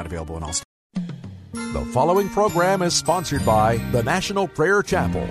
Not 0.00 0.06
available 0.06 0.38
in 0.38 0.42
all 0.42 0.54
states. 0.54 0.64
The 1.52 1.84
following 1.92 2.30
program 2.30 2.80
is 2.80 2.94
sponsored 2.94 3.44
by 3.44 3.76
the 3.92 4.02
National 4.02 4.48
Prayer 4.48 4.82
Chapel. 4.82 5.28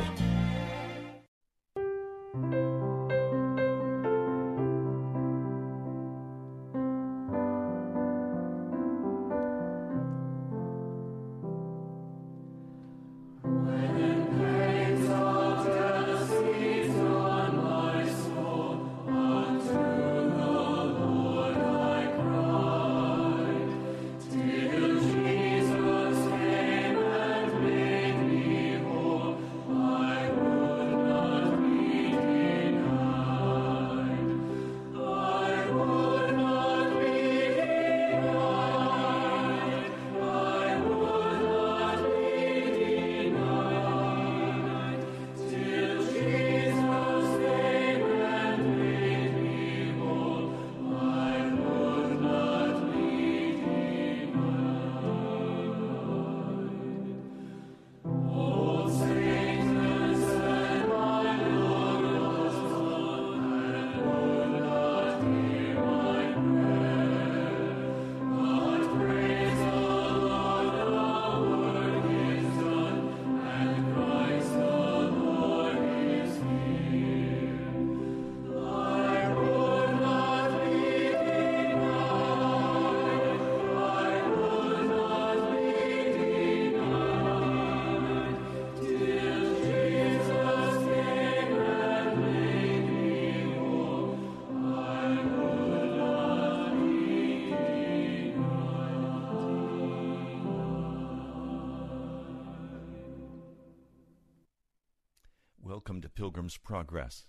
Pilgrim's 106.30 106.58
Progress. 106.58 107.26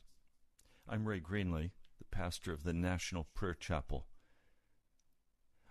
I'm 0.86 1.08
Ray 1.08 1.20
Greenley, 1.20 1.70
the 1.98 2.04
pastor 2.10 2.52
of 2.52 2.64
the 2.64 2.74
National 2.74 3.28
Prayer 3.32 3.54
Chapel. 3.54 4.04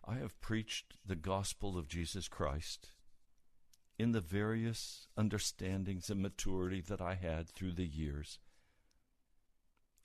I 0.03 0.15
have 0.15 0.41
preached 0.41 0.95
the 1.05 1.15
gospel 1.15 1.77
of 1.77 1.87
Jesus 1.87 2.27
Christ 2.27 2.93
in 3.99 4.13
the 4.13 4.19
various 4.19 5.09
understandings 5.15 6.09
and 6.09 6.23
maturity 6.23 6.81
that 6.81 7.01
I 7.01 7.13
had 7.13 7.47
through 7.47 7.73
the 7.73 7.85
years. 7.85 8.39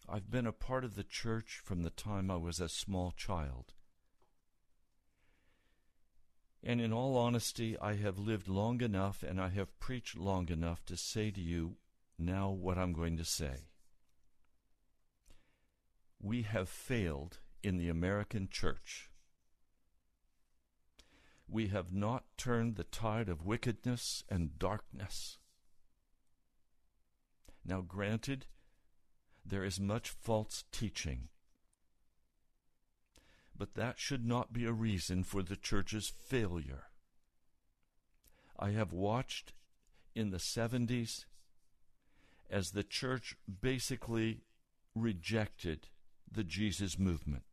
I've 0.06 0.30
been 0.30 0.46
a 0.46 0.52
part 0.52 0.84
of 0.84 0.94
the 0.94 1.02
church 1.02 1.62
from 1.64 1.82
the 1.82 1.88
time 1.88 2.30
I 2.30 2.36
was 2.36 2.60
a 2.60 2.68
small 2.68 3.10
child. 3.10 3.72
And 6.62 6.78
in 6.78 6.92
all 6.92 7.16
honesty, 7.16 7.78
I 7.78 7.94
have 7.94 8.18
lived 8.18 8.48
long 8.48 8.82
enough 8.82 9.22
and 9.22 9.40
I 9.40 9.48
have 9.48 9.80
preached 9.80 10.14
long 10.14 10.50
enough 10.50 10.84
to 10.84 10.98
say 10.98 11.30
to 11.30 11.40
you 11.40 11.78
now 12.18 12.50
what 12.50 12.78
I'm 12.78 12.92
going 12.92 13.16
to 13.16 13.24
say. 13.24 13.68
We 16.20 16.42
have 16.42 16.68
failed 16.68 17.38
in 17.62 17.76
the 17.76 17.88
American 17.88 18.48
church. 18.50 19.10
We 21.48 21.68
have 21.68 21.92
not 21.92 22.24
turned 22.36 22.76
the 22.76 22.84
tide 22.84 23.28
of 23.28 23.44
wickedness 23.44 24.24
and 24.28 24.58
darkness. 24.58 25.38
Now, 27.64 27.80
granted, 27.80 28.46
there 29.44 29.64
is 29.64 29.78
much 29.78 30.10
false 30.10 30.64
teaching, 30.72 31.28
but 33.56 33.74
that 33.74 33.98
should 33.98 34.24
not 34.24 34.52
be 34.52 34.64
a 34.64 34.72
reason 34.72 35.22
for 35.22 35.42
the 35.42 35.56
church's 35.56 36.08
failure. 36.08 36.84
I 38.58 38.70
have 38.70 38.92
watched 38.92 39.52
in 40.14 40.30
the 40.30 40.38
70s 40.38 41.24
as 42.50 42.70
the 42.70 42.84
church 42.84 43.36
basically 43.60 44.42
rejected 44.94 45.88
the 46.30 46.44
Jesus 46.44 46.98
movement. 46.98 47.44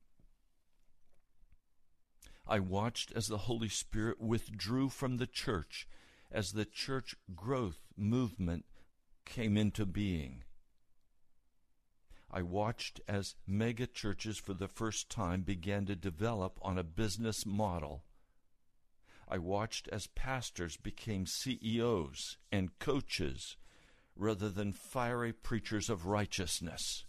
I 2.47 2.59
watched 2.59 3.11
as 3.13 3.27
the 3.27 3.39
Holy 3.39 3.69
Spirit 3.69 4.19
withdrew 4.19 4.89
from 4.89 5.17
the 5.17 5.27
church 5.27 5.87
as 6.31 6.51
the 6.51 6.65
church 6.65 7.15
growth 7.35 7.87
movement 7.95 8.65
came 9.25 9.57
into 9.57 9.85
being. 9.85 10.43
I 12.29 12.41
watched 12.41 13.01
as 13.07 13.35
mega 13.45 13.87
churches 13.87 14.37
for 14.37 14.53
the 14.53 14.67
first 14.67 15.09
time 15.09 15.41
began 15.41 15.85
to 15.87 15.95
develop 15.95 16.57
on 16.61 16.77
a 16.77 16.83
business 16.83 17.45
model. 17.45 18.03
I 19.27 19.37
watched 19.37 19.87
as 19.89 20.07
pastors 20.07 20.77
became 20.77 21.25
CEOs 21.25 22.37
and 22.51 22.77
coaches 22.79 23.57
rather 24.21 24.49
than 24.49 24.71
fiery 24.71 25.33
preachers 25.33 25.89
of 25.89 26.05
righteousness. 26.05 27.05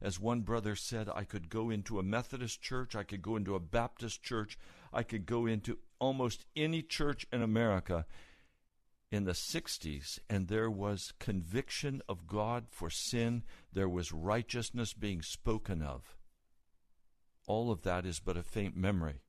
As 0.00 0.18
one 0.18 0.40
brother 0.40 0.74
said, 0.74 1.10
I 1.14 1.24
could 1.24 1.50
go 1.50 1.68
into 1.68 1.98
a 1.98 2.02
Methodist 2.02 2.62
church, 2.62 2.96
I 2.96 3.02
could 3.02 3.20
go 3.20 3.36
into 3.36 3.54
a 3.54 3.60
Baptist 3.60 4.22
church, 4.22 4.58
I 4.90 5.02
could 5.02 5.26
go 5.26 5.44
into 5.44 5.78
almost 5.98 6.46
any 6.56 6.80
church 6.80 7.26
in 7.30 7.42
America 7.42 8.06
in 9.10 9.24
the 9.24 9.32
60s, 9.32 10.20
and 10.30 10.48
there 10.48 10.70
was 10.70 11.12
conviction 11.18 12.00
of 12.08 12.26
God 12.26 12.64
for 12.70 12.88
sin, 12.88 13.42
there 13.70 13.88
was 13.90 14.10
righteousness 14.10 14.94
being 14.94 15.20
spoken 15.20 15.82
of. 15.82 16.16
All 17.46 17.70
of 17.70 17.82
that 17.82 18.06
is 18.06 18.20
but 18.20 18.38
a 18.38 18.42
faint 18.42 18.74
memory. 18.74 19.20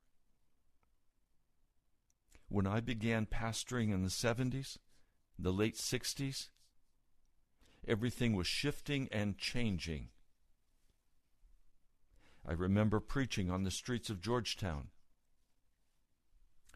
When 2.48 2.66
I 2.66 2.80
began 2.80 3.26
pastoring 3.26 3.94
in 3.94 4.04
the 4.04 4.10
70s, 4.10 4.78
the 5.42 5.54
late 5.54 5.76
60s, 5.76 6.50
everything 7.88 8.36
was 8.36 8.48
shifting 8.48 9.08
and 9.12 9.38
changing. 9.38 10.10
I 12.46 12.54
remember 12.54 13.00
preaching 13.00 13.50
on 13.50 13.64
the 13.64 13.72
streets 13.72 14.10
of 14.10 14.22
Georgetown, 14.22 14.88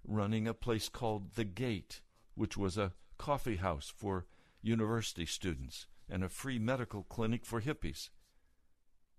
running 0.05 0.47
a 0.47 0.53
place 0.53 0.87
called 0.87 1.33
The 1.35 1.43
Gate, 1.43 2.01
which 2.35 2.57
was 2.57 2.77
a 2.77 2.93
coffee 3.17 3.57
house 3.57 3.91
for 3.95 4.25
university 4.61 5.25
students 5.25 5.87
and 6.09 6.23
a 6.23 6.29
free 6.29 6.59
medical 6.59 7.03
clinic 7.03 7.45
for 7.45 7.61
hippies 7.61 8.09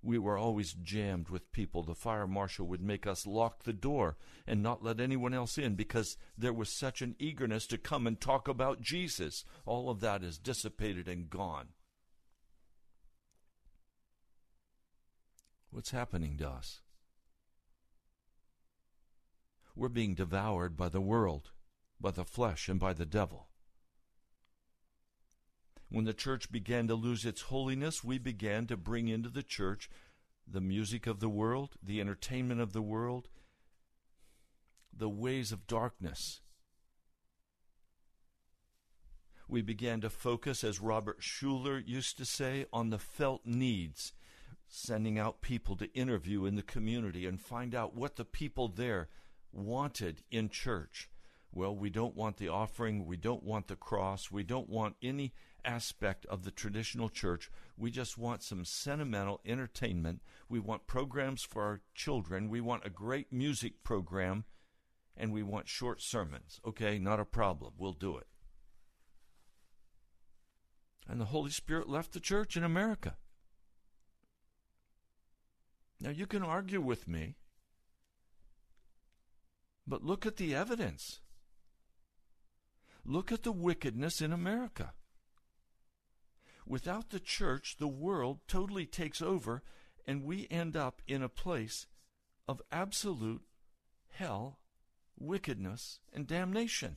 we 0.05 0.19
were 0.19 0.37
always 0.37 0.75
jammed 0.75 1.31
with 1.31 1.53
people. 1.53 1.83
The 1.83 1.95
fire 1.95 2.27
marshal 2.27 2.67
would 2.67 2.83
make 2.83 3.07
us 3.07 3.27
lock 3.27 3.63
the 3.63 3.73
door 3.73 4.17
and 4.47 4.63
not 4.63 4.85
let 4.85 5.01
anyone 5.01 5.33
else 5.33 5.57
in 5.57 5.75
because 5.75 6.17
there 6.37 6.53
was 6.53 6.69
such 6.69 7.01
an 7.01 7.17
eagerness 7.19 7.67
to 7.69 7.79
come 7.79 8.07
and 8.07 8.21
talk 8.21 8.47
about 8.47 8.83
Jesus. 8.83 9.45
All 9.65 9.89
of 9.89 10.01
that 10.01 10.23
is 10.23 10.39
dissipated 10.39 11.09
and 11.09 11.31
gone. 11.31 11.69
What's 15.71 15.91
happening 15.91 16.37
to 16.39 16.49
us? 16.49 16.83
We're 19.75 19.89
being 19.89 20.15
devoured 20.15 20.77
by 20.77 20.89
the 20.89 21.01
world, 21.01 21.51
by 22.01 22.13
the 22.13 22.25
flesh, 22.25 22.69
and 22.69 22.79
by 22.79 22.93
the 22.93 23.07
devil. 23.07 23.49
When 25.95 26.07
the 26.07 26.13
church 26.13 26.51
began 26.51 26.89
to 26.89 26.97
lose 26.97 27.25
its 27.25 27.43
holiness, 27.43 28.03
we 28.03 28.19
began 28.19 28.67
to 28.67 28.77
bring 28.77 29.07
into 29.07 29.29
the 29.29 29.45
church 29.45 29.89
the 30.45 30.61
music 30.61 31.07
of 31.07 31.21
the 31.21 31.29
world, 31.29 31.77
the 31.81 32.01
entertainment 32.01 32.61
of 32.61 32.73
the 32.73 32.83
world, 32.83 33.29
the 34.93 35.09
ways 35.09 35.53
of 35.53 35.69
darkness. 35.69 36.41
We 39.47 39.63
began 39.63 40.01
to 40.01 40.11
focus, 40.11 40.65
as 40.65 40.81
Robert 40.81 41.21
Schuller 41.21 41.81
used 41.87 42.19
to 42.19 42.25
say, 42.25 42.67
on 42.73 42.91
the 42.91 42.99
felt 42.99 43.47
needs, 43.47 44.15
sending 44.67 45.17
out 45.17 45.43
people 45.43 45.77
to 45.77 45.95
interview 45.95 46.45
in 46.45 46.57
the 46.57 46.63
community 46.63 47.25
and 47.25 47.41
find 47.41 47.73
out 47.73 47.95
what 47.95 48.17
the 48.17 48.25
people 48.25 48.67
there 48.67 49.11
wanted 49.53 50.25
in 50.33 50.49
church. 50.49 51.09
Well, 51.53 51.77
we 51.77 51.89
don't 51.89 52.17
want 52.17 52.39
the 52.39 52.49
offering, 52.49 53.07
we 53.07 53.17
don't 53.17 53.45
want 53.45 53.69
the 53.69 53.77
cross, 53.77 54.33
we 54.33 54.43
don't 54.43 54.69
want 54.69 54.97
any 55.01 55.33
aspect 55.65 56.27
of 56.27 56.45
the 56.45 56.51
traditional 56.51 57.09
church. 57.09 57.51
We 57.77 57.91
just 57.91 58.19
want 58.19 58.43
some 58.43 58.65
sentimental 58.65 59.41
entertainment. 59.45 60.23
We 60.49 60.61
want 60.61 60.87
programs 60.87 61.43
for 61.43 61.63
our 61.63 61.81
children. 61.95 62.49
We 62.49 62.61
want 62.61 62.87
a 62.87 62.91
great 62.91 63.33
music 63.33 63.83
program. 63.83 64.45
And 65.17 65.33
we 65.33 65.45
want 65.45 65.69
short 65.69 66.03
sermons. 66.03 66.61
Okay, 66.67 66.99
not 66.99 67.21
a 67.21 67.25
problem. 67.25 67.75
We'll 67.79 67.93
do 67.93 68.17
it. 68.17 68.27
And 71.09 71.21
the 71.21 71.27
Holy 71.27 71.51
Spirit 71.51 71.89
left 71.89 72.13
the 72.13 72.21
church 72.21 72.57
in 72.57 72.65
America. 72.65 73.17
Now, 76.01 76.11
you 76.11 76.27
can 76.27 76.43
argue 76.43 76.81
with 76.81 77.07
me, 77.07 77.37
but 79.87 80.03
look 80.03 80.27
at 80.27 80.37
the 80.37 80.55
evidence. 80.55 81.21
Look 83.05 83.31
at 83.31 83.43
the 83.43 83.53
wickedness 83.53 84.21
in 84.21 84.33
America. 84.33 84.95
Without 86.67 87.11
the 87.11 87.21
church, 87.21 87.77
the 87.79 87.89
world 87.89 88.41
totally 88.49 88.87
takes 88.87 89.21
over, 89.21 89.63
and 90.07 90.25
we 90.25 90.49
end 90.51 90.77
up 90.77 91.03
in 91.07 91.23
a 91.23 91.29
place 91.29 91.87
of 92.49 92.63
absolute 92.73 93.43
hell, 94.09 94.59
wickedness, 95.19 96.01
and 96.13 96.27
damnation. 96.27 96.97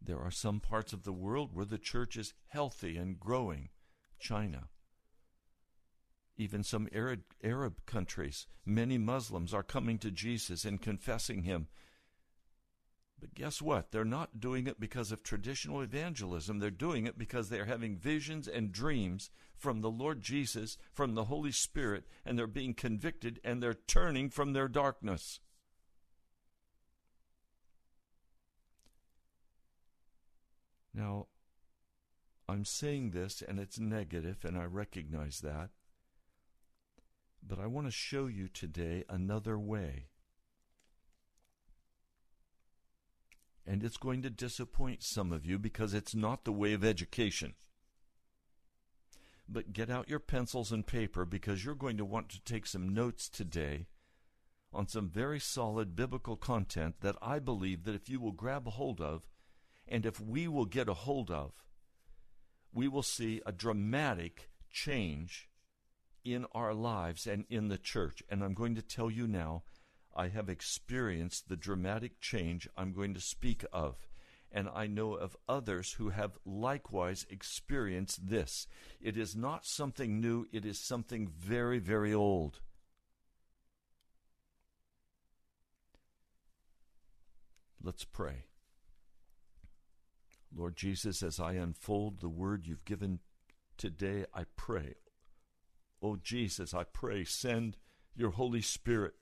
There 0.00 0.20
are 0.20 0.30
some 0.30 0.60
parts 0.60 0.92
of 0.92 1.02
the 1.02 1.12
world 1.12 1.50
where 1.52 1.64
the 1.64 1.78
church 1.78 2.16
is 2.16 2.34
healthy 2.48 2.96
and 2.96 3.18
growing. 3.18 3.70
China. 4.18 4.68
Even 6.36 6.62
some 6.62 6.88
Arab, 6.92 7.22
Arab 7.42 7.84
countries, 7.86 8.46
many 8.64 8.98
Muslims 8.98 9.54
are 9.54 9.62
coming 9.62 9.98
to 9.98 10.10
Jesus 10.10 10.64
and 10.64 10.80
confessing 10.80 11.42
him 11.42 11.68
but 13.18 13.34
guess 13.34 13.62
what? 13.62 13.92
They're 13.92 14.04
not 14.04 14.40
doing 14.40 14.66
it 14.66 14.78
because 14.78 15.10
of 15.10 15.22
traditional 15.22 15.80
evangelism. 15.80 16.58
They're 16.58 16.70
doing 16.70 17.06
it 17.06 17.18
because 17.18 17.48
they're 17.48 17.64
having 17.64 17.96
visions 17.96 18.46
and 18.46 18.72
dreams 18.72 19.30
from 19.56 19.80
the 19.80 19.90
Lord 19.90 20.20
Jesus, 20.20 20.76
from 20.92 21.14
the 21.14 21.24
Holy 21.24 21.52
Spirit, 21.52 22.04
and 22.26 22.38
they're 22.38 22.46
being 22.46 22.74
convicted 22.74 23.40
and 23.42 23.62
they're 23.62 23.74
turning 23.74 24.28
from 24.28 24.52
their 24.52 24.68
darkness. 24.68 25.40
Now, 30.92 31.26
I'm 32.48 32.64
saying 32.64 33.10
this 33.10 33.42
and 33.46 33.58
it's 33.58 33.78
negative, 33.78 34.44
and 34.44 34.58
I 34.58 34.64
recognize 34.64 35.40
that. 35.40 35.70
But 37.42 37.58
I 37.58 37.66
want 37.66 37.86
to 37.86 37.92
show 37.92 38.26
you 38.26 38.48
today 38.48 39.04
another 39.08 39.58
way 39.58 40.06
And 43.66 43.82
it's 43.82 43.96
going 43.96 44.22
to 44.22 44.30
disappoint 44.30 45.02
some 45.02 45.32
of 45.32 45.44
you 45.44 45.58
because 45.58 45.92
it's 45.92 46.14
not 46.14 46.44
the 46.44 46.52
way 46.52 46.72
of 46.72 46.84
education. 46.84 47.54
But 49.48 49.72
get 49.72 49.90
out 49.90 50.08
your 50.08 50.20
pencils 50.20 50.70
and 50.70 50.86
paper 50.86 51.24
because 51.24 51.64
you're 51.64 51.74
going 51.74 51.96
to 51.96 52.04
want 52.04 52.28
to 52.30 52.40
take 52.40 52.66
some 52.66 52.94
notes 52.94 53.28
today 53.28 53.86
on 54.72 54.86
some 54.86 55.08
very 55.08 55.40
solid 55.40 55.96
biblical 55.96 56.36
content 56.36 56.96
that 57.00 57.16
I 57.22 57.38
believe 57.38 57.84
that 57.84 57.94
if 57.94 58.08
you 58.08 58.20
will 58.20 58.32
grab 58.32 58.66
a 58.66 58.70
hold 58.70 59.00
of, 59.00 59.26
and 59.88 60.04
if 60.04 60.20
we 60.20 60.48
will 60.48 60.64
get 60.64 60.88
a 60.88 60.94
hold 60.94 61.30
of, 61.30 61.52
we 62.72 62.88
will 62.88 63.02
see 63.02 63.40
a 63.46 63.52
dramatic 63.52 64.50
change 64.70 65.48
in 66.24 66.44
our 66.52 66.74
lives 66.74 67.26
and 67.26 67.44
in 67.48 67.68
the 67.68 67.78
church. 67.78 68.22
And 68.28 68.42
I'm 68.42 68.54
going 68.54 68.74
to 68.74 68.82
tell 68.82 69.10
you 69.10 69.26
now 69.26 69.62
I 70.16 70.28
have 70.28 70.48
experienced 70.48 71.48
the 71.48 71.56
dramatic 71.56 72.20
change 72.20 72.68
I'm 72.76 72.92
going 72.92 73.12
to 73.14 73.20
speak 73.20 73.64
of. 73.72 74.08
And 74.50 74.68
I 74.74 74.86
know 74.86 75.14
of 75.14 75.36
others 75.46 75.92
who 75.92 76.08
have 76.08 76.38
likewise 76.46 77.26
experienced 77.28 78.28
this. 78.28 78.66
It 79.00 79.18
is 79.18 79.36
not 79.36 79.66
something 79.66 80.18
new, 80.18 80.46
it 80.52 80.64
is 80.64 80.78
something 80.78 81.28
very, 81.28 81.78
very 81.78 82.14
old. 82.14 82.60
Let's 87.82 88.04
pray. 88.04 88.46
Lord 90.56 90.76
Jesus, 90.76 91.22
as 91.22 91.38
I 91.38 91.52
unfold 91.52 92.20
the 92.20 92.28
word 92.28 92.66
you've 92.66 92.86
given 92.86 93.20
today, 93.76 94.24
I 94.32 94.44
pray. 94.56 94.94
Oh 96.00 96.16
Jesus, 96.16 96.72
I 96.72 96.84
pray, 96.84 97.24
send 97.24 97.76
your 98.16 98.30
Holy 98.30 98.62
Spirit 98.62 99.14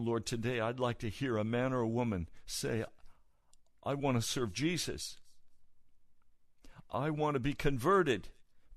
Lord, 0.00 0.26
today 0.26 0.60
I'd 0.60 0.80
like 0.80 0.98
to 0.98 1.08
hear 1.08 1.36
a 1.36 1.44
man 1.44 1.72
or 1.72 1.80
a 1.80 1.88
woman 1.88 2.28
say, 2.46 2.84
I 3.84 3.94
want 3.94 4.16
to 4.16 4.22
serve 4.22 4.52
Jesus. 4.52 5.18
I 6.90 7.10
want 7.10 7.34
to 7.34 7.40
be 7.40 7.54
converted. 7.54 8.28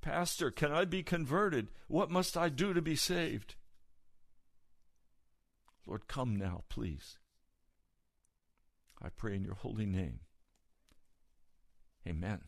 Pastor, 0.02 0.52
can 0.52 0.72
I 0.72 0.86
be 0.86 1.04
converted? 1.04 1.70
What 1.88 2.12
must 2.12 2.38
I 2.38 2.50
do 2.50 2.74
to 2.74 2.82
be 2.82 2.96
saved? 2.96 3.56
Lord, 5.86 6.08
come 6.08 6.36
now, 6.36 6.64
please. 6.70 7.18
I 9.02 9.10
pray 9.10 9.36
in 9.36 9.44
your 9.44 9.56
holy 9.56 9.86
name. 9.86 10.20
Amen. 12.08 12.42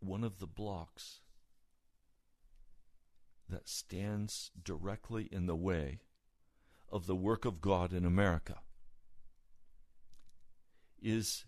One 0.00 0.24
of 0.24 0.38
the 0.38 0.46
blocks 0.46 1.21
that 3.52 3.68
stands 3.68 4.50
directly 4.62 5.28
in 5.30 5.46
the 5.46 5.56
way 5.56 6.00
of 6.90 7.06
the 7.06 7.16
work 7.16 7.44
of 7.44 7.60
God 7.60 7.92
in 7.92 8.04
America 8.04 8.58
is, 11.00 11.44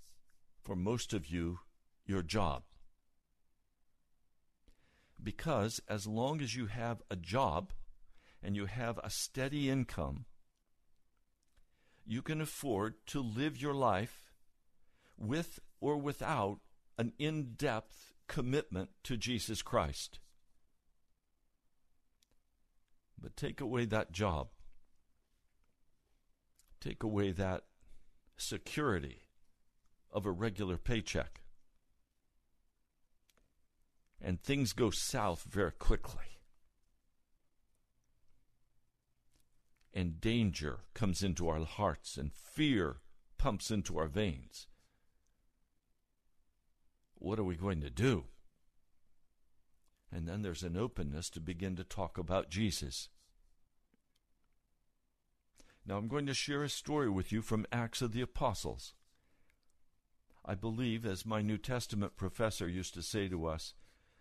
for 0.63 0.77
most 0.77 1.13
of 1.13 1.27
you, 1.27 1.61
your 2.07 2.23
job. 2.23 2.63
Because 5.23 5.81
as 5.89 6.07
long 6.07 6.41
as 6.41 6.55
you 6.55 6.67
have 6.67 7.03
a 7.11 7.17
job 7.17 7.73
and 8.43 8.55
you 8.55 8.67
have 8.67 8.99
a 9.03 9.11
steady 9.11 9.71
income, 9.71 10.27
you 12.07 12.21
can 12.21 12.41
afford 12.41 12.95
to 13.07 13.21
live 13.21 13.57
your 13.57 13.75
life 13.75 14.33
with 15.17 15.59
or 15.81 15.97
without 15.97 16.59
an 16.99 17.13
in 17.19 17.55
depth 17.57 18.13
commitment 18.29 18.91
to 19.05 19.17
Jesus 19.17 19.63
Christ. 19.63 20.19
But 23.25 23.39
take 23.39 23.63
away 23.63 23.87
that 23.87 24.13
job, 24.13 24.49
take 26.79 27.03
away 27.03 27.33
that 27.33 27.65
security 28.37 29.23
of 30.13 30.27
a 30.27 30.31
regular 30.31 30.77
paycheck, 30.77 31.41
and 34.21 34.39
things 34.39 34.75
go 34.75 34.91
south 34.91 35.45
very 35.45 35.73
quickly. 35.73 36.43
And 39.95 40.21
danger 40.21 40.81
comes 40.93 41.23
into 41.23 41.49
our 41.49 41.65
hearts, 41.65 42.19
and 42.19 42.31
fear 42.31 42.99
pumps 43.39 43.71
into 43.71 43.97
our 43.97 44.09
veins. 44.09 44.67
What 47.15 47.39
are 47.39 47.45
we 47.45 47.57
going 47.57 47.81
to 47.81 47.91
do? 47.91 48.25
And 50.13 50.29
then 50.29 50.43
there's 50.43 50.63
an 50.63 50.77
openness 50.77 51.31
to 51.31 51.41
begin 51.41 51.75
to 51.77 51.85
talk 51.85 52.19
about 52.19 52.51
Jesus. 52.51 53.09
Now 55.87 55.99
I'm 55.99 56.09
going 56.09 56.27
to 56.27 56.35
share 56.35 56.63
a 56.63 56.69
story 56.69 57.11
with 57.11 57.31
you 57.31 57.43
from 57.43 57.67
Acts 57.71 58.01
of 58.01 58.13
the 58.13 58.23
Apostles. 58.23 58.95
I 60.45 60.55
believe, 60.55 61.05
as 61.05 61.27
my 61.27 61.43
New 61.43 61.59
Testament 61.59 62.17
professor 62.17 62.69
used 62.69 62.95
to 62.95 63.03
say 63.03 63.29
to 63.29 63.47
us, 63.47 63.75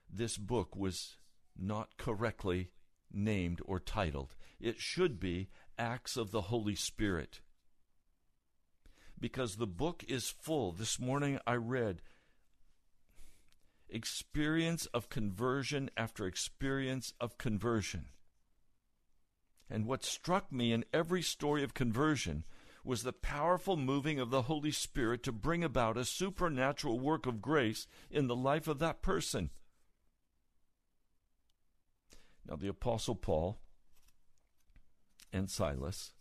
this 0.10 0.38
book 0.38 0.76
was 0.76 1.18
not 1.58 1.98
correctly 1.98 2.72
named 3.12 3.62
or 3.66 3.80
titled. 3.80 4.36
It 4.60 4.80
should 4.80 5.20
be 5.20 5.50
Acts 5.78 6.18
of 6.18 6.32
the 6.32 6.44
Holy 6.44 6.76
Spirit. 6.76 7.42
Because 9.20 9.56
the 9.56 9.68
book 9.68 10.04
is 10.08 10.30
full. 10.30 10.74
This 10.74 11.00
morning 11.00 11.40
I 11.48 11.56
read 11.56 12.02
experience 13.90 14.86
of 14.88 15.10
conversion 15.10 15.90
after 15.96 16.26
experience 16.26 17.14
of 17.22 17.38
conversion. 17.38 18.08
And 19.74 19.88
what 19.88 20.06
struck 20.06 20.52
me 20.52 20.72
in 20.72 20.86
every 20.94 21.24
story 21.24 21.64
of 21.64 21.74
conversion 21.74 22.44
was 22.84 23.02
the 23.02 23.12
powerful 23.12 23.76
moving 23.76 24.20
of 24.20 24.30
the 24.30 24.44
Holy 24.44 24.70
Spirit 24.70 25.24
to 25.24 25.32
bring 25.32 25.64
about 25.64 25.98
a 25.98 26.06
supernatural 26.06 27.00
work 27.00 27.26
of 27.26 27.42
grace 27.42 27.88
in 28.12 28.28
the 28.28 28.36
life 28.36 28.68
of 28.68 28.78
that 28.78 29.02
person. 29.02 29.50
Now, 32.48 32.56
the 32.56 32.68
Apostle 32.68 33.16
Paul 33.16 33.58
and 35.32 35.50
Silas 35.50 36.14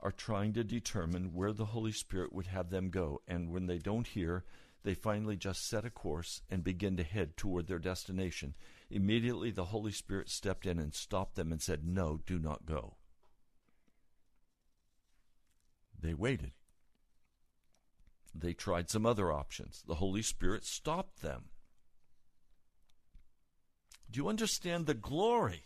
are 0.00 0.10
trying 0.10 0.54
to 0.54 0.64
determine 0.64 1.34
where 1.34 1.52
the 1.52 1.66
Holy 1.66 1.92
Spirit 1.92 2.32
would 2.32 2.48
have 2.48 2.70
them 2.70 2.90
go. 2.90 3.22
And 3.28 3.52
when 3.52 3.66
they 3.66 3.78
don't 3.78 4.08
hear, 4.08 4.44
they 4.82 4.94
finally 4.94 5.36
just 5.36 5.68
set 5.68 5.84
a 5.84 5.90
course 5.90 6.42
and 6.50 6.64
begin 6.64 6.96
to 6.96 7.04
head 7.04 7.36
toward 7.36 7.68
their 7.68 7.78
destination. 7.78 8.54
Immediately, 8.94 9.50
the 9.50 9.64
Holy 9.64 9.90
Spirit 9.90 10.30
stepped 10.30 10.64
in 10.64 10.78
and 10.78 10.94
stopped 10.94 11.34
them 11.34 11.50
and 11.50 11.60
said, 11.60 11.84
No, 11.84 12.20
do 12.24 12.38
not 12.38 12.64
go. 12.64 12.94
They 16.00 16.14
waited. 16.14 16.52
They 18.32 18.52
tried 18.52 18.88
some 18.88 19.04
other 19.04 19.32
options. 19.32 19.82
The 19.84 19.96
Holy 19.96 20.22
Spirit 20.22 20.64
stopped 20.64 21.22
them. 21.22 21.46
Do 24.08 24.18
you 24.18 24.28
understand 24.28 24.86
the 24.86 24.94
glory 24.94 25.64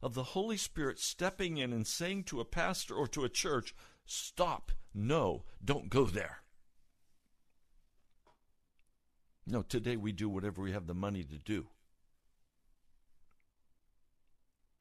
of 0.00 0.14
the 0.14 0.22
Holy 0.22 0.56
Spirit 0.56 1.00
stepping 1.00 1.56
in 1.56 1.72
and 1.72 1.88
saying 1.88 2.22
to 2.24 2.38
a 2.38 2.44
pastor 2.44 2.94
or 2.94 3.08
to 3.08 3.24
a 3.24 3.28
church, 3.28 3.74
Stop, 4.06 4.70
no, 4.94 5.42
don't 5.64 5.90
go 5.90 6.04
there? 6.04 6.42
No, 9.44 9.62
today 9.62 9.96
we 9.96 10.12
do 10.12 10.28
whatever 10.28 10.62
we 10.62 10.70
have 10.70 10.86
the 10.86 10.94
money 10.94 11.24
to 11.24 11.38
do. 11.38 11.66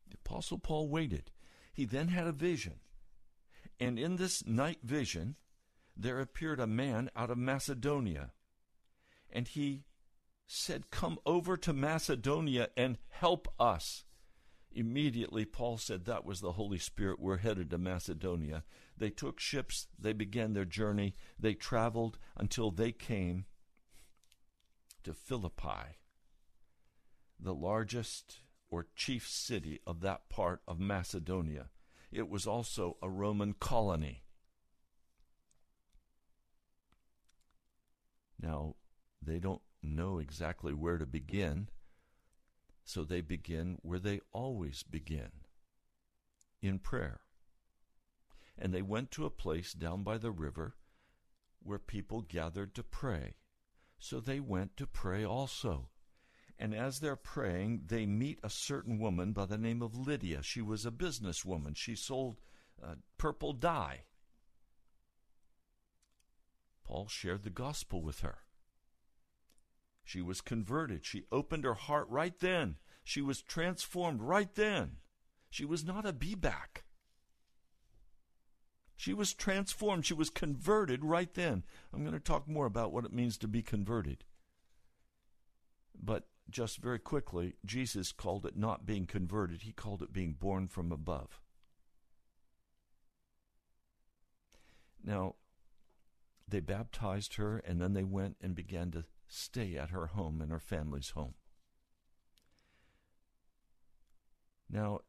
The 0.10 0.18
Apostle 0.26 0.60
Paul 0.60 0.90
waited. 0.90 1.32
He 1.74 1.86
then 1.86 2.10
had 2.10 2.28
a 2.28 2.32
vision. 2.32 2.80
And 3.80 4.00
in 4.00 4.16
this 4.16 4.46
night 4.46 4.80
vision, 4.84 5.36
there 5.96 6.20
appeared 6.20 6.60
a 6.60 6.68
man 6.68 7.10
out 7.16 7.30
of 7.30 7.38
Macedonia. 7.38 8.32
And 9.30 9.48
he 9.48 9.84
said, 10.48 10.90
Come 10.90 11.20
over 11.26 11.58
to 11.58 11.74
Macedonia 11.74 12.70
and 12.78 12.98
help 13.10 13.48
us. 13.60 14.06
Immediately, 14.72 15.46
Paul 15.46 15.78
said 15.78 16.06
that 16.06 16.26
was 16.26 16.42
the 16.42 16.54
Holy 16.54 16.78
Spirit. 16.78 17.20
We're 17.20 17.38
headed 17.38 17.70
to 17.72 17.78
Macedonia. 17.78 18.64
They 18.98 19.10
took 19.10 19.40
ships, 19.40 19.88
they 19.98 20.14
began 20.14 20.54
their 20.54 20.66
journey, 20.66 21.16
they 21.40 21.54
traveled 21.54 22.18
until 22.36 22.72
they 22.72 22.92
came 22.92 23.46
to 25.04 25.14
Philippi, 25.14 26.00
the 27.40 27.54
largest 27.54 28.40
or 28.70 28.88
chief 28.96 29.28
city 29.28 29.80
of 29.86 30.02
that 30.02 30.30
part 30.30 30.62
of 30.68 30.80
Macedonia 30.80 31.70
it 32.12 32.30
was 32.30 32.48
also 32.48 32.98
a 33.02 33.10
Roman 33.10 33.54
colony. 33.54 34.24
Now, 38.40 38.76
they 39.22 39.40
don't 39.40 39.62
know 39.82 40.20
exactly 40.20 40.74
where 40.74 40.98
to 40.98 41.06
begin, 41.06 41.70
so 42.84 43.04
they 43.04 43.22
begin 43.22 43.80
where 43.82 44.00
they 44.00 44.22
always 44.32 44.84
begin 44.84 45.32
in 46.62 46.80
prayer. 46.80 47.22
And 48.58 48.74
they 48.74 48.82
went 48.82 49.12
to 49.12 49.26
a 49.26 49.32
place 49.32 49.74
down 49.74 50.04
by 50.04 50.18
the 50.18 50.32
river 50.32 50.76
where 51.62 51.80
people 51.80 52.22
gathered 52.22 52.74
to 52.76 52.84
pray. 52.84 53.36
So 54.00 54.20
they 54.20 54.40
went 54.40 54.78
to 54.78 54.88
pray 54.88 55.26
also. 55.26 55.90
And 56.60 56.74
as 56.74 57.00
they're 57.00 57.16
praying, 57.16 57.84
they 57.88 58.06
meet 58.06 58.40
a 58.42 58.50
certain 58.50 58.98
woman 58.98 59.32
by 59.32 59.46
the 59.46 59.58
name 59.58 59.82
of 59.82 59.96
Lydia. 59.96 60.42
She 60.42 60.62
was 60.62 60.86
a 60.86 60.92
businesswoman. 60.92 61.76
She 61.76 61.96
sold 61.96 62.38
uh, 62.84 62.96
purple 63.18 63.54
dye. 63.54 64.02
Paul 66.84 67.08
shared 67.08 67.44
the 67.44 67.50
gospel 67.50 68.02
with 68.02 68.22
her. 68.22 68.40
She 70.04 70.22
was 70.22 70.42
converted. 70.42 71.06
She 71.06 71.26
opened 71.32 71.66
her 71.66 71.74
heart 71.74 72.08
right 72.10 72.38
then. 72.40 72.78
She 73.04 73.22
was 73.22 73.42
transformed 73.42 74.22
right 74.22 74.54
then. 74.56 74.98
She 75.50 75.66
was 75.66 75.84
not 75.84 76.06
a 76.06 76.14
be 76.14 76.34
back. 76.34 76.86
She 78.96 79.14
was 79.14 79.34
transformed. 79.34 80.06
She 80.06 80.14
was 80.14 80.30
converted 80.30 81.06
right 81.06 81.32
then. 81.34 81.64
I'm 81.94 82.02
going 82.02 82.14
to 82.14 82.20
talk 82.20 82.48
more 82.48 82.66
about 82.66 82.92
what 82.92 83.06
it 83.06 83.14
means 83.14 83.38
to 83.40 83.48
be 83.48 83.62
converted. 83.62 84.24
But 85.94 86.28
just 86.50 86.77
very 86.77 87.00
quickly, 87.00 87.56
Jesus 87.66 88.12
called 88.12 88.46
it 88.46 88.58
not 88.58 88.86
being 88.86 89.06
converted, 89.06 89.63
he 89.63 89.72
called 89.72 90.01
it 90.01 90.13
being 90.13 90.34
born 90.34 90.68
from 90.68 90.92
above. 90.92 91.42
Now, 95.04 95.36
they 96.48 96.60
baptized 96.60 97.36
her 97.36 97.58
and 97.60 97.82
then 97.82 97.94
they 97.94 98.04
went 98.04 98.38
and 98.42 98.56
began 98.56 98.92
to 98.92 99.06
stay 99.27 99.75
at 99.75 99.89
her 99.89 100.08
home 100.08 100.42
and 100.42 100.51
her 100.51 100.60
family's 100.60 101.12
home. 101.12 101.34
Now, 104.70 105.00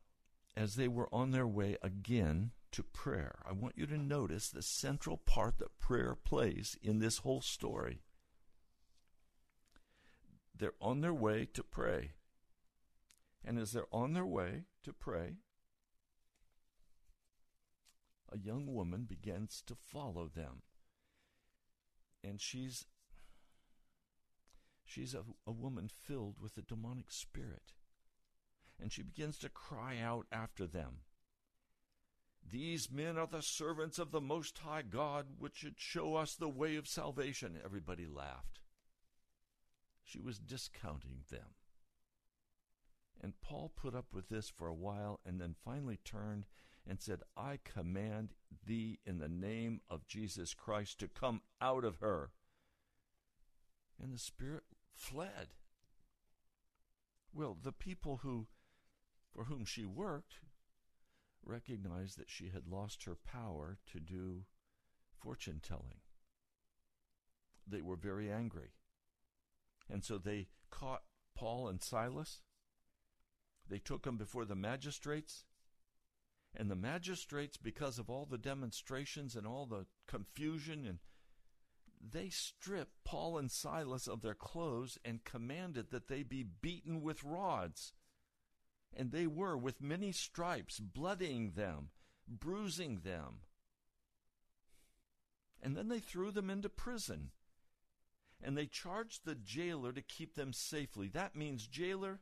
as 0.57 0.75
they 0.75 0.88
were 0.88 1.12
on 1.12 1.30
their 1.30 1.47
way 1.47 1.76
again 1.83 2.52
to 2.73 2.83
prayer, 2.83 3.38
I 3.49 3.52
want 3.52 3.78
you 3.78 3.87
to 3.87 3.99
notice 3.99 4.49
the 4.49 4.62
central 4.62 5.16
part 5.16 5.59
that 5.59 5.78
prayer 5.78 6.14
plays 6.14 6.76
in 6.83 6.99
this 6.99 7.18
whole 7.18 7.40
story. 7.40 8.02
They're 10.59 10.73
on 10.81 11.00
their 11.00 11.15
way 11.15 11.47
to 11.55 11.62
pray. 11.62 12.12
And 13.45 13.59
as 13.59 13.73
they're 13.73 13.93
on 13.93 14.12
their 14.12 14.27
way 14.27 14.65
to 14.83 14.93
pray, 14.93 15.37
a 18.31 18.38
young 18.38 18.67
woman 18.67 19.05
begins 19.09 19.62
to 19.67 19.75
follow 19.75 20.29
them. 20.29 20.62
And 22.25 22.41
she's 22.41 22.87
she's 24.85 25.15
a, 25.15 25.23
a 25.47 25.53
woman 25.53 25.88
filled 25.88 26.37
with 26.41 26.57
a 26.59 26.62
demonic 26.62 27.11
spirit. 27.11 27.73
And 28.81 28.93
she 28.93 29.03
begins 29.03 29.38
to 29.38 29.49
cry 29.49 29.99
out 29.99 30.27
after 30.33 30.67
them. 30.67 30.99
These 32.50 32.91
men 32.91 33.19
are 33.19 33.27
the 33.27 33.43
servants 33.43 33.99
of 33.99 34.11
the 34.11 34.21
Most 34.21 34.59
High 34.59 34.83
God, 34.83 35.27
which 35.38 35.57
should 35.57 35.75
show 35.77 36.15
us 36.15 36.35
the 36.35 36.49
way 36.49 36.77
of 36.77 36.88
salvation. 36.88 37.59
Everybody 37.62 38.07
laughed. 38.07 38.61
She 40.09 40.21
was 40.21 40.38
discounting 40.38 41.25
them. 41.31 41.55
And 43.21 43.41
Paul 43.43 43.71
put 43.77 43.95
up 43.95 44.15
with 44.15 44.31
this 44.31 44.49
for 44.49 44.67
a 44.67 44.75
while 44.75 45.21
and 45.27 45.38
then 45.38 45.55
finally 45.62 45.99
turned 46.03 46.47
and 46.88 46.99
said, 46.99 47.21
I 47.37 47.59
command 47.62 48.33
thee 48.65 49.00
in 49.05 49.19
the 49.19 49.29
name 49.29 49.83
of 49.91 50.07
Jesus 50.07 50.55
Christ 50.55 50.99
to 51.00 51.09
come 51.09 51.43
out 51.61 51.85
of 51.85 51.99
her. 51.99 52.31
And 54.03 54.15
the 54.15 54.19
spirit 54.19 54.62
fled. 54.95 55.49
Well, 57.35 57.59
the 57.61 57.73
people 57.73 58.21
who 58.23 58.47
for 59.35 59.45
whom 59.45 59.67
she 59.67 59.85
worked 59.85 60.37
recognized 61.45 62.19
that 62.19 62.31
she 62.31 62.49
had 62.49 62.67
lost 62.67 63.05
her 63.05 63.15
power 63.15 63.77
to 63.93 64.00
do 64.00 64.45
fortune 65.21 65.61
telling. 65.62 66.00
They 67.67 67.83
were 67.83 67.97
very 67.97 68.33
angry. 68.33 68.71
And 69.90 70.04
so 70.04 70.18
they 70.18 70.49
caught 70.71 71.02
Paul 71.35 71.68
and 71.68 71.83
Silas. 71.83 72.40
They 73.68 73.78
took 73.78 74.02
them 74.02 74.16
before 74.16 74.45
the 74.45 74.54
magistrates. 74.54 75.45
And 76.54 76.71
the 76.71 76.76
magistrates, 76.76 77.57
because 77.57 77.99
of 77.99 78.09
all 78.09 78.26
the 78.26 78.38
demonstrations 78.38 79.37
and 79.37 79.47
all 79.47 79.66
the 79.66 79.87
confusion, 80.07 80.87
and 80.87 80.99
they 82.00 82.30
stripped 82.30 83.04
Paul 83.04 83.38
and 83.38 83.50
Silas 83.50 84.07
of 84.07 84.23
their 84.23 84.35
clothes 84.35 84.99
and 85.04 85.25
commanded 85.25 85.90
that 85.90 86.09
they 86.09 86.23
be 86.23 86.42
beaten 86.42 87.02
with 87.02 87.25
rods. 87.25 87.92
And 88.97 89.12
they 89.12 89.26
were, 89.26 89.57
with 89.57 89.83
many 89.83 90.12
stripes, 90.12 90.80
bloodying 90.80 91.52
them, 91.52 91.90
bruising 92.26 93.00
them. 93.04 93.40
And 95.62 95.76
then 95.76 95.88
they 95.88 96.00
threw 96.00 96.30
them 96.30 96.49
into 96.49 96.68
prison 96.68 97.30
and 98.42 98.57
they 98.57 98.66
charged 98.66 99.25
the 99.25 99.35
jailer 99.35 99.92
to 99.92 100.02
keep 100.02 100.35
them 100.35 100.52
safely. 100.52 101.09
That 101.09 101.35
means, 101.35 101.66
jailer, 101.66 102.21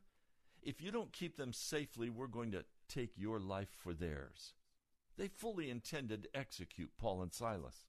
if 0.61 0.81
you 0.81 0.91
don't 0.91 1.13
keep 1.13 1.37
them 1.37 1.53
safely, 1.53 2.09
we're 2.09 2.27
going 2.27 2.51
to 2.51 2.65
take 2.87 3.11
your 3.15 3.39
life 3.39 3.69
for 3.77 3.93
theirs. 3.93 4.53
They 5.17 5.27
fully 5.27 5.69
intended 5.69 6.23
to 6.23 6.37
execute 6.37 6.91
Paul 6.97 7.21
and 7.21 7.33
Silas. 7.33 7.85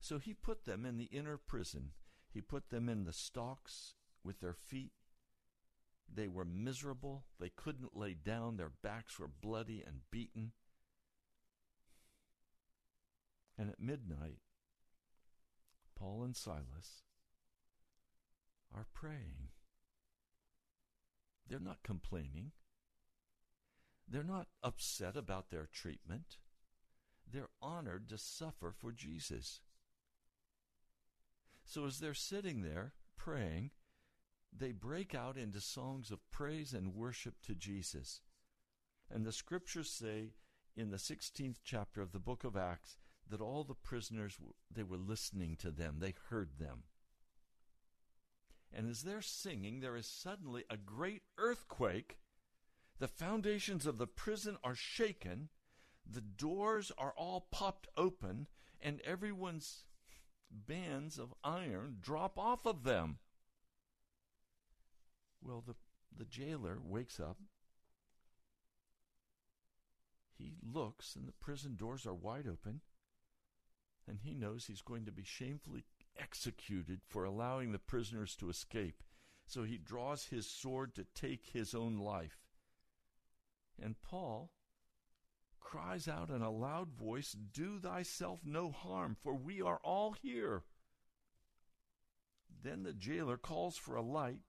So 0.00 0.18
he 0.18 0.34
put 0.34 0.64
them 0.64 0.84
in 0.84 0.98
the 0.98 1.04
inner 1.04 1.36
prison. 1.36 1.90
He 2.32 2.40
put 2.40 2.70
them 2.70 2.88
in 2.88 3.04
the 3.04 3.12
stocks 3.12 3.94
with 4.22 4.40
their 4.40 4.54
feet. 4.54 4.92
They 6.12 6.28
were 6.28 6.44
miserable. 6.44 7.24
They 7.40 7.48
couldn't 7.48 7.96
lay 7.96 8.14
down. 8.14 8.56
Their 8.56 8.72
backs 8.82 9.18
were 9.18 9.28
bloody 9.28 9.82
and 9.84 10.02
beaten. 10.10 10.52
And 13.58 13.70
at 13.70 13.80
midnight, 13.80 14.38
Paul 15.98 16.22
and 16.22 16.36
Silas 16.36 17.02
are 18.74 18.86
praying. 18.92 19.48
They're 21.48 21.58
not 21.58 21.82
complaining. 21.82 22.52
They're 24.08 24.22
not 24.22 24.48
upset 24.62 25.16
about 25.16 25.50
their 25.50 25.68
treatment. 25.72 26.36
They're 27.30 27.50
honored 27.60 28.08
to 28.10 28.18
suffer 28.18 28.72
for 28.76 28.92
Jesus. 28.92 29.60
So 31.64 31.86
as 31.86 31.98
they're 31.98 32.14
sitting 32.14 32.62
there 32.62 32.92
praying, 33.16 33.70
they 34.56 34.72
break 34.72 35.14
out 35.14 35.36
into 35.36 35.60
songs 35.60 36.10
of 36.10 36.30
praise 36.30 36.72
and 36.72 36.94
worship 36.94 37.34
to 37.46 37.54
Jesus. 37.54 38.20
And 39.10 39.24
the 39.24 39.32
scriptures 39.32 39.90
say 39.90 40.34
in 40.76 40.90
the 40.90 40.96
16th 40.96 41.56
chapter 41.64 42.00
of 42.02 42.12
the 42.12 42.20
book 42.20 42.44
of 42.44 42.56
Acts 42.56 42.96
that 43.30 43.40
all 43.40 43.64
the 43.64 43.74
prisoners 43.74 44.38
they 44.70 44.82
were 44.82 44.96
listening 44.96 45.56
to 45.56 45.70
them, 45.70 45.96
they 45.98 46.14
heard 46.28 46.58
them. 46.58 46.84
And 48.72 48.88
as 48.88 49.02
they're 49.02 49.22
singing, 49.22 49.80
there 49.80 49.96
is 49.96 50.06
suddenly 50.06 50.64
a 50.68 50.76
great 50.76 51.22
earthquake. 51.38 52.18
The 52.98 53.08
foundations 53.08 53.86
of 53.86 53.98
the 53.98 54.06
prison 54.06 54.56
are 54.62 54.74
shaken, 54.74 55.48
the 56.08 56.20
doors 56.20 56.92
are 56.96 57.12
all 57.16 57.48
popped 57.50 57.88
open, 57.96 58.46
and 58.80 59.00
everyone's 59.00 59.84
bands 60.50 61.18
of 61.18 61.34
iron 61.42 61.96
drop 62.00 62.38
off 62.38 62.66
of 62.66 62.84
them. 62.84 63.18
Well, 65.42 65.62
the, 65.66 65.74
the 66.16 66.24
jailer 66.24 66.78
wakes 66.82 67.20
up. 67.20 67.38
He 70.38 70.54
looks, 70.62 71.16
and 71.16 71.26
the 71.26 71.32
prison 71.32 71.76
doors 71.76 72.06
are 72.06 72.14
wide 72.14 72.46
open, 72.46 72.80
and 74.08 74.20
he 74.20 74.34
knows 74.34 74.66
he's 74.66 74.82
going 74.82 75.04
to 75.04 75.12
be 75.12 75.24
shamefully 75.24 75.84
executed 76.18 77.00
for 77.08 77.24
allowing 77.24 77.72
the 77.72 77.78
prisoners 77.78 78.36
to 78.36 78.48
escape. 78.48 79.02
So 79.46 79.64
he 79.64 79.78
draws 79.78 80.26
his 80.26 80.48
sword 80.48 80.94
to 80.94 81.06
take 81.14 81.46
his 81.52 81.74
own 81.74 81.98
life. 81.98 82.38
And 83.80 84.00
Paul 84.02 84.50
cries 85.60 86.08
out 86.08 86.30
in 86.30 86.42
a 86.42 86.50
loud 86.50 86.92
voice, 86.92 87.32
Do 87.32 87.78
thyself 87.78 88.40
no 88.44 88.70
harm, 88.70 89.16
for 89.22 89.34
we 89.34 89.60
are 89.60 89.80
all 89.84 90.12
here. 90.12 90.62
Then 92.62 92.82
the 92.82 92.92
jailer 92.92 93.36
calls 93.36 93.76
for 93.76 93.96
a 93.96 94.02
light. 94.02 94.40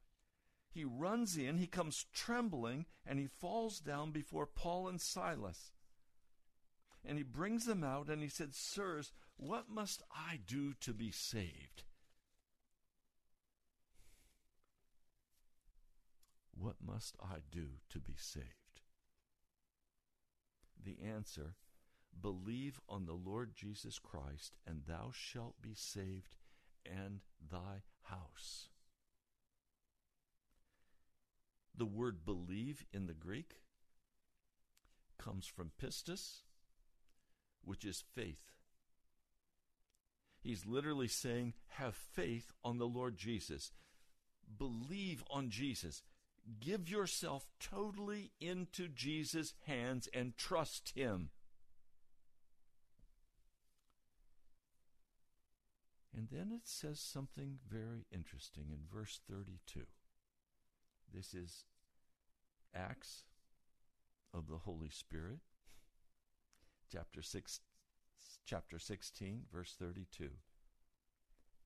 He 0.70 0.86
runs 0.86 1.38
in, 1.38 1.58
he 1.58 1.68
comes 1.68 2.06
trembling, 2.14 2.86
and 3.06 3.20
he 3.20 3.28
falls 3.28 3.80
down 3.80 4.12
before 4.12 4.46
Paul 4.46 4.88
and 4.88 5.02
Silas. 5.02 5.72
And 7.04 7.18
he 7.18 7.24
brings 7.24 7.66
them 7.66 7.84
out, 7.84 8.10
and 8.10 8.22
he 8.22 8.28
said, 8.28 8.54
Sirs, 8.54 9.12
what 9.38 9.66
must 9.70 10.04
I 10.12 10.40
do 10.46 10.74
to 10.82 10.94
be 10.94 11.12
saved? 11.12 11.84
What 16.60 16.76
must 16.84 17.16
I 17.22 17.38
do 17.52 17.68
to 17.90 18.00
be 18.00 18.16
saved? 18.18 18.82
The 20.84 20.98
answer 21.06 21.56
Believe 22.20 22.82
on 22.90 23.06
the 23.06 23.14
Lord 23.14 23.54
Jesus 23.54 24.00
Christ, 24.00 24.58
and 24.66 24.82
thou 24.88 25.12
shalt 25.14 25.62
be 25.62 25.74
saved 25.76 26.36
and 26.86 27.22
thy 27.52 27.84
house. 28.04 28.70
The 31.76 31.86
word 31.86 32.26
believe 32.26 32.86
in 32.92 33.06
the 33.06 33.14
Greek 33.14 33.62
comes 35.20 35.46
from 35.46 35.72
pistis, 35.80 36.42
which 37.64 37.86
is 37.86 38.04
faith. 38.16 38.57
He's 40.48 40.66
literally 40.66 41.10
saying, 41.10 41.56
have 41.72 41.94
faith 41.94 42.54
on 42.64 42.78
the 42.78 42.88
Lord 42.88 43.18
Jesus. 43.18 43.74
Believe 44.58 45.22
on 45.30 45.50
Jesus. 45.50 46.04
Give 46.62 46.90
yourself 46.90 47.48
totally 47.60 48.32
into 48.40 48.88
Jesus' 48.88 49.56
hands 49.66 50.08
and 50.14 50.38
trust 50.38 50.94
Him. 50.96 51.32
And 56.16 56.30
then 56.32 56.54
it 56.56 56.62
says 56.64 57.02
something 57.02 57.58
very 57.70 58.06
interesting 58.10 58.68
in 58.70 58.80
verse 58.90 59.20
32. 59.30 59.82
This 61.14 61.34
is 61.34 61.66
Acts 62.74 63.24
of 64.34 64.48
the 64.48 64.60
Holy 64.60 64.90
Spirit, 64.90 65.40
chapter 66.90 67.22
6, 67.22 67.60
chapter 68.48 68.80
16, 68.80 69.42
verse 69.52 69.76
32. 69.78 70.30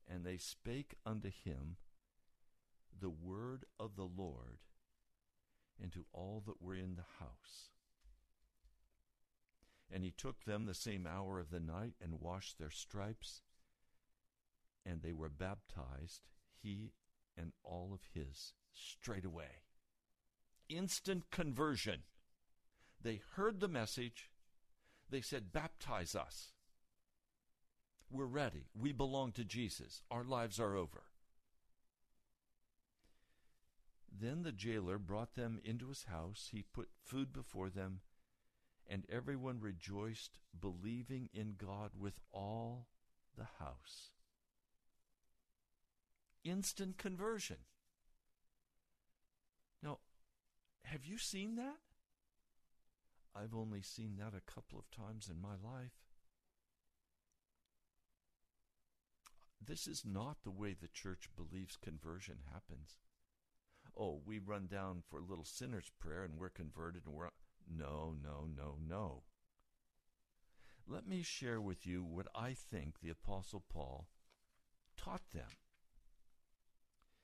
And 0.10 0.26
they 0.26 0.38
spake 0.38 0.96
unto 1.06 1.30
him 1.30 1.78
the 3.00 3.10
word 3.10 3.66
of 3.80 3.96
the 3.96 4.10
Lord 4.18 4.58
and 5.82 5.92
to 5.94 6.06
all 6.12 6.44
that 6.48 6.62
were 6.62 6.76
in 6.76 6.96
the 6.96 7.06
house. 7.20 7.70
And 9.94 10.04
he 10.04 10.12
took 10.12 10.44
them 10.44 10.66
the 10.66 10.74
same 10.74 11.06
hour 11.06 11.40
of 11.40 11.52
the 11.52 11.60
night 11.60 11.94
and 12.02 12.20
washed 12.20 12.58
their 12.58 12.72
stripes, 12.72 13.42
and 14.86 15.02
they 15.02 15.14
were 15.14 15.30
baptized, 15.30 16.22
he 16.62 16.94
and 17.38 17.52
all 17.64 17.92
of 17.94 18.02
his, 18.14 18.54
straightway. 18.74 19.62
Instant 20.68 21.30
conversion. 21.30 22.04
They 23.02 23.22
heard 23.36 23.60
the 23.60 23.68
message. 23.68 24.32
They 25.10 25.22
said, 25.22 25.52
Baptize 25.52 26.16
us. 26.16 26.54
We're 28.12 28.26
ready. 28.26 28.66
We 28.78 28.92
belong 28.92 29.32
to 29.34 29.46
Jesus. 29.46 30.02
Our 30.12 30.24
lives 30.24 30.60
are 30.60 30.76
over. 30.76 31.04
Then 34.12 34.44
the 34.44 34.52
jailer 34.52 34.98
brought 34.98 35.36
them 35.36 35.60
into 35.64 35.88
his 35.88 36.04
house. 36.04 36.50
He 36.52 36.64
put 36.74 36.90
food 37.06 37.32
before 37.32 37.70
them, 37.70 38.02
and 38.88 39.06
everyone 39.10 39.62
rejoiced, 39.62 40.40
believing 40.60 41.30
in 41.34 41.56
God 41.58 41.92
with 41.98 42.20
all 42.34 42.88
the 43.38 43.48
house. 43.60 44.10
Instant 46.44 46.98
conversion. 46.98 47.58
Now, 49.82 50.00
have 50.84 51.06
you 51.06 51.18
seen 51.18 51.56
that? 51.56 51.78
I've 53.34 53.56
only 53.56 53.82
seen 53.82 54.18
that 54.18 54.38
a 54.38 54.52
couple 54.52 54.78
of 54.78 54.92
times 54.92 55.30
in 55.30 55.42
my 55.42 55.56
life. 55.64 56.11
This 59.64 59.88
is 59.88 60.04
not 60.06 60.38
the 60.44 60.52
way 60.52 60.74
the 60.74 60.88
church 60.88 61.30
believes 61.36 61.78
conversion 61.78 62.40
happens. 62.52 62.98
Oh, 63.98 64.22
we 64.26 64.40
run 64.40 64.68
down 64.68 65.04
for 65.08 65.20
a 65.20 65.26
little 65.26 65.46
sinner's 65.46 65.92
prayer 66.00 66.24
and 66.24 66.38
we're 66.38 66.50
converted 66.50 67.04
and 67.06 67.14
we're. 67.14 67.30
No, 67.70 68.16
no, 68.22 68.48
no, 68.58 68.78
no. 68.88 69.24
Let 70.88 71.08
me 71.08 71.22
share 71.22 71.62
with 71.62 71.86
you 71.86 72.04
what 72.04 72.28
I 72.36 72.54
think 72.54 73.00
the 73.00 73.12
Apostle 73.12 73.64
Paul 73.72 74.08
taught 74.98 75.30
them. 75.34 75.48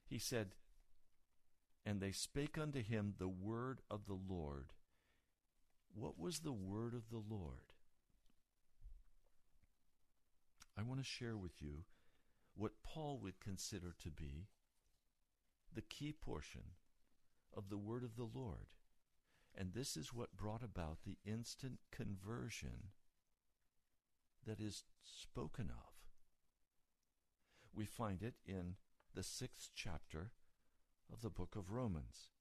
He 0.06 0.20
said, 0.20 0.50
And 1.86 2.00
they 2.00 2.12
spake 2.12 2.58
unto 2.58 2.84
him 2.84 3.16
the 3.18 3.28
word 3.28 3.82
of 3.90 4.06
the 4.06 4.18
Lord. 4.30 4.74
What 5.94 6.20
was 6.20 6.40
the 6.40 6.54
word 6.54 6.94
of 6.94 7.10
the 7.10 7.22
Lord? 7.28 7.74
I 10.78 10.84
want 10.84 11.00
to 11.00 11.06
share 11.06 11.36
with 11.36 11.62
you 11.62 11.84
what 12.58 12.84
Paul 12.84 13.20
would 13.22 13.40
consider 13.40 13.94
to 14.00 14.10
be 14.10 14.48
the 15.74 15.82
key 15.82 16.12
portion 16.12 16.74
of 17.56 17.70
the 17.70 17.78
word 17.78 18.04
of 18.04 18.16
the 18.16 18.28
Lord. 18.34 18.68
And 19.56 19.74
this 19.74 19.96
is 19.96 20.14
what 20.14 20.36
brought 20.36 20.64
about 20.64 21.00
the 21.04 21.18
instant 21.26 21.80
conversion 21.92 22.92
that 24.46 24.60
is 24.60 24.84
spoken 25.04 25.70
of. 25.70 25.94
We 27.74 27.86
find 27.86 28.24
it 28.24 28.36
in 28.46 28.76
the 29.14 29.24
sixth 29.24 29.70
chapter 29.76 30.32
of 31.12 31.22
the 31.22 31.30
book 31.30 31.56
of 31.56 31.72
Romans. 31.72 32.32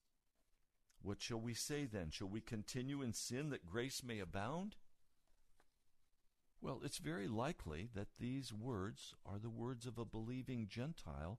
What 1.03 1.21
shall 1.21 1.41
we 1.41 1.55
say 1.55 1.85
then? 1.85 2.11
Shall 2.11 2.29
we 2.29 2.41
continue 2.41 3.03
in 3.03 3.13
sin 3.13 3.51
that 3.51 3.67
grace 3.67 4.03
may 4.03 4.19
abound? 4.19 4.77
Well, 6.67 6.81
it's 6.83 6.99
very 6.99 7.29
likely 7.29 7.91
that 7.95 8.09
these 8.19 8.53
words 8.53 9.15
are 9.25 9.39
the 9.39 9.49
words 9.49 9.87
of 9.87 9.99
a 9.99 10.05
believing 10.05 10.67
Gentile 10.69 11.39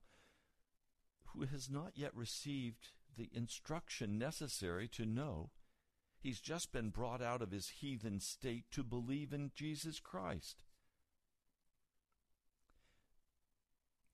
who 1.34 1.42
has 1.42 1.70
not 1.70 1.98
yet 1.98 2.16
received 2.16 2.94
the 3.18 3.30
instruction 3.34 4.18
necessary 4.18 4.88
to 4.88 5.06
know 5.06 5.50
he's 6.18 6.40
just 6.40 6.72
been 6.72 6.92
brought 6.92 7.22
out 7.22 7.42
of 7.42 7.52
his 7.52 7.68
heathen 7.68 8.22
state 8.22 8.72
to 8.72 8.86
believe 8.86 9.34
in 9.34 9.52
Jesus 9.54 10.00
Christ. 10.00 10.64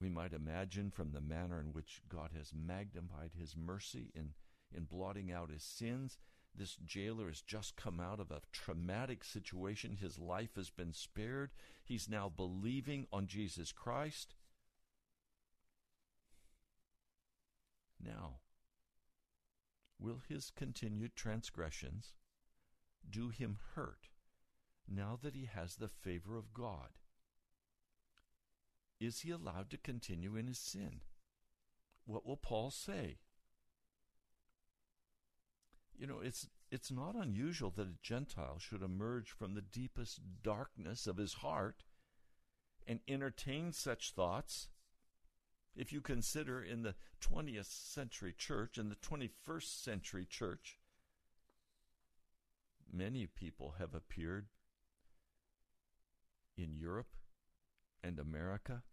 We 0.02 0.10
might 0.10 0.34
imagine 0.34 0.90
from 0.90 1.12
the 1.12 1.22
manner 1.22 1.62
in 1.62 1.74
which 1.74 2.02
God 2.10 2.32
has 2.36 2.52
magnified 2.56 3.34
his 3.38 3.56
mercy 3.56 4.12
in, 4.16 4.32
in 4.76 4.86
blotting 4.86 5.32
out 5.32 5.52
his 5.52 5.64
sins. 5.64 6.18
This 6.56 6.76
jailer 6.86 7.28
has 7.28 7.42
just 7.42 7.76
come 7.76 8.00
out 8.00 8.20
of 8.20 8.30
a 8.30 8.42
traumatic 8.52 9.24
situation. 9.24 9.98
His 10.00 10.20
life 10.20 10.56
has 10.56 10.70
been 10.70 10.94
spared. 10.94 11.52
He's 11.84 12.08
now 12.08 12.32
believing 12.34 13.08
on 13.12 13.28
Jesus 13.28 13.72
Christ. 13.72 14.36
Now, 18.04 18.36
will 20.00 20.22
his 20.28 20.52
continued 20.56 21.16
transgressions 21.16 22.14
do 23.10 23.30
him 23.30 23.58
hurt 23.76 24.10
now 24.88 25.18
that 25.22 25.36
he 25.36 25.46
has 25.46 25.76
the 25.76 25.88
favor 25.88 26.38
of 26.38 26.54
God? 26.54 26.90
Is 29.00 29.22
he 29.22 29.32
allowed 29.32 29.70
to 29.72 29.78
continue 29.78 30.36
in 30.36 30.48
his 30.48 30.60
sin? 30.60 31.02
What 32.06 32.26
will 32.26 32.38
Paul 32.38 32.70
say? 32.70 33.18
You 35.98 36.08
know, 36.08 36.20
it's 36.22 36.48
it's 36.72 36.92
not 36.92 37.16
unusual 37.16 37.72
that 37.76 37.88
a 37.88 38.02
Gentile 38.02 38.58
should 38.60 38.82
emerge 38.82 39.30
from 39.32 39.54
the 39.54 39.62
deepest 39.62 40.20
darkness 40.42 41.06
of 41.06 41.18
his 41.18 41.36
heart 41.36 41.84
and 42.88 43.00
entertain 43.08 43.72
such 43.72 44.12
thoughts. 44.12 44.70
If 45.76 45.94
you 45.94 46.02
consider 46.02 46.62
in 46.62 46.84
the 46.84 46.96
20th 47.22 47.72
century 47.72 48.34
church, 48.36 48.78
in 48.78 48.90
the 48.90 48.96
21st 48.96 49.84
century 49.84 50.26
church, 50.30 50.80
many 52.92 53.26
people 53.26 53.76
have 53.80 53.96
appeared 53.96 54.48
in 56.58 56.76
Europe 56.76 57.16
and 58.04 58.20
America, 58.20 58.84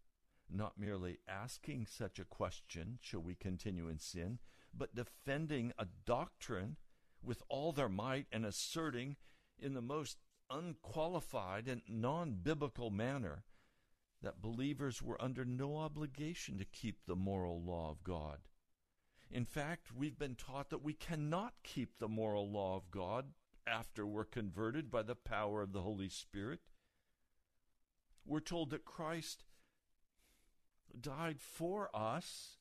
not 0.48 0.78
merely 0.78 1.18
asking 1.28 1.86
such 1.86 2.18
a 2.18 2.24
question, 2.24 2.98
shall 3.00 3.20
we 3.20 3.34
continue 3.34 3.88
in 3.88 3.98
sin, 3.98 4.38
but 4.72 4.94
defending 4.94 5.72
a 5.78 5.86
doctrine 6.06 6.76
with 7.22 7.42
all 7.48 7.72
their 7.72 7.88
might 7.88 8.26
and 8.32 8.44
asserting 8.44 9.16
in 9.58 9.74
the 9.74 9.82
most 9.82 10.18
unqualified 10.50 11.68
and 11.68 11.82
non 11.88 12.34
biblical 12.42 12.90
manner 12.90 13.44
that 14.22 14.42
believers 14.42 15.00
were 15.00 15.20
under 15.22 15.44
no 15.44 15.76
obligation 15.76 16.58
to 16.58 16.64
keep 16.64 17.06
the 17.06 17.16
moral 17.16 17.62
law 17.62 17.90
of 17.90 18.04
God. 18.04 18.38
In 19.30 19.44
fact, 19.44 19.94
we've 19.94 20.18
been 20.18 20.34
taught 20.34 20.70
that 20.70 20.82
we 20.82 20.92
cannot 20.92 21.54
keep 21.62 21.98
the 21.98 22.08
moral 22.08 22.50
law 22.50 22.76
of 22.76 22.90
God 22.90 23.26
after 23.66 24.06
we're 24.06 24.24
converted 24.24 24.90
by 24.90 25.02
the 25.02 25.14
power 25.14 25.62
of 25.62 25.72
the 25.72 25.82
Holy 25.82 26.08
Spirit. 26.08 26.60
We're 28.26 28.40
told 28.40 28.70
that 28.70 28.84
Christ 28.84 29.44
died 31.00 31.40
for 31.40 31.88
us 31.94 32.58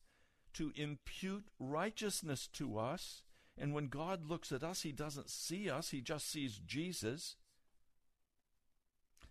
to 0.54 0.72
impute 0.76 1.46
righteousness 1.58 2.48
to 2.54 2.78
us 2.78 3.24
and 3.60 3.74
when 3.74 3.88
God 3.88 4.26
looks 4.26 4.50
at 4.50 4.64
us, 4.64 4.82
He 4.82 4.90
doesn't 4.90 5.28
see 5.28 5.68
us, 5.68 5.90
He 5.90 6.00
just 6.00 6.30
sees 6.30 6.58
Jesus. 6.66 7.36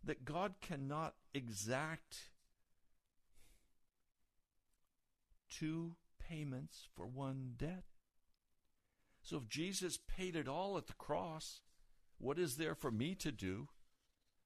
That 0.04 0.24
God 0.24 0.54
cannot 0.62 1.16
exact 1.34 2.30
two 5.50 5.96
payments 6.20 6.88
for 6.96 7.06
one 7.06 7.54
debt. 7.58 7.84
So 9.24 9.38
if 9.38 9.50
Jesus 9.50 9.98
paid 9.98 10.36
it 10.36 10.48
all 10.48 10.78
at 10.78 10.88
the 10.88 10.94
cross, 10.94 11.62
what 12.20 12.40
is 12.40 12.56
there 12.56 12.76
for 12.76 12.92
me 12.92 13.16
to 13.16 13.32
do? 13.32 13.68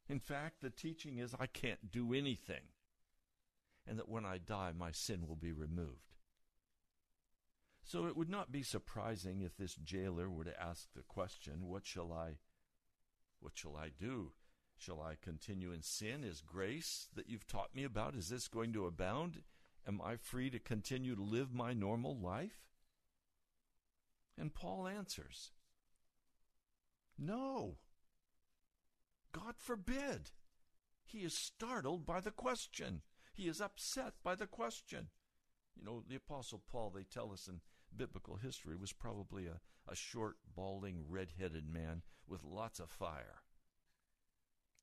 In 0.10 0.20
fact, 0.20 0.62
the 0.62 0.70
teaching 0.70 1.18
is 1.18 1.36
I 1.40 1.46
can't 1.46 1.92
do 1.92 2.14
anything, 2.14 2.64
and 3.86 4.00
that 4.00 4.10
when 4.10 4.26
I 4.26 4.38
die, 4.38 4.72
my 4.76 4.92
sin 4.92 5.28
will 5.28 5.36
be 5.36 5.52
removed. 5.52 6.13
So 7.84 8.08
it 8.08 8.16
would 8.16 8.30
not 8.30 8.52
be 8.52 8.64
surprising 8.64 9.42
if 9.42 9.58
this 9.58 9.76
jailer 9.76 10.30
were 10.30 10.46
to 10.46 10.62
ask 10.62 10.88
the 10.94 11.04
question, 11.04 11.68
What 11.68 11.86
shall 11.86 12.14
I 12.14 12.38
what 13.40 13.58
shall 13.58 13.76
I 13.76 13.90
do? 13.90 14.32
Shall 14.78 15.02
I 15.02 15.16
continue 15.22 15.74
in 15.74 15.82
sin? 15.82 16.24
Is 16.24 16.42
grace 16.42 17.10
that 17.14 17.30
you've 17.30 17.46
taught 17.46 17.76
me 17.76 17.84
about, 17.84 18.16
is 18.16 18.30
this 18.30 18.48
going 18.48 18.72
to 18.74 18.86
abound? 18.86 19.44
Am 19.86 20.02
I 20.02 20.16
free 20.16 20.50
to 20.50 20.60
continue 20.60 21.16
to 21.16 21.22
live 21.22 21.54
my 21.54 21.74
normal 21.74 22.18
life? 22.18 22.64
And 24.38 24.54
Paul 24.54 24.88
answers, 24.88 25.52
No. 27.18 27.78
God 29.34 29.56
forbid. 29.58 30.32
He 31.04 31.20
is 31.20 31.34
startled 31.38 32.06
by 32.06 32.22
the 32.22 32.32
question. 32.32 33.02
He 33.34 33.48
is 33.48 33.60
upset 33.60 34.14
by 34.24 34.36
the 34.36 34.48
question. 34.48 35.10
You 35.76 35.84
know, 35.84 36.04
the 36.08 36.16
Apostle 36.16 36.62
Paul, 36.72 36.92
they 36.92 37.04
tell 37.04 37.32
us 37.32 37.48
in 37.48 37.60
biblical 37.98 38.36
history, 38.36 38.76
was 38.76 38.94
probably 38.94 39.48
a, 39.48 39.60
a 39.88 39.96
short, 39.96 40.38
balding, 40.56 41.06
red 41.08 41.30
headed 41.40 41.68
man 41.68 42.02
with 42.28 42.44
lots 42.44 42.80
of 42.80 42.90
fire. 42.90 43.42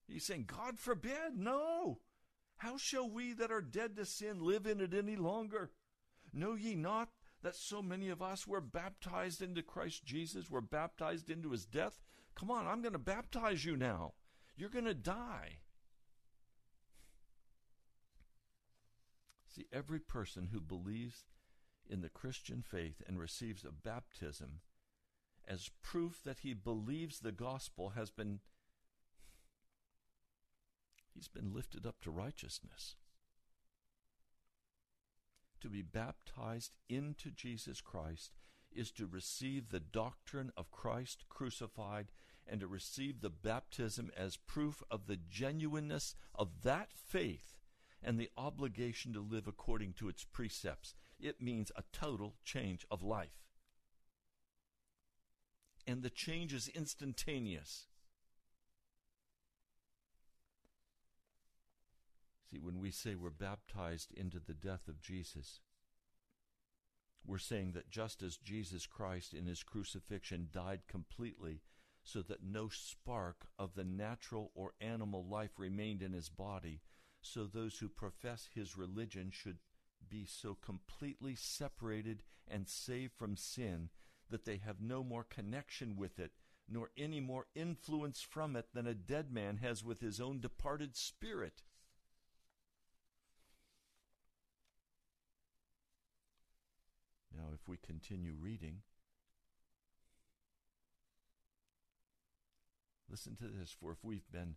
He's 0.07 0.25
saying, 0.25 0.47
God 0.47 0.79
forbid, 0.79 1.37
no! 1.37 2.01
How 2.57 2.77
shall 2.77 3.09
we 3.09 3.33
that 3.35 3.51
are 3.51 3.63
dead 3.63 3.97
to 3.97 4.05
sin 4.05 4.41
live 4.41 4.67
in 4.67 4.81
it 4.81 4.93
any 4.93 5.17
longer? 5.17 5.71
Know 6.33 6.55
ye 6.55 6.75
not 6.75 7.09
that 7.43 7.57
so 7.57 7.81
many 7.81 8.09
of 8.11 8.21
us 8.21 8.47
were 8.47 8.61
baptized 8.61 9.41
into 9.41 9.63
Christ 9.63 10.05
Jesus, 10.05 10.51
were 10.51 10.61
baptized 10.61 11.31
into 11.31 11.53
his 11.53 11.65
death? 11.65 12.01
Come 12.35 12.51
on, 12.51 12.67
I'm 12.67 12.83
going 12.83 12.93
to 12.93 12.99
baptize 12.99 13.65
you 13.65 13.77
now. 13.77 14.13
You're 14.57 14.69
going 14.69 14.85
to 14.85 14.95
die. 14.95 15.59
See, 19.49 19.67
every 19.73 19.99
person 19.99 20.49
who 20.53 20.61
believes 20.61 21.25
in 21.91 22.01
the 22.01 22.09
Christian 22.09 22.63
faith 22.63 23.03
and 23.07 23.19
receives 23.19 23.65
a 23.65 23.73
baptism 23.73 24.61
as 25.47 25.71
proof 25.83 26.21
that 26.25 26.41
he 26.41 26.55
believes 26.55 27.19
the 27.19 27.33
gospel 27.33 27.91
has 27.91 28.11
been 28.11 28.41
he's 31.13 31.29
been 31.29 31.53
lifted 31.53 31.87
up 31.87 32.01
to 32.03 32.11
righteousness 32.11 32.95
to 35.61 35.69
be 35.69 35.83
baptized 35.83 36.77
into 36.89 37.31
Jesus 37.31 37.81
Christ 37.81 38.33
is 38.73 38.91
to 38.93 39.07
receive 39.07 39.69
the 39.69 39.81
doctrine 39.81 40.53
of 40.57 40.71
Christ 40.71 41.25
crucified 41.29 42.07
and 42.47 42.61
to 42.61 42.67
receive 42.67 43.21
the 43.21 43.31
baptism 43.31 44.11
as 44.17 44.37
proof 44.37 44.83
of 44.91 45.07
the 45.07 45.19
genuineness 45.29 46.15
of 46.35 46.63
that 46.63 46.91
faith 46.93 47.59
and 48.03 48.19
the 48.19 48.31
obligation 48.37 49.13
to 49.13 49.21
live 49.21 49.47
according 49.47 49.93
to 49.95 50.09
its 50.09 50.25
precepts. 50.25 50.95
It 51.21 51.41
means 51.41 51.71
a 51.77 51.83
total 51.93 52.35
change 52.45 52.87
of 52.91 53.03
life. 53.03 53.45
And 55.87 56.03
the 56.03 56.11
change 56.11 56.53
is 56.55 56.69
instantaneous. 56.69 57.87
See, 62.51 62.59
when 62.59 62.81
we 62.81 62.91
say 62.91 63.15
we're 63.15 63.31
baptized 63.31 64.13
into 64.13 64.41
the 64.41 64.55
death 64.55 64.89
of 64.89 65.01
Jesus, 65.01 65.61
we're 67.25 67.39
saying 67.39 67.73
that 67.73 67.91
just 67.91 68.23
as 68.23 68.37
Jesus 68.37 68.87
Christ 68.87 69.35
in 69.35 69.47
his 69.47 69.63
crucifixion 69.63 70.49
died 70.53 70.81
completely 70.89 71.61
so 72.03 72.23
that 72.23 72.43
no 72.43 72.69
spark 72.69 73.47
of 73.59 73.75
the 73.75 73.85
natural 73.85 74.51
or 74.55 74.73
animal 74.81 75.27
life 75.29 75.59
remained 75.59 76.03
in 76.03 76.13
his 76.13 76.29
body, 76.29 76.81
so 77.23 77.45
those 77.45 77.79
who 77.79 77.89
profess 77.89 78.49
his 78.55 78.77
religion 78.77 79.31
should 79.33 79.59
be 80.11 80.27
so 80.27 80.57
completely 80.61 81.35
separated 81.35 82.23
and 82.49 82.69
saved 82.69 83.13
from 83.17 83.37
sin 83.37 83.89
that 84.29 84.45
they 84.45 84.59
have 84.59 84.81
no 84.81 85.03
more 85.03 85.25
connection 85.25 85.97
with 85.97 86.19
it, 86.19 86.33
nor 86.69 86.91
any 86.97 87.21
more 87.21 87.47
influence 87.55 88.21
from 88.21 88.57
it 88.57 88.67
than 88.75 88.87
a 88.87 88.95
dead 88.95 89.33
man 89.33 89.59
has 89.59 89.85
with 89.85 90.01
his 90.01 90.21
own 90.21 90.41
departed 90.41 90.97
spirit. 90.97 91.63
Now, 97.35 97.49
if 97.55 97.67
we 97.67 97.77
continue 97.77 98.35
reading, 98.39 98.83
listen 103.09 103.37
to 103.37 103.49
this 103.49 103.75
for 103.79 103.93
if 103.93 103.99
we've 104.03 104.31
been 104.31 104.57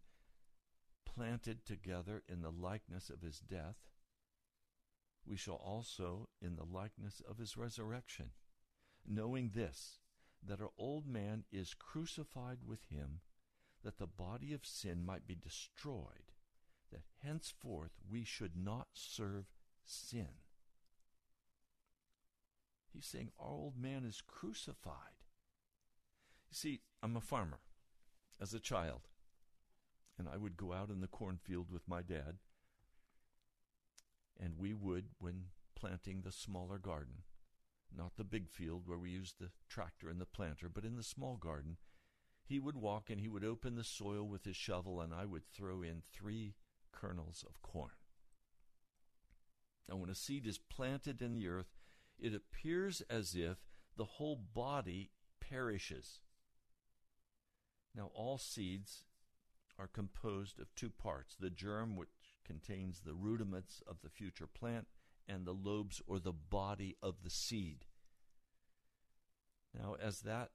planted 1.06 1.66
together 1.66 2.24
in 2.28 2.42
the 2.42 2.52
likeness 2.52 3.10
of 3.10 3.22
his 3.22 3.40
death, 3.40 3.76
we 5.26 5.36
shall 5.36 5.56
also 5.56 6.28
in 6.42 6.56
the 6.56 6.66
likeness 6.66 7.22
of 7.28 7.38
his 7.38 7.58
resurrection, 7.58 8.32
knowing 9.08 9.52
this, 9.54 10.00
that 10.46 10.62
our 10.62 10.72
old 10.78 11.08
man 11.08 11.44
is 11.52 11.74
crucified 11.74 12.60
with 12.66 12.86
him, 12.90 13.22
that 13.84 13.98
the 13.98 14.08
body 14.08 14.54
of 14.54 14.66
sin 14.66 15.06
might 15.06 15.28
be 15.28 15.36
destroyed, 15.36 16.32
that 16.92 17.04
henceforth 17.24 17.92
we 18.10 18.24
should 18.24 18.56
not 18.56 18.88
serve 18.94 19.46
sin. 19.84 20.28
He's 22.94 23.06
saying 23.06 23.32
our 23.40 23.50
old 23.50 23.78
man 23.78 24.06
is 24.06 24.22
crucified. 24.26 25.24
You 26.50 26.56
see, 26.56 26.82
I'm 27.02 27.18
a 27.18 27.22
farmer 27.22 27.60
as 28.40 28.54
a 28.54 28.60
child 28.60 29.08
and 30.18 30.28
I 30.28 30.38
would 30.38 30.58
go 30.58 30.74
out 30.74 30.90
in 30.90 31.02
the 31.02 31.08
cornfield 31.08 31.72
with 31.72 31.88
my 31.88 32.02
dad, 32.02 32.38
and 34.40 34.58
we 34.58 34.74
would, 34.74 35.06
when 35.20 35.46
planting 35.76 36.22
the 36.22 36.32
smaller 36.32 36.78
garden, 36.78 37.24
not 37.96 38.16
the 38.16 38.24
big 38.24 38.50
field 38.50 38.84
where 38.86 38.98
we 38.98 39.12
used 39.12 39.40
the 39.40 39.52
tractor 39.70 40.10
and 40.10 40.20
the 40.20 40.26
planter, 40.26 40.70
but 40.70 40.86
in 40.86 40.96
the 40.96 41.04
small 41.04 41.38
garden, 41.38 41.78
he 42.44 42.60
would 42.60 42.76
walk 42.76 43.10
and 43.10 43.20
he 43.22 43.28
would 43.28 43.44
open 43.44 43.76
the 43.76 43.84
soil 43.84 44.28
with 44.28 44.46
his 44.46 44.56
shovel, 44.56 45.00
and 45.00 45.14
I 45.14 45.26
would 45.26 45.46
throw 45.46 45.82
in 45.82 46.02
three 46.12 46.56
kernels 46.92 47.46
of 47.48 47.62
corn. 47.62 47.92
And 49.90 50.00
when 50.00 50.10
a 50.10 50.16
seed 50.16 50.48
is 50.48 50.58
planted 50.58 51.22
in 51.22 51.34
the 51.34 51.48
earth, 51.48 51.74
it 52.18 52.34
appears 52.34 53.02
as 53.10 53.36
if 53.36 53.58
the 53.98 54.06
whole 54.06 54.36
body 54.36 55.12
perishes. 55.40 56.22
Now, 57.96 58.10
all 58.14 58.38
seeds 58.38 59.04
are 59.78 59.88
composed 59.88 60.60
of 60.60 60.74
two 60.76 60.90
parts 60.90 61.36
the 61.36 61.50
germ, 61.50 61.96
which 61.96 62.10
contains 62.46 63.02
the 63.02 63.14
rudiments 63.14 63.82
of 63.88 63.98
the 64.02 64.10
future 64.10 64.48
plant, 64.48 64.88
and 65.28 65.46
the 65.46 65.54
lobes 65.54 66.02
or 66.06 66.20
the 66.20 66.34
body 66.34 66.96
of 67.02 67.24
the 67.24 67.30
seed. 67.30 67.86
Now, 69.74 69.96
as 70.02 70.22
that 70.22 70.52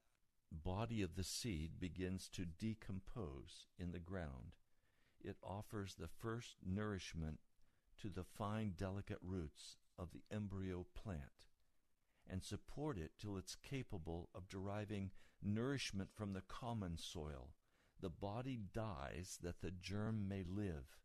body 0.53 1.03
of 1.03 1.15
the 1.15 1.25
seed 1.25 1.81
begins 1.81 2.29
to 2.31 2.45
decompose 2.45 3.67
in 3.79 3.93
the 3.93 3.99
ground, 3.99 4.55
it 5.21 5.37
offers 5.43 5.95
the 5.95 6.09
first 6.09 6.57
nourishment 6.65 7.39
to 8.01 8.09
the 8.09 8.25
fine, 8.25 8.75
delicate 8.77 9.19
roots 9.23 9.77
of 9.99 10.13
the 10.13 10.23
embryo 10.31 10.87
plant 10.95 11.49
and 12.31 12.45
support 12.45 12.99
it 12.99 13.13
till 13.19 13.37
it's 13.37 13.57
capable 13.57 14.29
of 14.35 14.49
deriving 14.49 15.11
nourishment 15.43 16.11
from 16.15 16.33
the 16.33 16.43
common 16.43 16.97
soil. 16.97 17.51
The 18.01 18.11
body 18.11 18.61
dies 18.73 19.39
that 19.43 19.61
the 19.61 19.71
germ 19.71 20.29
may 20.29 20.45
live. 20.47 20.99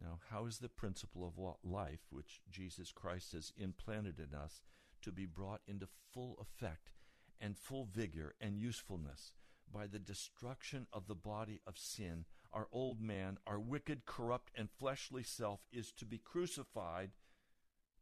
Now, 0.00 0.18
how 0.30 0.46
is 0.46 0.58
the 0.58 0.68
principle 0.68 1.26
of 1.26 1.56
life, 1.62 2.06
which 2.10 2.40
Jesus 2.50 2.92
Christ 2.92 3.32
has 3.32 3.52
implanted 3.56 4.18
in 4.18 4.34
us, 4.34 4.62
to 5.02 5.12
be 5.12 5.26
brought 5.26 5.60
into 5.66 5.88
full 6.12 6.36
effect 6.40 6.92
and 7.40 7.56
full 7.56 7.84
vigor 7.84 8.34
and 8.40 8.58
usefulness? 8.58 9.34
By 9.72 9.86
the 9.86 9.98
destruction 9.98 10.86
of 10.92 11.06
the 11.06 11.14
body 11.14 11.60
of 11.66 11.78
sin, 11.78 12.24
our 12.52 12.68
old 12.72 13.00
man, 13.00 13.38
our 13.46 13.60
wicked, 13.60 14.06
corrupt, 14.06 14.50
and 14.56 14.68
fleshly 14.70 15.22
self 15.22 15.60
is 15.70 15.92
to 15.92 16.04
be 16.04 16.18
crucified 16.18 17.12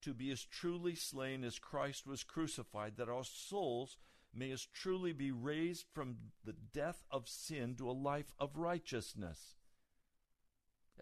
to 0.03 0.15
be 0.15 0.31
as 0.31 0.45
truly 0.45 0.95
slain 0.95 1.45
as 1.45 1.59
Christ 1.59 2.07
was 2.07 2.23
crucified, 2.23 2.97
that 2.97 3.09
our 3.09 3.25
souls 3.25 3.97
may 4.35 4.51
as 4.51 4.67
truly 4.67 5.13
be 5.13 5.31
raised 5.31 5.87
from 5.93 6.17
the 6.45 6.53
death 6.53 7.05
of 7.11 7.29
sin 7.29 7.75
to 7.77 7.91
a 7.91 7.93
life 7.93 8.33
of 8.39 8.57
righteousness, 8.57 9.57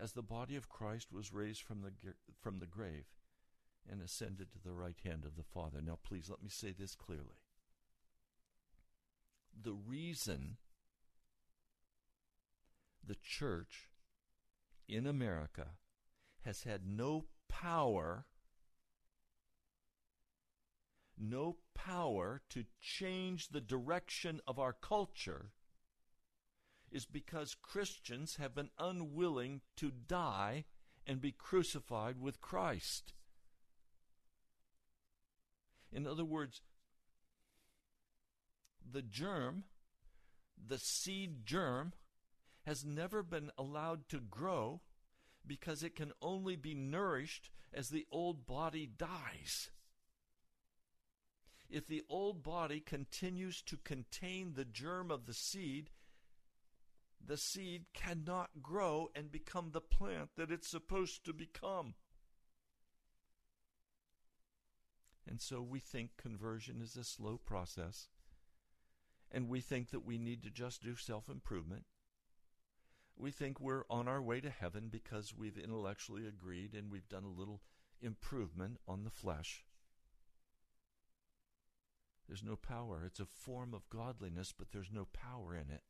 as 0.01 0.13
the 0.13 0.23
body 0.23 0.57
of 0.57 0.69
Christ 0.69 1.13
was 1.13 1.33
raised 1.33 1.63
from 1.63 1.83
the, 1.83 1.93
from 2.41 2.59
the 2.59 2.67
grave 2.67 3.07
and 3.91 4.03
ascended 4.03 4.53
to 4.53 4.59
the 4.63 4.73
right 4.73 4.99
hand 5.05 5.25
of 5.25 5.37
the 5.37 5.43
Father. 5.43 5.81
Now, 5.81 5.99
please 6.03 6.29
let 6.29 6.43
me 6.43 6.49
say 6.49 6.73
this 6.73 6.95
clearly. 6.95 7.41
The 9.61 9.73
reason 9.73 10.57
the 13.05 13.17
church 13.23 13.91
in 14.89 15.07
America 15.07 15.69
has 16.45 16.65
had 16.65 16.83
no 16.87 17.27
power 17.49 18.27
no 21.19 21.57
power 21.75 22.43
to 22.51 22.65
change 22.81 23.49
the 23.49 23.61
direction 23.61 24.41
of 24.47 24.59
our 24.59 24.73
culture 24.73 25.53
is 26.91 27.07
because 27.07 27.57
Christians 27.61 28.37
have 28.37 28.55
been 28.55 28.71
unwilling 28.79 29.61
to 29.77 29.91
die 29.91 30.65
and 31.07 31.21
be 31.21 31.33
crucified 31.33 32.21
with 32.21 32.41
Christ. 32.41 33.13
In 35.93 36.07
other 36.07 36.25
words, 36.25 36.63
the 38.89 39.03
germ, 39.03 39.65
the 40.65 40.79
seed 40.79 41.45
germ, 41.45 41.93
has 42.65 42.85
never 42.85 43.23
been 43.23 43.51
allowed 43.57 44.09
to 44.09 44.19
grow 44.19 44.81
because 45.47 45.83
it 45.83 45.95
can 45.95 46.13
only 46.21 46.57
be 46.57 46.75
nourished 46.75 47.51
as 47.73 47.89
the 47.89 48.07
old 48.11 48.47
body 48.47 48.87
dies 48.87 49.71
if 51.69 51.87
the 51.87 52.03
old 52.09 52.43
body 52.43 52.81
continues 52.81 53.63
to 53.63 53.77
contain 53.79 54.55
the 54.55 54.65
germ 54.65 55.11
of 55.11 55.27
the 55.27 55.35
seed, 55.35 55.91
the 57.25 57.37
seed 57.37 57.87
cannot 57.93 58.63
grow 58.63 59.09
and 59.15 59.33
become 59.33 59.71
the 59.73 59.81
plant 59.81 60.31
that 60.37 60.51
it's 60.51 60.69
supposed 60.69 61.25
to 61.25 61.33
become. 61.33 61.95
And 65.29 65.41
so 65.41 65.61
we 65.61 65.81
think 65.81 66.17
conversion 66.17 66.81
is 66.81 66.97
a 66.97 67.05
slow 67.05 67.37
process. 67.37 68.09
And 69.31 69.49
we 69.49 69.61
think 69.61 69.91
that 69.91 70.05
we 70.05 70.19
need 70.19 70.43
to 70.45 70.51
just 70.51 70.83
do 70.83 70.95
self 70.95 71.29
improvement. 71.29 71.85
We 73.17 73.31
think 73.31 73.59
we're 73.59 73.85
on 73.91 74.09
our 74.09 74.23
way 74.23 74.41
to 74.41 74.51
heaven 74.51 74.89
because 74.91 75.35
we've 75.37 75.59
intellectually 75.59 76.27
agreed 76.27 76.75
and 76.75 76.93
we've 76.93 77.09
done 77.09 77.25
a 77.25 77.41
little 77.41 77.63
improvement 78.01 78.79
on 78.87 79.05
the 79.05 79.11
flesh. 79.11 79.65
There's 82.29 82.45
no 82.45 82.57
power. 82.57 83.05
It's 83.07 83.21
a 83.21 83.27
form 83.27 83.73
of 83.73 83.89
godliness, 83.89 84.53
but 84.57 84.71
there's 84.71 84.93
no 84.93 85.07
power 85.13 85.55
in 85.55 85.71
it. 85.71 85.83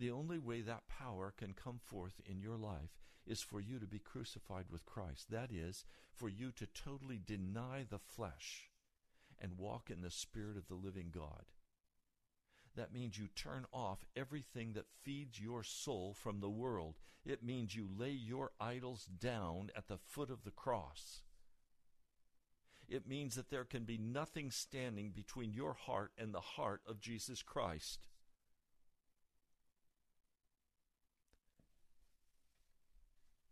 The 0.00 0.10
only 0.10 0.38
way 0.38 0.62
that 0.62 0.88
power 0.88 1.34
can 1.36 1.52
come 1.52 1.78
forth 1.78 2.22
in 2.24 2.40
your 2.40 2.56
life 2.56 2.98
is 3.26 3.42
for 3.42 3.60
you 3.60 3.78
to 3.78 3.86
be 3.86 3.98
crucified 3.98 4.64
with 4.70 4.86
Christ. 4.86 5.30
That 5.30 5.52
is, 5.52 5.84
for 6.14 6.30
you 6.30 6.52
to 6.52 6.66
totally 6.66 7.20
deny 7.24 7.84
the 7.88 7.98
flesh 7.98 8.70
and 9.38 9.58
walk 9.58 9.90
in 9.90 10.00
the 10.00 10.10
Spirit 10.10 10.56
of 10.56 10.68
the 10.68 10.74
living 10.74 11.10
God. 11.14 11.44
That 12.76 12.94
means 12.94 13.18
you 13.18 13.28
turn 13.28 13.66
off 13.74 14.06
everything 14.16 14.72
that 14.72 14.86
feeds 15.02 15.38
your 15.38 15.62
soul 15.62 16.14
from 16.18 16.40
the 16.40 16.48
world. 16.48 16.94
It 17.26 17.42
means 17.42 17.76
you 17.76 17.86
lay 17.94 18.12
your 18.12 18.52
idols 18.58 19.04
down 19.04 19.70
at 19.76 19.88
the 19.88 19.98
foot 19.98 20.30
of 20.30 20.44
the 20.44 20.50
cross 20.50 21.20
it 22.90 23.06
means 23.06 23.36
that 23.36 23.50
there 23.50 23.64
can 23.64 23.84
be 23.84 23.96
nothing 23.96 24.50
standing 24.50 25.12
between 25.14 25.52
your 25.52 25.74
heart 25.74 26.10
and 26.18 26.34
the 26.34 26.40
heart 26.40 26.82
of 26.88 27.00
Jesus 27.00 27.40
Christ. 27.40 28.00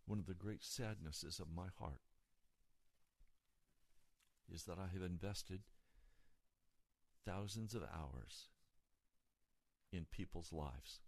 One 0.08 0.18
of 0.18 0.26
the 0.26 0.32
great 0.32 0.64
sadnesses 0.64 1.38
of 1.38 1.54
my 1.54 1.66
heart 1.78 2.00
is 4.50 4.64
that 4.64 4.78
I 4.78 4.86
have 4.90 5.02
invested 5.02 5.60
thousands 7.26 7.74
of 7.74 7.82
hours 7.82 8.48
in 9.92 10.06
people's 10.10 10.50
lives. 10.50 11.00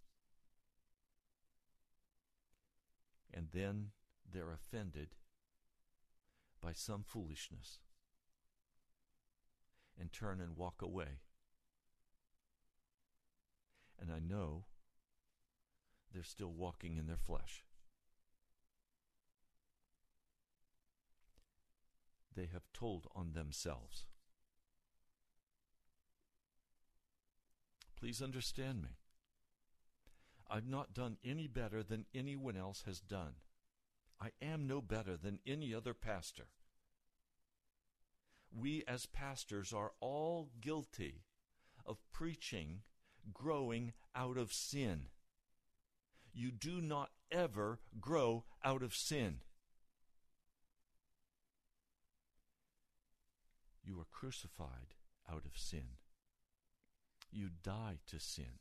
And 3.33 3.47
then 3.51 3.87
they're 4.31 4.53
offended 4.53 5.15
by 6.61 6.73
some 6.73 7.03
foolishness 7.03 7.79
and 9.99 10.13
turn 10.13 10.39
and 10.39 10.55
walk 10.55 10.83
away. 10.83 11.21
And 13.99 14.11
I 14.11 14.19
know 14.19 14.65
they're 16.13 16.21
still 16.21 16.53
walking 16.53 16.97
in 16.97 17.07
their 17.07 17.17
flesh. 17.17 17.63
They 22.35 22.47
have 22.51 22.71
told 22.73 23.07
on 23.15 23.33
themselves. 23.33 24.05
Please 27.99 28.21
understand 28.21 28.81
me. 28.81 28.97
I've 30.49 30.67
not 30.67 30.93
done 30.93 31.17
any 31.23 31.47
better 31.47 31.83
than 31.83 32.05
anyone 32.13 32.57
else 32.57 32.83
has 32.85 32.99
done. 32.99 33.35
I 34.19 34.29
am 34.41 34.67
no 34.67 34.81
better 34.81 35.17
than 35.17 35.39
any 35.45 35.73
other 35.73 35.93
pastor 35.93 36.47
we 38.55 38.83
as 38.87 39.05
pastors 39.05 39.73
are 39.73 39.91
all 39.99 40.49
guilty 40.59 41.23
of 41.85 41.97
preaching 42.11 42.81
growing 43.33 43.93
out 44.15 44.37
of 44.37 44.51
sin. 44.51 45.07
You 46.33 46.51
do 46.51 46.81
not 46.81 47.09
ever 47.31 47.79
grow 47.99 48.45
out 48.63 48.83
of 48.83 48.95
sin. 48.95 49.39
You 53.83 53.99
are 53.99 54.07
crucified 54.11 54.95
out 55.29 55.43
of 55.45 55.57
sin. 55.57 55.97
You 57.31 57.49
die 57.63 57.99
to 58.07 58.19
sin. 58.19 58.59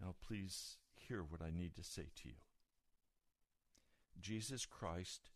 Now, 0.00 0.14
please 0.26 0.76
hear 0.94 1.22
what 1.22 1.40
I 1.40 1.50
need 1.50 1.74
to 1.76 1.84
say 1.84 2.08
to 2.22 2.28
you. 2.28 2.34
Jesus 4.20 4.66
Christ 4.66 5.30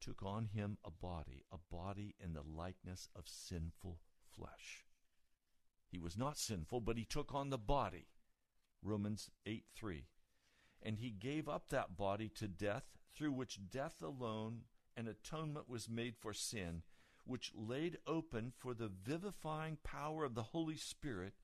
took 0.00 0.22
on 0.22 0.46
him 0.46 0.76
a 0.84 0.90
body, 0.90 1.44
a 1.50 1.56
body 1.74 2.14
in 2.22 2.34
the 2.34 2.42
likeness 2.42 3.08
of 3.16 3.24
sinful 3.26 3.98
flesh. 4.36 4.84
He 5.88 5.98
was 5.98 6.18
not 6.18 6.36
sinful, 6.36 6.80
but 6.80 6.98
he 6.98 7.04
took 7.04 7.34
on 7.34 7.50
the 7.50 7.58
body. 7.58 8.08
Romans 8.82 9.30
8 9.46 9.64
3. 9.74 10.04
And 10.82 10.98
he 10.98 11.10
gave 11.10 11.48
up 11.48 11.70
that 11.70 11.96
body 11.96 12.28
to 12.36 12.46
death, 12.48 12.84
through 13.14 13.32
which 13.32 13.70
death 13.70 14.02
alone 14.02 14.62
and 14.96 15.08
atonement 15.08 15.68
was 15.68 15.88
made 15.88 16.16
for 16.16 16.32
sin, 16.32 16.82
which 17.24 17.52
laid 17.54 17.98
open 18.06 18.52
for 18.56 18.74
the 18.74 18.90
vivifying 19.04 19.78
power 19.82 20.24
of 20.24 20.34
the 20.34 20.42
Holy 20.42 20.76
Spirit 20.76 21.34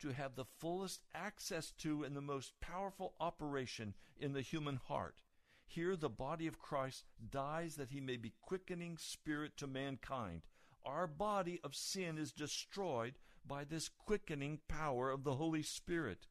to 0.00 0.10
have 0.10 0.34
the 0.34 0.44
fullest 0.44 1.02
access 1.14 1.70
to 1.72 2.04
and 2.04 2.16
the 2.16 2.20
most 2.20 2.52
powerful 2.60 3.14
operation 3.20 3.94
in 4.18 4.32
the 4.32 4.42
human 4.42 4.76
heart. 4.76 5.22
Here, 5.66 5.96
the 5.96 6.10
body 6.10 6.46
of 6.46 6.58
Christ 6.58 7.04
dies 7.30 7.76
that 7.76 7.90
he 7.90 8.00
may 8.00 8.16
be 8.16 8.34
quickening 8.42 8.98
spirit 8.98 9.56
to 9.56 9.66
mankind. 9.66 10.42
Our 10.84 11.06
body 11.06 11.60
of 11.64 11.74
sin 11.74 12.18
is 12.18 12.32
destroyed 12.32 13.14
by 13.46 13.64
this 13.64 13.88
quickening 13.88 14.60
power 14.68 15.10
of 15.10 15.24
the 15.24 15.34
Holy 15.34 15.62
Spirit. 15.62 16.26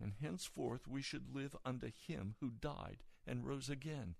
And 0.00 0.14
henceforth 0.20 0.86
we 0.86 1.02
should 1.02 1.34
live 1.34 1.56
unto 1.64 1.90
him 1.90 2.34
who 2.40 2.50
died 2.50 3.04
and 3.26 3.46
rose 3.46 3.68
again. 3.68 4.16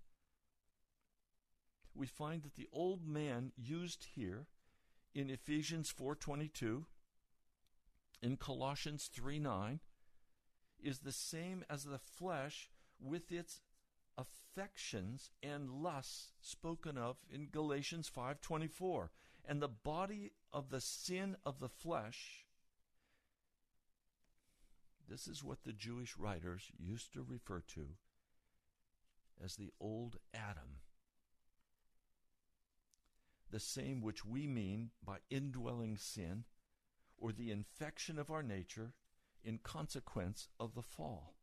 We 1.93 2.07
find 2.07 2.43
that 2.43 2.55
the 2.55 2.67
old 2.71 3.05
man 3.07 3.51
used 3.55 4.07
here 4.15 4.47
in 5.13 5.29
Ephesians 5.29 5.91
4:22 5.91 6.85
in 8.21 8.37
Colossians 8.37 9.07
3 9.07 9.39
9 9.39 9.79
is 10.79 10.99
the 10.99 11.11
same 11.11 11.63
as 11.69 11.83
the 11.83 11.99
flesh 11.99 12.69
with 12.99 13.31
its 13.31 13.61
affections 14.17 15.31
and 15.43 15.69
lusts 15.69 16.33
spoken 16.41 16.97
of 16.97 17.17
in 17.29 17.47
Galatians 17.47 18.09
5:24 18.09 19.09
and 19.45 19.61
the 19.61 19.67
body 19.67 20.31
of 20.51 20.69
the 20.69 20.81
sin 20.81 21.37
of 21.45 21.59
the 21.59 21.69
flesh 21.69 22.44
this 25.15 25.27
is 25.29 25.45
what 25.45 25.63
the 25.63 25.71
Jewish 25.71 26.17
writers 26.17 26.69
used 26.77 27.13
to 27.13 27.25
refer 27.25 27.61
to 27.73 27.87
as 29.41 29.55
the 29.55 29.71
old 29.79 30.17
Adam 30.33 30.81
the 33.49 33.61
same 33.61 34.01
which 34.01 34.25
we 34.25 34.45
mean 34.45 34.89
by 35.01 35.19
indwelling 35.29 35.95
sin 35.95 36.43
or 37.17 37.31
the 37.31 37.49
infection 37.49 38.19
of 38.19 38.29
our 38.29 38.43
nature 38.43 38.91
in 39.41 39.57
consequence 39.57 40.49
of 40.59 40.75
the 40.75 40.81
fall. 40.81 41.35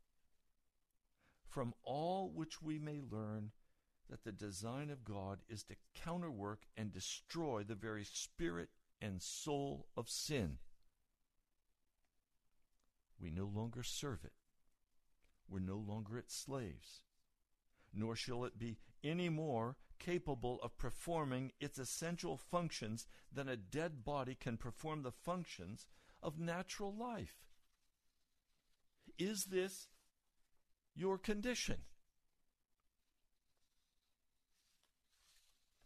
From 1.48 1.72
all 1.82 2.30
which 2.30 2.60
we 2.60 2.78
may 2.78 3.00
learn 3.00 3.52
that 4.10 4.22
the 4.22 4.32
design 4.32 4.90
of 4.90 5.02
God 5.02 5.38
is 5.48 5.62
to 5.64 5.76
counterwork 5.94 6.64
and 6.76 6.92
destroy 6.92 7.62
the 7.62 7.74
very 7.74 8.04
spirit 8.04 8.68
and 9.00 9.22
soul 9.22 9.86
of 9.96 10.10
sin. 10.10 10.58
We 13.22 13.30
no 13.30 13.44
longer 13.46 13.84
serve 13.84 14.24
it. 14.24 14.32
We're 15.48 15.60
no 15.60 15.76
longer 15.76 16.18
its 16.18 16.34
slaves. 16.36 17.02
Nor 17.94 18.16
shall 18.16 18.44
it 18.44 18.58
be 18.58 18.78
any 19.04 19.28
more 19.28 19.76
capable 19.98 20.58
of 20.62 20.76
performing 20.76 21.52
its 21.60 21.78
essential 21.78 22.36
functions 22.36 23.06
than 23.32 23.48
a 23.48 23.56
dead 23.56 24.04
body 24.04 24.34
can 24.34 24.56
perform 24.56 25.02
the 25.02 25.12
functions 25.12 25.86
of 26.22 26.40
natural 26.40 26.92
life. 26.92 27.36
Is 29.18 29.44
this 29.44 29.88
your 30.94 31.18
condition? 31.18 31.76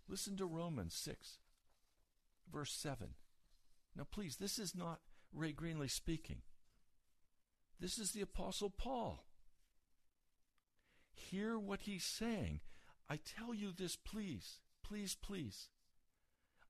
Listen 0.09 0.37
to 0.37 0.47
Romans 0.47 0.95
6, 0.95 1.39
verse 2.51 2.73
7. 2.73 3.09
Now, 3.97 4.07
please, 4.11 4.37
this 4.37 4.59
is 4.59 4.75
not 4.75 5.01
Ray 5.33 5.53
Greenley 5.53 5.91
speaking. 5.91 6.43
This 7.81 7.99
is 7.99 8.13
the 8.13 8.23
Apostle 8.23 8.71
Paul. 8.71 9.25
Hear 11.13 11.59
what 11.59 11.81
he's 11.83 12.05
saying. 12.05 12.61
I 13.09 13.17
tell 13.17 13.55
you 13.55 13.73
this, 13.77 13.97
please, 13.97 14.61
please, 14.83 15.15
please. 15.15 15.69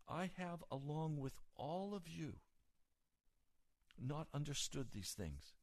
I 0.08 0.30
have, 0.36 0.62
along 0.70 1.18
with 1.18 1.34
all 1.56 1.94
of 1.94 2.08
you, 2.08 2.34
not 4.00 4.28
understood 4.34 4.88
these 4.92 5.14
things. 5.16 5.54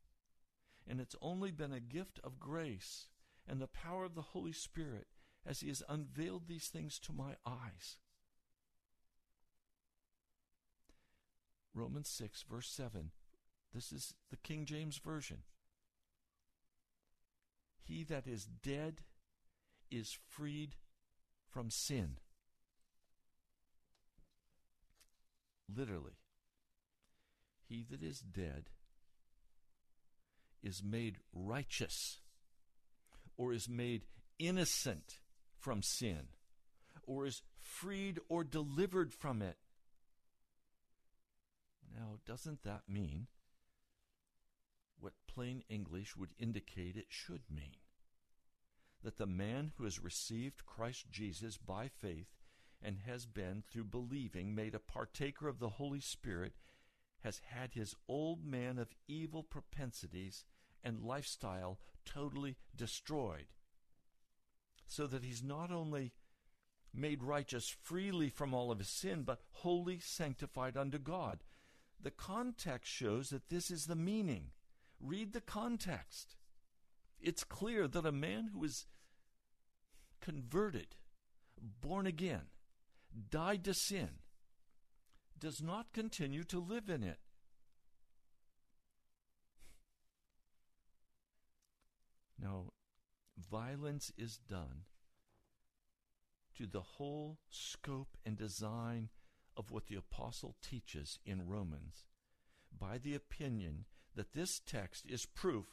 And 0.87 0.99
it's 0.99 1.15
only 1.21 1.51
been 1.51 1.71
a 1.71 1.79
gift 1.79 2.19
of 2.23 2.39
grace 2.39 3.07
and 3.47 3.61
the 3.61 3.67
power 3.67 4.05
of 4.05 4.15
the 4.15 4.21
Holy 4.21 4.51
Spirit 4.51 5.07
as 5.45 5.59
He 5.59 5.67
has 5.69 5.83
unveiled 5.87 6.47
these 6.47 6.67
things 6.67 6.99
to 6.99 7.13
my 7.13 7.35
eyes. 7.45 7.97
Romans 11.73 12.09
6, 12.09 12.43
verse 12.49 12.69
7. 12.69 13.11
This 13.73 13.91
is 13.91 14.13
the 14.29 14.37
King 14.37 14.65
James 14.65 14.97
Version. 14.97 15.39
He 17.81 18.03
that 18.03 18.27
is 18.27 18.45
dead 18.45 19.01
is 19.89 20.17
freed 20.29 20.75
from 21.49 21.69
sin. 21.69 22.17
Literally, 25.75 26.17
he 27.67 27.85
that 27.89 28.03
is 28.03 28.19
dead 28.19 28.69
is 30.61 30.83
made 30.83 31.17
righteous 31.33 32.19
or 33.37 33.53
is 33.53 33.67
made 33.67 34.05
innocent 34.39 35.19
from 35.59 35.81
sin 35.81 36.27
or 37.05 37.25
is 37.25 37.41
freed 37.59 38.19
or 38.29 38.43
delivered 38.43 39.13
from 39.13 39.41
it. 39.41 39.57
Now, 41.93 42.17
doesn't 42.25 42.63
that 42.63 42.83
mean 42.87 43.27
what 45.03 45.13
plain 45.27 45.63
English 45.69 46.15
would 46.17 46.33
indicate 46.39 46.95
it 46.95 47.07
should 47.09 47.43
mean? 47.49 47.75
that 49.03 49.17
the 49.17 49.27
man 49.27 49.73
who 49.77 49.83
has 49.83 50.01
received 50.01 50.65
Christ 50.65 51.11
Jesus 51.11 51.57
by 51.57 51.89
faith 51.89 52.27
and 52.81 52.97
has 53.05 53.25
been, 53.25 53.63
through 53.69 53.85
believing, 53.85 54.55
made 54.55 54.73
a 54.73 54.79
partaker 54.79 55.47
of 55.47 55.59
the 55.59 55.69
Holy 55.69 55.99
Spirit 55.99 56.53
has 57.23 57.41
had 57.49 57.73
his 57.73 57.95
old 58.07 58.45
man 58.45 58.77
of 58.77 58.95
evil 59.07 59.43
propensities 59.43 60.43
and 60.83 61.01
lifestyle 61.01 61.79
totally 62.05 62.57
destroyed. 62.75 63.45
So 64.87 65.07
that 65.07 65.23
he's 65.23 65.43
not 65.43 65.71
only 65.71 66.13
made 66.93 67.23
righteous 67.23 67.73
freely 67.81 68.29
from 68.29 68.53
all 68.53 68.71
of 68.71 68.79
his 68.79 68.89
sin, 68.89 69.23
but 69.23 69.41
wholly 69.51 69.99
sanctified 69.99 70.75
unto 70.75 70.97
God. 70.97 71.43
The 72.01 72.11
context 72.11 72.91
shows 72.91 73.29
that 73.29 73.49
this 73.49 73.71
is 73.71 73.85
the 73.85 73.95
meaning. 73.95 74.51
Read 75.05 75.33
the 75.33 75.41
context. 75.41 76.37
It's 77.19 77.43
clear 77.43 77.87
that 77.89 78.05
a 78.05 78.11
man 78.11 78.51
who 78.53 78.63
is 78.63 78.85
converted, 80.21 80.95
born 81.81 82.07
again, 82.07 82.47
died 83.29 83.65
to 83.65 83.73
sin, 83.73 84.09
does 85.37 85.61
not 85.61 85.91
continue 85.91 86.43
to 86.45 86.59
live 86.59 86.89
in 86.89 87.03
it. 87.03 87.19
Now, 92.39 92.71
violence 93.37 94.13
is 94.17 94.37
done 94.37 94.83
to 96.57 96.65
the 96.65 96.81
whole 96.81 97.39
scope 97.49 98.15
and 98.25 98.37
design 98.37 99.09
of 99.57 99.69
what 99.69 99.87
the 99.87 99.95
apostle 99.95 100.55
teaches 100.61 101.19
in 101.25 101.47
Romans 101.47 102.05
by 102.77 102.97
the 102.97 103.15
opinion 103.15 103.85
that 104.15 104.33
this 104.33 104.59
text 104.65 105.05
is 105.09 105.25
proof 105.25 105.65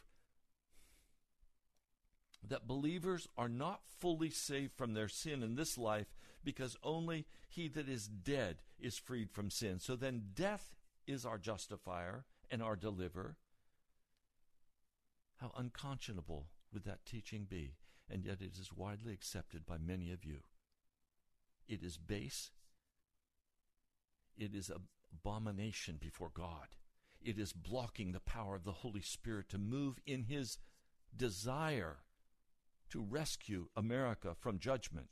that 2.46 2.66
believers 2.66 3.28
are 3.36 3.48
not 3.48 3.80
fully 3.98 4.30
saved 4.30 4.72
from 4.72 4.94
their 4.94 5.08
sin 5.08 5.42
in 5.42 5.56
this 5.56 5.76
life 5.76 6.14
because 6.42 6.76
only 6.82 7.26
he 7.48 7.68
that 7.68 7.88
is 7.88 8.06
dead 8.06 8.62
is 8.78 8.96
freed 8.96 9.30
from 9.30 9.50
sin. 9.50 9.78
So 9.78 9.94
then 9.94 10.30
death 10.34 10.74
is 11.06 11.26
our 11.26 11.38
justifier 11.38 12.24
and 12.50 12.62
our 12.62 12.76
deliverer. 12.76 13.36
How 15.36 15.52
unconscionable 15.56 16.46
would 16.72 16.84
that 16.84 17.04
teaching 17.04 17.46
be? 17.48 17.74
And 18.08 18.24
yet 18.24 18.40
it 18.40 18.58
is 18.58 18.72
widely 18.74 19.12
accepted 19.12 19.66
by 19.66 19.76
many 19.78 20.10
of 20.10 20.24
you. 20.24 20.38
It 21.68 21.82
is 21.82 21.96
base. 21.96 22.50
It 24.36 24.54
is 24.54 24.70
abomination 25.12 25.98
before 26.00 26.30
God. 26.32 26.68
It 27.22 27.38
is 27.38 27.52
blocking 27.52 28.12
the 28.12 28.20
power 28.20 28.54
of 28.56 28.64
the 28.64 28.72
Holy 28.72 29.02
Spirit 29.02 29.48
to 29.50 29.58
move 29.58 29.98
in 30.06 30.24
His 30.24 30.58
desire 31.14 31.98
to 32.90 33.00
rescue 33.00 33.68
America 33.76 34.34
from 34.38 34.58
judgment. 34.58 35.08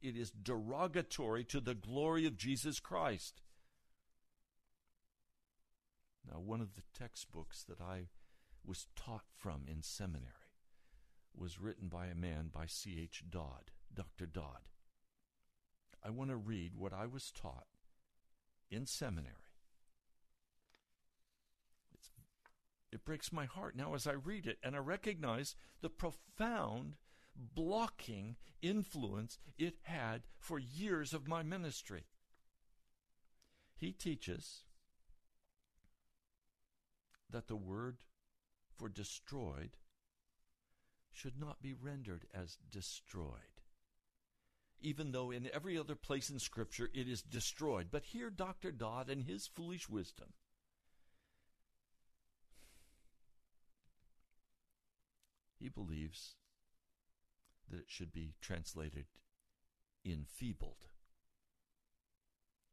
It 0.00 0.16
is 0.16 0.30
derogatory 0.30 1.44
to 1.44 1.60
the 1.60 1.74
glory 1.74 2.26
of 2.26 2.36
Jesus 2.36 2.80
Christ. 2.80 3.42
Now, 6.30 6.40
one 6.40 6.60
of 6.60 6.74
the 6.74 6.82
textbooks 6.98 7.64
that 7.64 7.80
I 7.80 8.08
was 8.64 8.86
taught 8.96 9.26
from 9.36 9.64
in 9.68 9.82
seminary 9.82 10.30
was 11.36 11.60
written 11.60 11.88
by 11.88 12.06
a 12.06 12.14
man 12.14 12.48
by 12.52 12.66
C.H. 12.66 13.24
Dodd, 13.28 13.70
Dr. 13.92 14.26
Dodd. 14.26 14.68
I 16.02 16.10
want 16.10 16.30
to 16.30 16.36
read 16.36 16.74
what 16.74 16.92
I 16.92 17.06
was 17.06 17.30
taught 17.30 17.66
in 18.70 18.86
seminary. 18.86 19.43
It 22.94 23.04
breaks 23.04 23.32
my 23.32 23.44
heart 23.44 23.76
now 23.76 23.94
as 23.94 24.06
I 24.06 24.12
read 24.12 24.46
it, 24.46 24.58
and 24.62 24.74
I 24.74 24.78
recognize 24.78 25.56
the 25.80 25.90
profound 25.90 26.96
blocking 27.36 28.36
influence 28.62 29.38
it 29.58 29.74
had 29.82 30.22
for 30.38 30.58
years 30.58 31.12
of 31.12 31.28
my 31.28 31.42
ministry. 31.42 32.04
He 33.76 33.92
teaches 33.92 34.62
that 37.30 37.48
the 37.48 37.56
word 37.56 37.98
for 38.76 38.88
destroyed 38.88 39.76
should 41.12 41.38
not 41.38 41.62
be 41.62 41.74
rendered 41.74 42.26
as 42.32 42.58
destroyed. 42.70 43.60
Even 44.80 45.12
though 45.12 45.30
in 45.30 45.48
every 45.52 45.78
other 45.78 45.94
place 45.94 46.30
in 46.30 46.38
Scripture 46.38 46.90
it 46.94 47.08
is 47.08 47.22
destroyed. 47.22 47.88
But 47.90 48.04
here, 48.04 48.30
Dr. 48.30 48.70
Dodd 48.70 49.08
and 49.08 49.22
his 49.22 49.46
foolish 49.46 49.88
wisdom 49.88 50.34
he 55.64 55.70
believes 55.70 56.34
that 57.70 57.78
it 57.78 57.86
should 57.88 58.12
be 58.12 58.34
translated 58.42 59.06
enfeebled. 60.04 60.88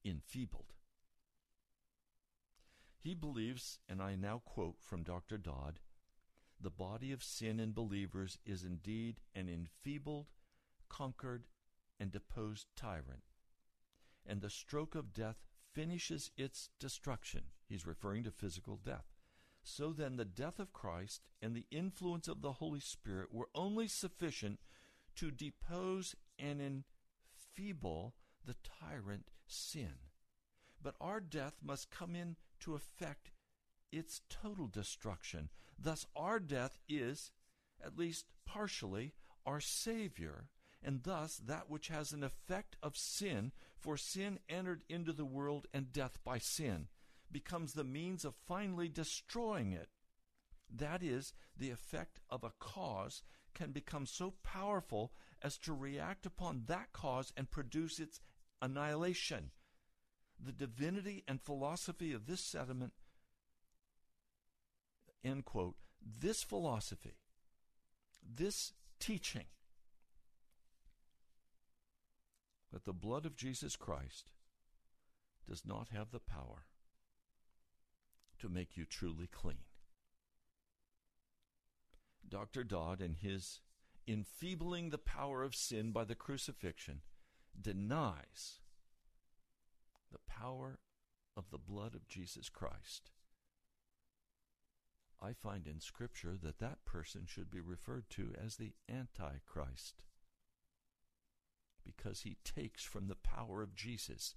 Enfeebled. 0.03 0.73
He 2.99 3.13
believes, 3.13 3.79
and 3.87 4.01
I 4.01 4.15
now 4.15 4.41
quote 4.43 4.75
from 4.81 5.03
Dr. 5.03 5.37
Dodd 5.37 5.79
the 6.59 6.69
body 6.69 7.13
of 7.13 7.23
sin 7.23 7.61
in 7.61 7.71
believers 7.71 8.37
is 8.45 8.65
indeed 8.65 9.21
an 9.33 9.47
enfeebled, 9.47 10.27
conquered, 10.89 11.45
and 11.97 12.11
deposed 12.11 12.67
tyrant. 12.75 13.23
And 14.27 14.41
the 14.41 14.49
stroke 14.49 14.95
of 14.95 15.13
death 15.13 15.37
finishes 15.73 16.29
its 16.35 16.69
destruction. 16.77 17.43
He's 17.69 17.87
referring 17.87 18.25
to 18.25 18.31
physical 18.31 18.75
death. 18.75 19.10
So 19.63 19.93
then, 19.93 20.17
the 20.17 20.25
death 20.25 20.59
of 20.59 20.73
Christ 20.73 21.21
and 21.41 21.55
the 21.55 21.67
influence 21.71 22.27
of 22.27 22.41
the 22.41 22.53
Holy 22.53 22.79
Spirit 22.79 23.31
were 23.31 23.49
only 23.53 23.87
sufficient 23.87 24.59
to 25.15 25.31
depose 25.31 26.15
and 26.39 26.61
enfeeble 26.61 28.15
the 28.45 28.55
tyrant 28.63 29.29
sin. 29.45 29.93
But 30.81 30.95
our 30.99 31.19
death 31.19 31.57
must 31.63 31.91
come 31.91 32.15
in 32.15 32.37
to 32.61 32.73
effect 32.73 33.31
its 33.91 34.21
total 34.29 34.67
destruction. 34.67 35.49
Thus, 35.77 36.05
our 36.15 36.39
death 36.39 36.79
is, 36.89 37.31
at 37.83 37.97
least 37.97 38.25
partially, 38.45 39.13
our 39.45 39.59
Savior, 39.59 40.47
and 40.83 41.03
thus 41.03 41.37
that 41.37 41.69
which 41.69 41.89
has 41.89 42.11
an 42.11 42.23
effect 42.23 42.75
of 42.81 42.97
sin, 42.97 43.51
for 43.77 43.97
sin 43.97 44.39
entered 44.49 44.83
into 44.89 45.13
the 45.13 45.25
world 45.25 45.67
and 45.73 45.91
death 45.91 46.19
by 46.23 46.37
sin, 46.37 46.87
becomes 47.31 47.73
the 47.73 47.83
means 47.83 48.25
of 48.25 48.35
finally 48.47 48.89
destroying 48.89 49.71
it. 49.71 49.89
That 50.73 51.03
is, 51.03 51.33
the 51.57 51.69
effect 51.69 52.19
of 52.29 52.43
a 52.43 52.53
cause 52.59 53.23
can 53.53 53.71
become 53.71 54.05
so 54.05 54.33
powerful 54.43 55.11
as 55.41 55.57
to 55.59 55.73
react 55.73 56.25
upon 56.25 56.63
that 56.67 56.93
cause 56.93 57.33
and 57.35 57.51
produce 57.51 57.99
its 57.99 58.19
annihilation. 58.61 59.51
The 60.39 60.51
divinity 60.51 61.23
and 61.27 61.41
philosophy 61.41 62.13
of 62.13 62.25
this 62.25 62.41
sentiment 62.41 62.93
end 65.23 65.45
quote, 65.45 65.75
this 66.01 66.41
philosophy, 66.41 67.17
this 68.23 68.73
teaching, 68.99 69.45
that 72.71 72.85
the 72.85 72.93
blood 72.93 73.25
of 73.25 73.35
Jesus 73.35 73.75
Christ 73.75 74.31
does 75.47 75.63
not 75.65 75.89
have 75.93 76.11
the 76.11 76.19
power 76.19 76.65
to 78.41 78.49
make 78.49 78.77
you 78.77 78.85
truly 78.85 79.27
clean. 79.27 79.63
Dr. 82.27 82.63
Dodd, 82.63 83.01
in 83.01 83.15
his 83.15 83.59
enfeebling 84.07 84.89
the 84.89 84.97
power 84.97 85.43
of 85.43 85.55
sin 85.55 85.91
by 85.91 86.03
the 86.03 86.15
crucifixion, 86.15 87.01
denies 87.59 88.59
the 90.11 90.19
power 90.27 90.79
of 91.35 91.49
the 91.51 91.57
blood 91.57 91.95
of 91.95 92.07
Jesus 92.07 92.49
Christ 92.49 93.11
I 95.21 95.33
find 95.33 95.67
in 95.67 95.79
Scripture 95.79 96.35
that 96.41 96.59
that 96.59 96.83
person 96.83 97.25
should 97.27 97.51
be 97.51 97.59
referred 97.59 98.09
to 98.11 98.33
as 98.43 98.55
the 98.55 98.73
Antichrist 98.89 100.03
because 101.85 102.21
he 102.21 102.37
takes 102.43 102.83
from 102.83 103.07
the 103.07 103.15
power 103.15 103.61
of 103.61 103.75
Jesus. 103.75 104.35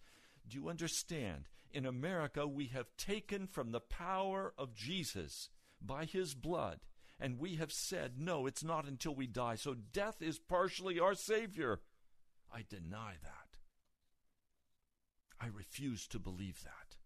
Do 0.49 0.57
you 0.57 0.69
understand? 0.69 1.49
In 1.71 1.87
America, 1.87 2.47
we 2.47 2.67
have 2.67 2.97
taken 2.97 3.47
from 3.47 3.73
the 3.73 3.81
power 3.81 4.55
of 4.57 4.75
Jesus 4.75 5.49
by 5.81 6.05
his 6.05 6.35
blood, 6.35 6.81
and 7.19 7.39
we 7.39 7.57
have 7.57 7.73
said, 7.73 8.13
no, 8.19 8.47
it's 8.47 8.63
not 8.63 8.87
until 8.87 9.15
we 9.15 9.27
die. 9.27 9.57
So 9.57 9.75
death 9.75 10.23
is 10.23 10.39
partially 10.39 11.01
our 11.01 11.15
Savior. 11.15 11.81
I 12.53 12.65
deny 12.69 13.15
that. 13.23 13.59
I 15.41 15.49
refuse 15.49 16.07
to 16.09 16.19
believe 16.19 16.63
that. 16.63 16.97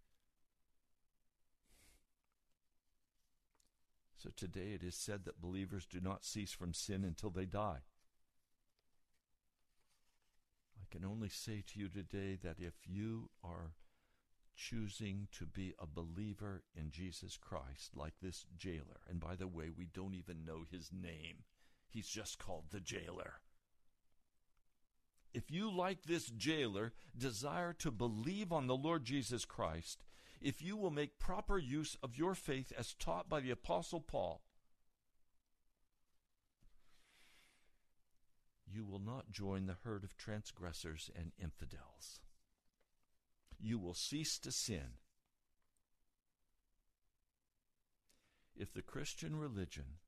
So 4.19 4.31
today 4.37 4.73
it 4.75 4.83
is 4.83 4.97
said 4.97 5.25
that 5.25 5.41
believers 5.41 5.87
do 5.87 6.01
not 6.01 6.25
cease 6.25 6.53
from 6.53 6.75
sin 6.75 7.05
until 7.05 7.31
they 7.31 7.47
die. 7.47 7.79
I 10.89 10.97
can 10.97 11.05
only 11.05 11.29
say 11.29 11.63
to 11.67 11.79
you 11.79 11.89
today 11.89 12.39
that 12.43 12.57
if 12.59 12.75
you 12.87 13.31
are 13.45 13.73
choosing 14.57 15.29
to 15.33 15.45
be 15.47 15.75
a 15.79 15.87
believer 15.87 16.63
in 16.75 16.91
Jesus 16.91 17.37
Christ, 17.37 17.91
like 17.95 18.15
this 18.23 18.47
jailer, 18.57 19.01
and 19.09 19.21
by 19.21 19.37
the 19.37 19.47
way, 19.47 19.71
we 19.77 19.87
don't 19.87 20.15
even 20.15 20.45
know 20.45 20.65
his 20.71 20.91
name, 20.93 21.45
he's 21.89 22.09
just 22.09 22.39
called 22.39 22.67
the 22.71 22.81
jailer. 22.81 23.35
If 25.35 25.51
you, 25.51 25.71
like 25.71 26.05
this 26.05 26.27
jailer, 26.27 26.95
desire 27.17 27.75
to 27.75 27.91
believe 27.91 28.51
on 28.51 28.67
the 28.67 28.77
Lord 28.77 29.05
Jesus 29.05 29.45
Christ 29.45 30.05
if 30.41 30.63
you 30.63 30.77
will 30.77 30.91
make 30.91 31.19
proper 31.19 31.59
use 31.59 31.97
of 32.03 32.17
your 32.17 32.35
faith 32.35 32.73
as 32.77 32.95
taught 32.95 33.29
by 33.29 33.41
the 33.41 33.51
Apostle 33.51 34.01
Paul, 34.01 34.41
you 38.71 38.85
will 38.85 38.99
not 38.99 39.31
join 39.31 39.67
the 39.67 39.77
herd 39.85 40.05
of 40.05 40.17
transgressors 40.17 41.11
and 41.17 41.33
infidels. 41.43 42.21
You 43.59 43.79
will 43.79 43.95
cease 43.95 44.39
to 44.41 44.53
sin. 44.53 44.99
If 48.57 48.73
the 48.73 48.83
Christian 48.83 49.37
religion 49.37 49.99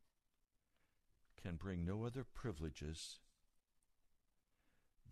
can 1.43 1.57
bring 1.57 1.85
no 1.85 2.05
other 2.05 2.25
privileges 2.25 3.19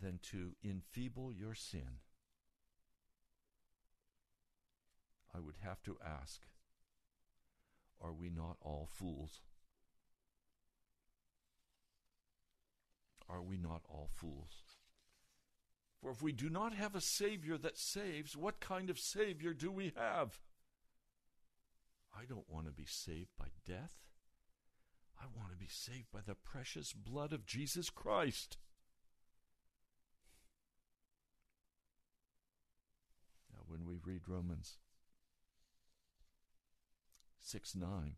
than 0.00 0.18
to 0.30 0.54
enfeeble 0.64 1.32
your 1.32 1.54
sin, 1.54 2.00
I 5.34 5.40
would 5.40 5.56
have 5.62 5.82
to 5.84 5.96
ask 6.04 6.42
Are 8.00 8.12
we 8.12 8.28
not 8.28 8.56
all 8.60 8.88
fools? 8.90 9.40
Are 13.28 13.42
we 13.42 13.56
not 13.56 13.82
all 13.88 14.08
fools? 14.12 14.64
For 16.00 16.10
if 16.10 16.22
we 16.22 16.32
do 16.32 16.48
not 16.48 16.74
have 16.74 16.94
a 16.94 17.00
Savior 17.00 17.58
that 17.58 17.76
saves, 17.76 18.36
what 18.36 18.60
kind 18.60 18.88
of 18.88 18.98
Savior 18.98 19.52
do 19.52 19.70
we 19.70 19.92
have? 19.96 20.38
I 22.16 22.24
don't 22.24 22.48
want 22.48 22.66
to 22.66 22.72
be 22.72 22.86
saved 22.86 23.30
by 23.38 23.46
death. 23.66 23.92
I 25.20 25.26
want 25.36 25.50
to 25.50 25.58
be 25.58 25.68
saved 25.68 26.06
by 26.12 26.20
the 26.24 26.34
precious 26.34 26.92
blood 26.92 27.32
of 27.32 27.44
Jesus 27.44 27.90
Christ. 27.90 28.56
Now, 33.52 33.62
when 33.66 33.84
we 33.84 33.98
read 34.02 34.22
Romans 34.28 34.78
6 37.40 37.74
9. 37.74 38.14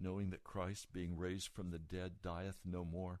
Knowing 0.00 0.30
that 0.30 0.44
Christ, 0.44 0.92
being 0.92 1.16
raised 1.16 1.48
from 1.48 1.70
the 1.70 1.78
dead, 1.78 2.22
dieth 2.22 2.60
no 2.64 2.84
more, 2.84 3.20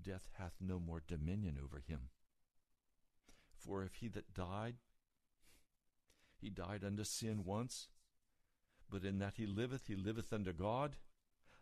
death 0.00 0.28
hath 0.38 0.54
no 0.60 0.78
more 0.78 1.02
dominion 1.06 1.58
over 1.62 1.80
him. 1.80 2.10
For 3.56 3.82
if 3.82 3.96
he 3.96 4.08
that 4.08 4.34
died, 4.34 4.76
he 6.36 6.50
died 6.50 6.84
unto 6.84 7.04
sin 7.04 7.44
once, 7.44 7.88
but 8.90 9.04
in 9.04 9.18
that 9.18 9.34
he 9.36 9.46
liveth, 9.46 9.86
he 9.86 9.96
liveth 9.96 10.32
unto 10.32 10.52
God. 10.52 10.96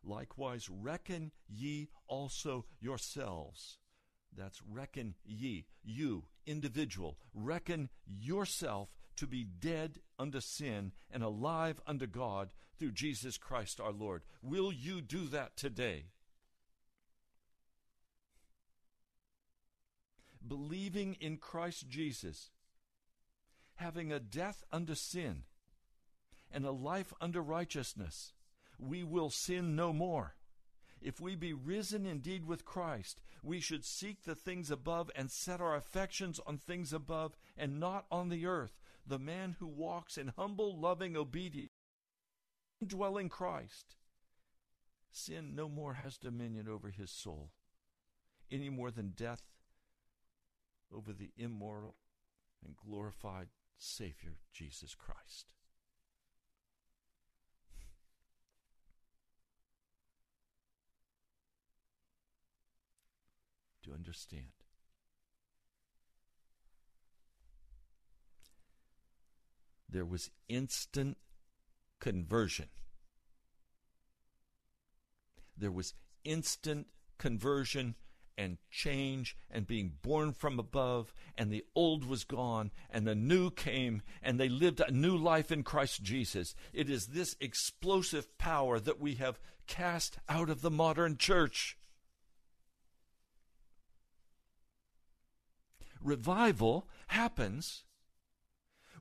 Likewise, 0.04 0.68
reckon 0.68 1.30
ye 1.48 1.88
also 2.08 2.66
yourselves. 2.80 3.78
That's 4.36 4.60
reckon 4.68 5.14
ye, 5.24 5.66
you, 5.84 6.24
individual, 6.46 7.18
reckon 7.32 7.90
yourself 8.06 8.88
to 9.16 9.26
be 9.26 9.44
dead 9.44 9.98
unto 10.22 10.40
sin 10.40 10.92
and 11.10 11.24
alive 11.24 11.80
unto 11.84 12.06
God 12.06 12.52
through 12.78 12.92
Jesus 12.92 13.36
Christ 13.36 13.80
our 13.80 13.90
Lord. 13.90 14.22
Will 14.40 14.72
you 14.72 15.00
do 15.00 15.26
that 15.26 15.56
today? 15.56 16.04
Believing 20.46 21.16
in 21.20 21.38
Christ 21.38 21.88
Jesus, 21.88 22.50
having 23.74 24.12
a 24.12 24.20
death 24.20 24.62
unto 24.72 24.94
sin 24.94 25.42
and 26.52 26.64
a 26.64 26.70
life 26.70 27.12
unto 27.20 27.40
righteousness, 27.40 28.32
we 28.78 29.02
will 29.02 29.30
sin 29.30 29.74
no 29.74 29.92
more. 29.92 30.36
If 31.00 31.20
we 31.20 31.34
be 31.34 31.52
risen 31.52 32.06
indeed 32.06 32.46
with 32.46 32.64
Christ, 32.64 33.20
we 33.42 33.58
should 33.58 33.84
seek 33.84 34.22
the 34.22 34.36
things 34.36 34.70
above 34.70 35.10
and 35.16 35.30
set 35.30 35.60
our 35.60 35.74
affections 35.74 36.38
on 36.46 36.58
things 36.58 36.92
above 36.92 37.36
and 37.56 37.80
not 37.80 38.06
on 38.10 38.28
the 38.28 38.46
earth. 38.46 38.80
The 39.06 39.18
man 39.18 39.56
who 39.58 39.66
walks 39.66 40.16
in 40.16 40.32
humble, 40.36 40.78
loving 40.78 41.16
obedience, 41.16 41.70
dwelling 42.84 43.28
Christ, 43.28 43.96
sin 45.10 45.54
no 45.54 45.68
more 45.68 45.94
has 45.94 46.16
dominion 46.16 46.68
over 46.68 46.88
his 46.90 47.10
soul, 47.10 47.50
any 48.50 48.70
more 48.70 48.90
than 48.90 49.12
death 49.16 49.42
over 50.94 51.12
the 51.12 51.30
immortal 51.36 51.96
and 52.64 52.76
glorified 52.76 53.48
Savior, 53.78 54.38
Jesus 54.52 54.94
Christ. 54.94 55.46
To 63.84 63.92
understand. 63.92 64.61
There 69.92 70.04
was 70.06 70.30
instant 70.48 71.18
conversion. 72.00 72.68
There 75.56 75.70
was 75.70 75.92
instant 76.24 76.86
conversion 77.18 77.94
and 78.38 78.56
change 78.70 79.36
and 79.50 79.66
being 79.66 79.92
born 80.00 80.32
from 80.32 80.58
above, 80.58 81.12
and 81.36 81.50
the 81.50 81.64
old 81.74 82.06
was 82.06 82.24
gone, 82.24 82.70
and 82.88 83.06
the 83.06 83.14
new 83.14 83.50
came, 83.50 84.00
and 84.22 84.40
they 84.40 84.48
lived 84.48 84.80
a 84.80 84.90
new 84.90 85.14
life 85.14 85.52
in 85.52 85.62
Christ 85.62 86.02
Jesus. 86.02 86.54
It 86.72 86.88
is 86.88 87.08
this 87.08 87.36
explosive 87.38 88.38
power 88.38 88.80
that 88.80 88.98
we 88.98 89.16
have 89.16 89.38
cast 89.66 90.18
out 90.26 90.48
of 90.48 90.62
the 90.62 90.70
modern 90.70 91.18
church. 91.18 91.76
Revival 96.00 96.88
happens 97.08 97.84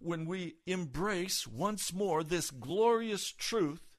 when 0.02 0.26
we 0.26 0.56
embrace 0.66 1.48
once 1.48 1.94
more 1.94 2.24
this 2.24 2.52
glorious 2.52 3.32
truth 3.32 3.92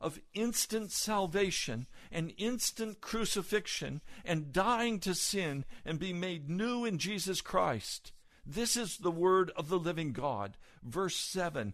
of 0.00 0.20
instant 0.34 0.92
salvation 0.92 1.86
and 2.12 2.32
instant 2.36 3.00
crucifixion 3.00 4.02
and 4.24 4.52
dying 4.52 5.00
to 5.00 5.14
sin 5.14 5.64
and 5.84 5.98
be 5.98 6.12
made 6.12 6.50
new 6.50 6.84
in 6.84 6.98
Jesus 6.98 7.40
Christ. 7.40 8.12
This 8.44 8.76
is 8.76 8.98
the 8.98 9.10
word 9.10 9.50
of 9.56 9.68
the 9.68 9.78
living 9.78 10.12
God. 10.12 10.56
Verse 10.82 11.16
7 11.16 11.72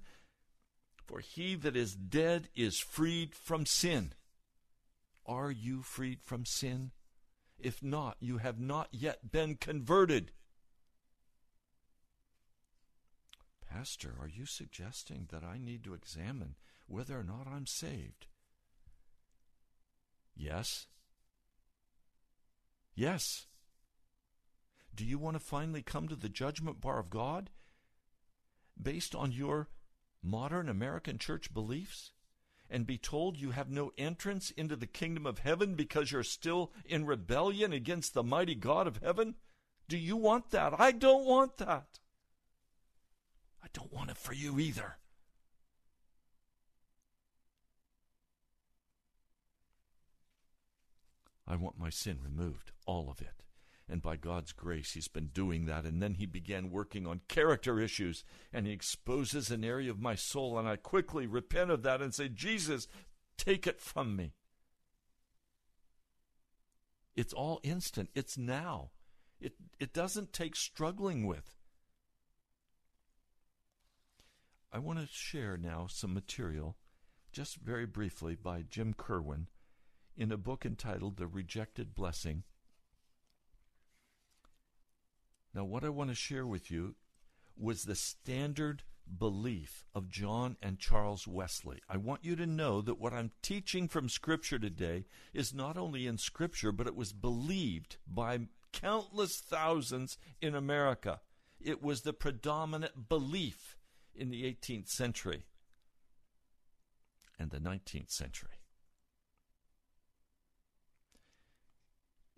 For 1.07 1.19
he 1.19 1.57
that 1.57 1.77
is 1.77 1.95
dead 1.95 2.49
is 2.55 2.79
freed 2.79 3.35
from 3.35 3.67
sin. 3.67 4.13
Are 5.27 5.51
you 5.51 5.83
freed 5.83 6.23
from 6.23 6.45
sin? 6.45 6.93
If 7.59 7.83
not, 7.83 8.17
you 8.21 8.39
have 8.39 8.59
not 8.59 8.89
yet 8.93 9.31
been 9.31 9.57
converted. 9.57 10.33
Pastor, 13.71 14.15
are 14.21 14.29
you 14.29 14.47
suggesting 14.47 15.29
that 15.31 15.45
I 15.45 15.57
need 15.57 15.85
to 15.85 15.95
examine 15.95 16.57
whether 16.87 17.19
or 17.19 17.23
not 17.23 17.47
I'm 17.47 17.67
saved? 17.67 18.27
Yes. 20.37 20.87
Yes. 22.95 23.47
Do 24.95 25.05
you 25.05 25.19
want 25.19 25.37
to 25.37 25.41
finally 25.41 25.83
come 25.83 26.09
to 26.09 26.17
the 26.17 26.29
judgment 26.29 26.81
bar 26.81 26.99
of 26.99 27.11
God 27.11 27.51
based 28.81 29.15
on 29.15 29.31
your 29.31 29.69
modern 30.23 30.69
American 30.69 31.19
church 31.19 31.55
beliefs 31.55 32.11
and 32.69 32.87
be 32.87 32.99
told 32.99 33.37
you 33.37 33.53
have 33.53 33.71
no 33.71 33.93
entrance 33.97 34.51
into 34.53 34.75
the 34.75 34.87
kingdom 34.87 35.27
of 35.27 35.39
heaven 35.39 35.75
because 35.75 36.11
you're 36.11 36.23
still 36.25 36.73
in 36.85 37.07
rebellion 37.07 37.73
against 37.73 38.15
the 38.15 38.23
mighty 38.25 38.55
God 38.55 38.87
of 38.89 38.99
heaven? 38.99 39.37
Do 39.89 39.97
you 39.97 40.17
want 40.17 40.51
that? 40.51 40.79
I 40.81 40.91
don't 40.91 41.25
want 41.25 41.59
that. 41.59 42.01
I 43.63 43.67
don't 43.73 43.93
want 43.93 44.11
it 44.11 44.17
for 44.17 44.33
you 44.33 44.59
either. 44.59 44.97
I 51.47 51.57
want 51.57 51.79
my 51.79 51.91
sin 51.91 52.19
removed, 52.23 52.71
all 52.87 53.11
of 53.11 53.21
it. 53.21 53.43
And 53.89 54.01
by 54.01 54.15
God's 54.15 54.53
grace, 54.53 54.93
he's 54.93 55.09
been 55.09 55.31
doing 55.33 55.67
that. 55.67 55.85
And 55.85 56.01
then 56.01 56.15
he 56.15 56.27
began 56.27 56.71
working 56.71 57.09
on 57.09 57.23
character 57.27 57.81
issues, 57.81 58.23
and 58.53 58.67
he 58.67 58.73
exposes 58.73 59.51
an 59.51 59.65
area 59.65 59.91
of 59.91 60.01
my 60.01 60.15
soul. 60.15 60.57
And 60.59 60.69
I 60.69 60.77
quickly 60.77 61.27
repent 61.27 61.73
of 61.73 61.83
that 61.83 62.01
and 62.01 62.15
say, 62.15 62.29
Jesus, 62.29 62.87
take 63.37 63.67
it 63.67 63.81
from 63.81 64.15
me. 64.15 64.35
It's 67.17 67.33
all 67.33 67.61
instant, 67.65 68.11
it's 68.15 68.39
now. 68.39 68.91
It, 69.41 69.55
it 69.81 69.93
doesn't 69.93 70.33
take 70.33 70.55
struggling 70.55 71.27
with. 71.27 71.57
I 74.73 74.79
want 74.79 75.01
to 75.01 75.09
share 75.11 75.57
now 75.57 75.89
some 75.89 76.15
material, 76.15 76.77
just 77.33 77.57
very 77.57 77.87
briefly, 77.87 78.37
by 78.37 78.63
Jim 78.63 78.95
Kerwin 78.95 79.49
in 80.17 80.31
a 80.31 80.37
book 80.37 80.65
entitled 80.65 81.17
The 81.17 81.27
Rejected 81.27 81.95
Blessing. 81.95 82.45
Now, 85.53 85.65
what 85.65 85.83
I 85.83 85.89
want 85.89 86.11
to 86.11 86.15
share 86.15 86.47
with 86.47 86.71
you 86.71 86.95
was 87.57 87.83
the 87.83 87.97
standard 87.97 88.85
belief 89.19 89.85
of 89.93 90.09
John 90.09 90.57
and 90.63 90.79
Charles 90.79 91.27
Wesley. 91.27 91.83
I 91.89 91.97
want 91.97 92.25
you 92.25 92.37
to 92.37 92.47
know 92.47 92.81
that 92.81 93.01
what 93.01 93.13
I'm 93.13 93.33
teaching 93.43 93.89
from 93.89 94.09
Scripture 94.09 94.61
today 94.61 95.07
is 95.35 95.53
not 95.53 95.77
only 95.77 96.07
in 96.07 96.17
Scripture, 96.17 96.71
but 96.71 96.87
it 96.87 96.95
was 96.95 97.13
believed 97.13 97.97
by 98.07 98.39
countless 98.73 99.41
thousands 99.41 100.17
in 100.41 100.55
America. 100.55 101.21
It 101.61 101.83
was 101.83 102.03
the 102.03 102.13
predominant 102.13 103.09
belief 103.09 103.77
in 104.15 104.31
the 104.31 104.43
18th 104.45 104.89
century 104.89 105.45
and 107.39 107.51
the 107.51 107.59
19th 107.59 108.11
century. 108.11 108.61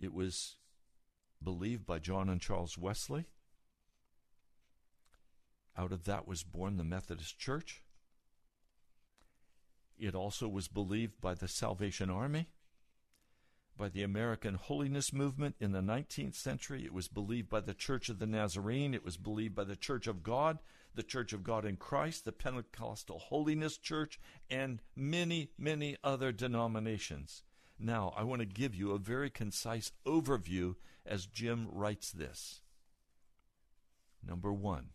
It 0.00 0.12
was 0.12 0.56
believed 1.42 1.86
by 1.86 1.98
John 1.98 2.28
and 2.28 2.40
Charles 2.40 2.78
Wesley. 2.78 3.26
Out 5.76 5.92
of 5.92 6.04
that 6.04 6.28
was 6.28 6.42
born 6.42 6.76
the 6.76 6.84
Methodist 6.84 7.38
Church. 7.38 7.82
It 9.98 10.14
also 10.14 10.48
was 10.48 10.68
believed 10.68 11.20
by 11.20 11.34
the 11.34 11.48
Salvation 11.48 12.10
Army, 12.10 12.48
by 13.76 13.88
the 13.88 14.02
American 14.02 14.54
Holiness 14.54 15.12
Movement 15.12 15.54
in 15.60 15.72
the 15.72 15.80
19th 15.80 16.34
century. 16.34 16.84
It 16.84 16.92
was 16.92 17.08
believed 17.08 17.48
by 17.48 17.60
the 17.60 17.74
Church 17.74 18.08
of 18.08 18.18
the 18.18 18.26
Nazarene. 18.26 18.94
It 18.94 19.04
was 19.04 19.16
believed 19.16 19.54
by 19.54 19.64
the 19.64 19.76
Church 19.76 20.06
of 20.06 20.22
God, 20.22 20.58
the 20.94 21.02
Church 21.02 21.32
of 21.32 21.42
God 21.42 21.64
in 21.64 21.76
Christ, 21.76 22.24
the 22.24 22.32
Pentecostal 22.32 23.18
Holiness 23.18 23.78
Church, 23.78 24.20
and 24.50 24.80
many, 24.94 25.50
many 25.58 25.96
other 26.04 26.32
denominations. 26.32 27.42
Now, 27.78 28.12
I 28.16 28.24
want 28.24 28.40
to 28.40 28.46
give 28.46 28.74
you 28.74 28.92
a 28.92 28.98
very 28.98 29.30
concise 29.30 29.92
overview 30.06 30.74
as 31.06 31.26
Jim 31.26 31.66
writes 31.70 32.12
this. 32.12 32.60
Number 34.24 34.52
one, 34.52 34.90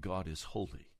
God 0.00 0.28
is 0.28 0.42
holy, 0.42 0.90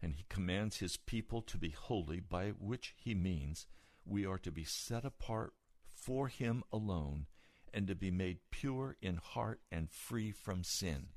and 0.00 0.14
He 0.14 0.24
commands 0.28 0.78
His 0.78 0.96
people 0.96 1.42
to 1.42 1.58
be 1.58 1.70
holy, 1.70 2.20
by 2.20 2.50
which 2.50 2.94
He 2.96 3.14
means 3.14 3.66
we 4.06 4.24
are 4.24 4.38
to 4.38 4.50
be 4.50 4.64
set 4.64 5.04
apart 5.04 5.52
for 5.92 6.28
Him 6.28 6.62
alone 6.72 7.26
and 7.74 7.88
to 7.88 7.94
be 7.96 8.10
made 8.10 8.38
pure 8.52 8.96
in 9.02 9.16
heart 9.16 9.60
and 9.72 9.90
free 9.90 10.30
from 10.30 10.62
sin. 10.62 11.08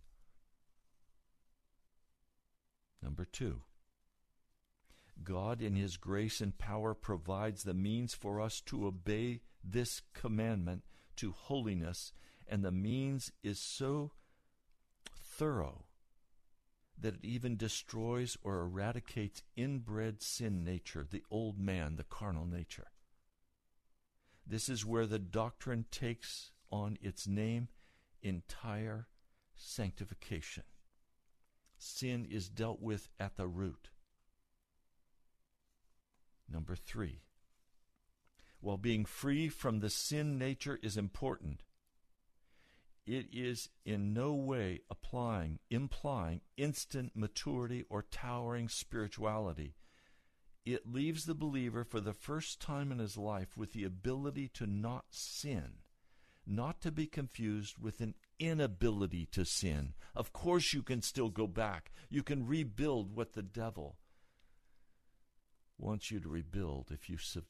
Number 3.01 3.25
two, 3.25 3.61
God, 5.23 5.61
in 5.61 5.75
His 5.75 5.97
grace 5.97 6.41
and 6.41 6.57
power, 6.57 6.95
provides 6.95 7.63
the 7.63 7.75
means 7.75 8.15
for 8.15 8.41
us 8.41 8.59
to 8.61 8.87
obey 8.87 9.41
this 9.63 10.01
commandment 10.13 10.83
to 11.17 11.31
holiness, 11.31 12.11
and 12.47 12.63
the 12.63 12.71
means 12.71 13.31
is 13.43 13.59
so 13.59 14.11
thorough 15.15 15.85
that 16.99 17.15
it 17.15 17.25
even 17.25 17.55
destroys 17.55 18.35
or 18.43 18.61
eradicates 18.61 19.43
inbred 19.55 20.23
sin 20.23 20.63
nature, 20.63 21.05
the 21.09 21.23
old 21.29 21.59
man, 21.59 21.95
the 21.95 22.03
carnal 22.03 22.45
nature. 22.45 22.87
This 24.49 24.69
is 24.69 24.85
where 24.85 25.05
the 25.05 25.19
doctrine 25.19 25.85
takes 25.91 26.51
on 26.71 26.97
its 27.01 27.27
name 27.27 27.67
entire 28.21 29.07
sanctification. 29.55 30.63
Sin 31.77 32.25
is 32.29 32.47
dealt 32.47 32.81
with 32.81 33.09
at 33.19 33.35
the 33.35 33.47
root. 33.47 33.89
Number 36.49 36.75
three, 36.75 37.23
while 38.61 38.77
being 38.77 39.03
free 39.03 39.49
from 39.49 39.79
the 39.79 39.89
sin 39.89 40.37
nature 40.37 40.79
is 40.81 40.95
important, 40.95 41.61
it 43.05 43.27
is 43.31 43.69
in 43.85 44.13
no 44.13 44.33
way 44.33 44.81
applying, 44.89 45.59
implying 45.69 46.41
instant 46.55 47.11
maturity 47.15 47.83
or 47.89 48.01
towering 48.01 48.69
spirituality. 48.69 49.75
It 50.67 50.85
leaves 50.85 51.23
the 51.23 51.33
believer 51.33 51.85
for 51.85 52.01
the 52.01 52.11
first 52.13 52.59
time 52.59 52.91
in 52.91 52.99
his 52.99 53.15
life 53.15 53.55
with 53.55 53.71
the 53.71 53.85
ability 53.85 54.49
to 54.55 54.67
not 54.67 55.05
sin, 55.11 55.75
not 56.45 56.81
to 56.81 56.91
be 56.91 57.07
confused 57.07 57.77
with 57.77 58.01
an 58.01 58.15
inability 58.37 59.27
to 59.27 59.45
sin. 59.45 59.93
Of 60.13 60.33
course, 60.33 60.73
you 60.73 60.83
can 60.83 61.01
still 61.01 61.29
go 61.29 61.47
back. 61.47 61.93
You 62.09 62.21
can 62.21 62.45
rebuild 62.45 63.15
what 63.15 63.31
the 63.31 63.43
devil 63.43 63.95
wants 65.77 66.11
you 66.11 66.19
to 66.19 66.27
rebuild 66.27 66.91
if 66.91 67.09
you, 67.09 67.17
sub- 67.17 67.45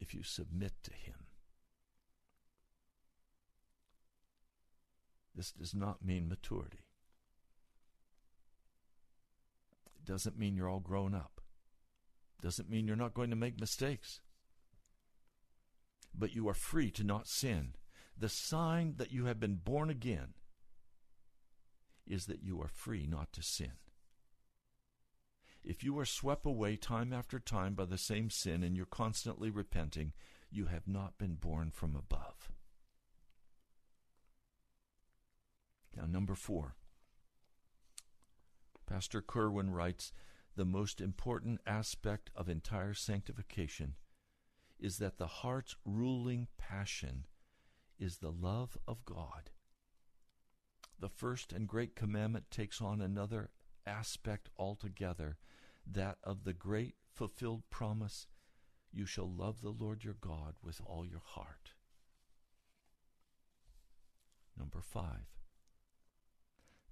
if 0.00 0.14
you 0.14 0.22
submit 0.22 0.72
to 0.84 0.94
him. 0.94 1.26
This 5.34 5.52
does 5.52 5.74
not 5.74 6.02
mean 6.02 6.30
maturity. 6.30 6.86
It 9.96 10.06
doesn't 10.06 10.38
mean 10.38 10.56
you're 10.56 10.70
all 10.70 10.80
grown 10.80 11.14
up. 11.14 11.42
Doesn't 12.44 12.68
mean 12.68 12.86
you're 12.86 12.94
not 12.94 13.14
going 13.14 13.30
to 13.30 13.36
make 13.36 13.58
mistakes. 13.58 14.20
But 16.14 16.34
you 16.34 16.46
are 16.46 16.54
free 16.54 16.90
to 16.90 17.02
not 17.02 17.26
sin. 17.26 17.72
The 18.18 18.28
sign 18.28 18.96
that 18.98 19.10
you 19.10 19.24
have 19.24 19.40
been 19.40 19.54
born 19.54 19.88
again 19.88 20.34
is 22.06 22.26
that 22.26 22.42
you 22.42 22.60
are 22.60 22.68
free 22.68 23.06
not 23.06 23.32
to 23.32 23.42
sin. 23.42 23.72
If 25.64 25.82
you 25.82 25.98
are 25.98 26.04
swept 26.04 26.44
away 26.44 26.76
time 26.76 27.14
after 27.14 27.38
time 27.38 27.72
by 27.72 27.86
the 27.86 27.96
same 27.96 28.28
sin 28.28 28.62
and 28.62 28.76
you're 28.76 28.84
constantly 28.84 29.48
repenting, 29.48 30.12
you 30.50 30.66
have 30.66 30.86
not 30.86 31.16
been 31.16 31.36
born 31.36 31.70
from 31.70 31.96
above. 31.96 32.50
Now, 35.96 36.04
number 36.04 36.34
four. 36.34 36.74
Pastor 38.86 39.22
Kerwin 39.22 39.70
writes 39.70 40.12
The 40.56 40.64
most 40.64 41.00
important 41.00 41.60
aspect 41.66 42.30
of 42.34 42.48
entire 42.48 42.94
sanctification 42.94 43.94
is 44.78 44.98
that 44.98 45.18
the 45.18 45.26
heart's 45.26 45.76
ruling 45.84 46.48
passion 46.58 47.26
is 47.98 48.18
the 48.18 48.30
love 48.30 48.76
of 48.86 49.04
God. 49.04 49.50
The 51.00 51.08
first 51.08 51.52
and 51.52 51.66
great 51.66 51.96
commandment 51.96 52.50
takes 52.50 52.80
on 52.80 53.00
another 53.00 53.50
aspect 53.86 54.48
altogether 54.56 55.38
that 55.86 56.18
of 56.22 56.44
the 56.44 56.52
great 56.52 56.94
fulfilled 57.12 57.62
promise 57.70 58.26
you 58.92 59.06
shall 59.06 59.30
love 59.30 59.60
the 59.60 59.70
Lord 59.70 60.04
your 60.04 60.14
God 60.20 60.54
with 60.62 60.80
all 60.84 61.04
your 61.04 61.22
heart. 61.24 61.72
Number 64.56 64.80
five. 64.80 65.26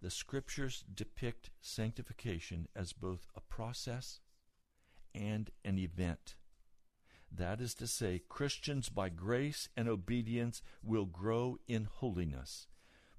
The 0.02 0.10
scriptures 0.10 0.84
depict 0.92 1.50
sanctification 1.60 2.66
as 2.74 2.92
both 2.92 3.28
a 3.36 3.40
process 3.40 4.18
and 5.14 5.48
an 5.64 5.78
event. 5.78 6.34
That 7.30 7.60
is 7.60 7.72
to 7.74 7.86
say, 7.86 8.20
Christians 8.28 8.88
by 8.88 9.10
grace 9.10 9.68
and 9.76 9.88
obedience 9.88 10.60
will 10.82 11.06
grow 11.06 11.58
in 11.68 11.84
holiness. 11.84 12.66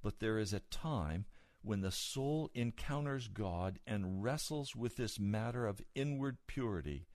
But 0.01 0.19
there 0.19 0.37
is 0.37 0.51
a 0.51 0.59
time 0.59 1.23
when 1.61 1.79
the 1.79 1.91
soul 1.91 2.51
encounters 2.53 3.29
God 3.29 3.79
and 3.87 4.21
wrestles 4.21 4.75
with 4.75 4.97
this 4.97 5.17
matter 5.17 5.65
of 5.65 5.81
inward 5.95 6.37
purity. 6.47 7.07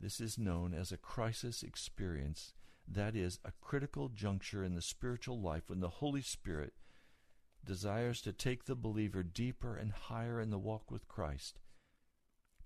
This 0.00 0.20
is 0.20 0.36
known 0.36 0.74
as 0.74 0.90
a 0.90 0.96
crisis 0.96 1.62
experience, 1.62 2.54
that 2.88 3.14
is, 3.14 3.38
a 3.44 3.52
critical 3.60 4.08
juncture 4.08 4.64
in 4.64 4.74
the 4.74 4.82
spiritual 4.82 5.40
life 5.40 5.68
when 5.68 5.78
the 5.78 5.88
Holy 5.88 6.22
Spirit 6.22 6.74
desires 7.64 8.20
to 8.22 8.32
take 8.32 8.64
the 8.64 8.74
believer 8.74 9.22
deeper 9.22 9.76
and 9.76 9.92
higher 9.92 10.40
in 10.40 10.50
the 10.50 10.58
walk 10.58 10.90
with 10.90 11.08
Christ, 11.08 11.60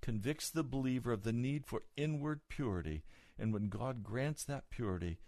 convicts 0.01 0.51
the 0.51 0.64
believer 0.64 1.12
of 1.12 1.22
the 1.22 1.32
need 1.32 1.66
for 1.66 1.82
inward 1.97 2.40
purity, 2.49 3.05
and 3.38 3.53
when 3.53 3.68
God 3.68 4.03
grants 4.03 4.45
that 4.45 4.70
purity, 4.70 5.18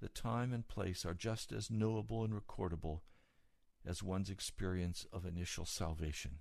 the 0.00 0.08
time 0.08 0.52
and 0.52 0.68
place 0.68 1.04
are 1.04 1.14
just 1.14 1.52
as 1.52 1.70
knowable 1.70 2.22
and 2.22 2.34
recordable 2.34 3.00
as 3.86 4.02
one's 4.02 4.30
experience 4.30 5.06
of 5.12 5.24
initial 5.24 5.64
salvation. 5.64 6.38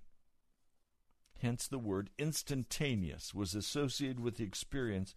Hence, 1.41 1.67
the 1.67 1.79
word 1.79 2.09
instantaneous 2.17 3.33
was 3.33 3.55
associated 3.55 4.19
with 4.19 4.37
the 4.37 4.43
experience, 4.43 5.15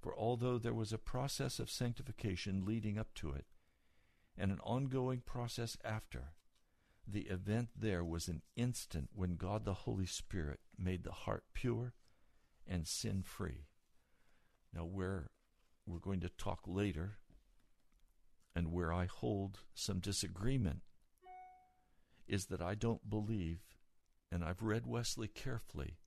for 0.00 0.14
although 0.16 0.58
there 0.58 0.74
was 0.74 0.92
a 0.92 0.98
process 0.98 1.58
of 1.58 1.70
sanctification 1.70 2.64
leading 2.64 2.98
up 2.98 3.14
to 3.14 3.32
it, 3.32 3.46
and 4.38 4.50
an 4.50 4.60
ongoing 4.60 5.22
process 5.24 5.76
after, 5.84 6.32
the 7.06 7.22
event 7.22 7.68
there 7.76 8.04
was 8.04 8.28
an 8.28 8.42
instant 8.56 9.10
when 9.14 9.36
God 9.36 9.64
the 9.64 9.74
Holy 9.74 10.06
Spirit 10.06 10.60
made 10.76 11.04
the 11.04 11.12
heart 11.12 11.44
pure 11.54 11.94
and 12.66 12.86
sin 12.86 13.22
free. 13.22 13.66
Now, 14.74 14.84
where 14.84 15.30
we're 15.86 16.00
going 16.00 16.20
to 16.20 16.28
talk 16.28 16.60
later, 16.66 17.18
and 18.54 18.72
where 18.72 18.92
I 18.92 19.06
hold 19.06 19.60
some 19.74 20.00
disagreement, 20.00 20.80
is 22.26 22.46
that 22.46 22.60
I 22.60 22.74
don't 22.74 23.08
believe, 23.08 23.60
and 24.32 24.44
I've 24.44 24.62
read 24.62 24.86
Wesley 24.86 25.28
carefully. 25.28 25.98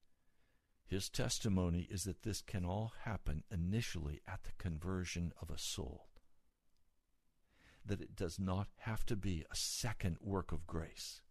His 0.85 1.07
testimony 1.07 1.87
is 1.89 2.03
that 2.03 2.23
this 2.23 2.41
can 2.41 2.65
all 2.65 2.93
happen 3.03 3.43
initially 3.49 4.21
at 4.27 4.43
the 4.43 4.51
conversion 4.57 5.31
of 5.41 5.49
a 5.49 5.57
soul 5.57 6.08
that 7.89 8.01
it 8.01 8.15
does 8.15 8.39
not 8.39 8.67
have 8.77 9.03
to 9.07 9.15
be 9.15 9.43
a 9.51 9.55
second 9.55 10.17
work 10.21 10.51
of 10.51 10.67
grace. 10.67 11.21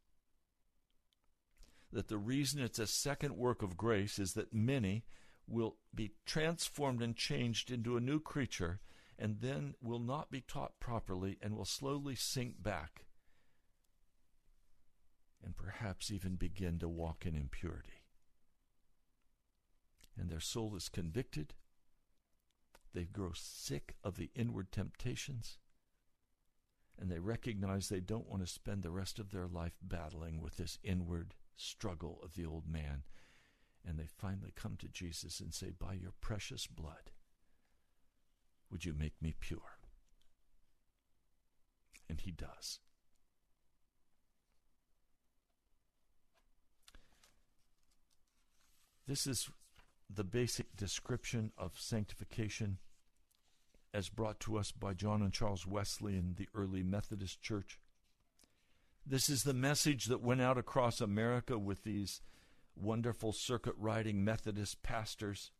That 1.92 2.08
the 2.08 2.18
reason 2.18 2.60
it's 2.60 2.80
a 2.80 2.86
second 2.86 3.36
work 3.36 3.62
of 3.62 3.76
grace 3.76 4.18
is 4.18 4.34
that 4.34 4.52
many 4.52 5.04
will 5.46 5.76
be 5.94 6.12
transformed 6.26 7.00
and 7.00 7.16
changed 7.16 7.70
into 7.70 7.96
a 7.96 8.00
new 8.00 8.20
creature 8.20 8.80
and 9.18 9.40
then 9.40 9.74
will 9.80 10.00
not 10.00 10.30
be 10.30 10.40
taught 10.40 10.80
properly 10.80 11.38
and 11.40 11.56
will 11.56 11.64
slowly 11.64 12.16
sink 12.16 12.62
back 12.62 13.06
and 15.42 15.56
perhaps 15.56 16.10
even 16.10 16.34
begin 16.34 16.78
to 16.80 16.88
walk 16.88 17.24
in 17.24 17.36
impurity. 17.36 18.04
And 20.18 20.28
their 20.28 20.40
soul 20.40 20.74
is 20.74 20.88
convicted. 20.88 21.54
They 22.92 23.04
grow 23.04 23.30
sick 23.32 23.94
of 24.02 24.16
the 24.16 24.30
inward 24.34 24.72
temptations 24.72 25.58
and 27.00 27.10
they 27.10 27.18
recognize 27.18 27.88
they 27.88 28.00
don't 28.00 28.28
want 28.28 28.44
to 28.44 28.52
spend 28.52 28.82
the 28.82 28.90
rest 28.90 29.18
of 29.18 29.30
their 29.30 29.46
life 29.46 29.78
battling 29.82 30.40
with 30.40 30.56
this 30.56 30.78
inward 30.82 31.34
struggle 31.56 32.20
of 32.24 32.34
the 32.34 32.44
old 32.44 32.66
man. 32.68 33.04
And 33.86 33.98
they 33.98 34.06
finally 34.06 34.52
come 34.54 34.76
to 34.78 34.88
Jesus 34.88 35.40
and 35.40 35.54
say, 35.54 35.70
By 35.70 35.94
your 35.94 36.12
precious 36.20 36.66
blood, 36.66 37.12
would 38.70 38.84
you 38.84 38.92
make 38.92 39.14
me 39.22 39.34
pure? 39.38 39.78
And 42.10 42.20
he 42.20 42.32
does. 42.32 42.80
This 49.06 49.26
is 49.26 49.48
the 50.10 50.24
basic 50.24 50.76
description 50.76 51.52
of 51.56 51.78
sanctification 51.78 52.78
as 53.92 54.08
brought 54.08 54.40
to 54.40 54.58
us 54.58 54.72
by 54.72 54.94
John 54.94 55.22
and 55.22 55.32
Charles 55.32 55.66
Wesley 55.66 56.16
in 56.16 56.34
the 56.36 56.48
early 56.54 56.82
Methodist 56.82 57.40
Church. 57.42 57.78
This 59.06 59.28
is 59.30 59.42
the 59.42 59.54
message 59.54 60.06
that 60.06 60.22
went 60.22 60.42
out 60.42 60.58
across 60.58 61.00
America 61.00 61.58
with 61.58 61.84
these 61.84 62.20
wonderful 62.76 63.32
circuit 63.32 63.74
riding 63.78 64.24
Methodist 64.24 64.82
pastors. 64.82 65.50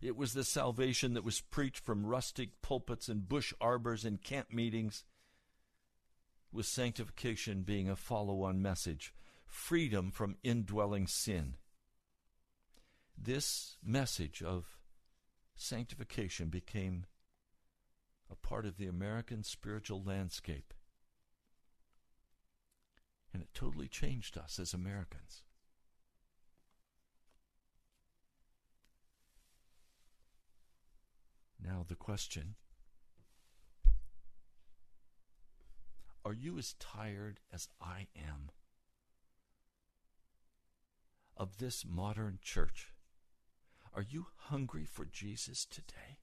It 0.00 0.16
was 0.16 0.32
the 0.32 0.44
salvation 0.44 1.14
that 1.14 1.24
was 1.24 1.40
preached 1.40 1.84
from 1.84 2.06
rustic 2.06 2.60
pulpits 2.62 3.08
and 3.08 3.28
bush 3.28 3.52
arbors 3.60 4.04
and 4.04 4.22
camp 4.22 4.52
meetings, 4.52 5.04
with 6.52 6.66
sanctification 6.66 7.62
being 7.62 7.88
a 7.88 7.96
follow 7.96 8.42
on 8.42 8.62
message 8.62 9.12
freedom 9.46 10.10
from 10.10 10.36
indwelling 10.42 11.06
sin. 11.06 11.54
This 13.16 13.76
message 13.82 14.42
of 14.42 14.75
sanctification 15.56 16.48
became 16.48 17.06
a 18.30 18.34
part 18.34 18.66
of 18.66 18.76
the 18.76 18.86
American 18.86 19.42
spiritual 19.42 20.02
landscape. 20.02 20.74
And 23.32 23.42
it 23.42 23.48
totally 23.54 23.88
changed 23.88 24.38
us 24.38 24.58
as 24.58 24.72
Americans. 24.72 25.42
Now, 31.62 31.84
the 31.86 31.96
question 31.96 32.54
Are 36.24 36.32
you 36.32 36.58
as 36.58 36.74
tired 36.80 37.38
as 37.52 37.68
I 37.80 38.08
am 38.16 38.50
of 41.36 41.58
this 41.58 41.84
modern 41.86 42.40
church? 42.42 42.95
Are 43.96 44.04
you 44.06 44.26
hungry 44.36 44.84
for 44.84 45.06
Jesus 45.06 45.64
today? 45.64 46.20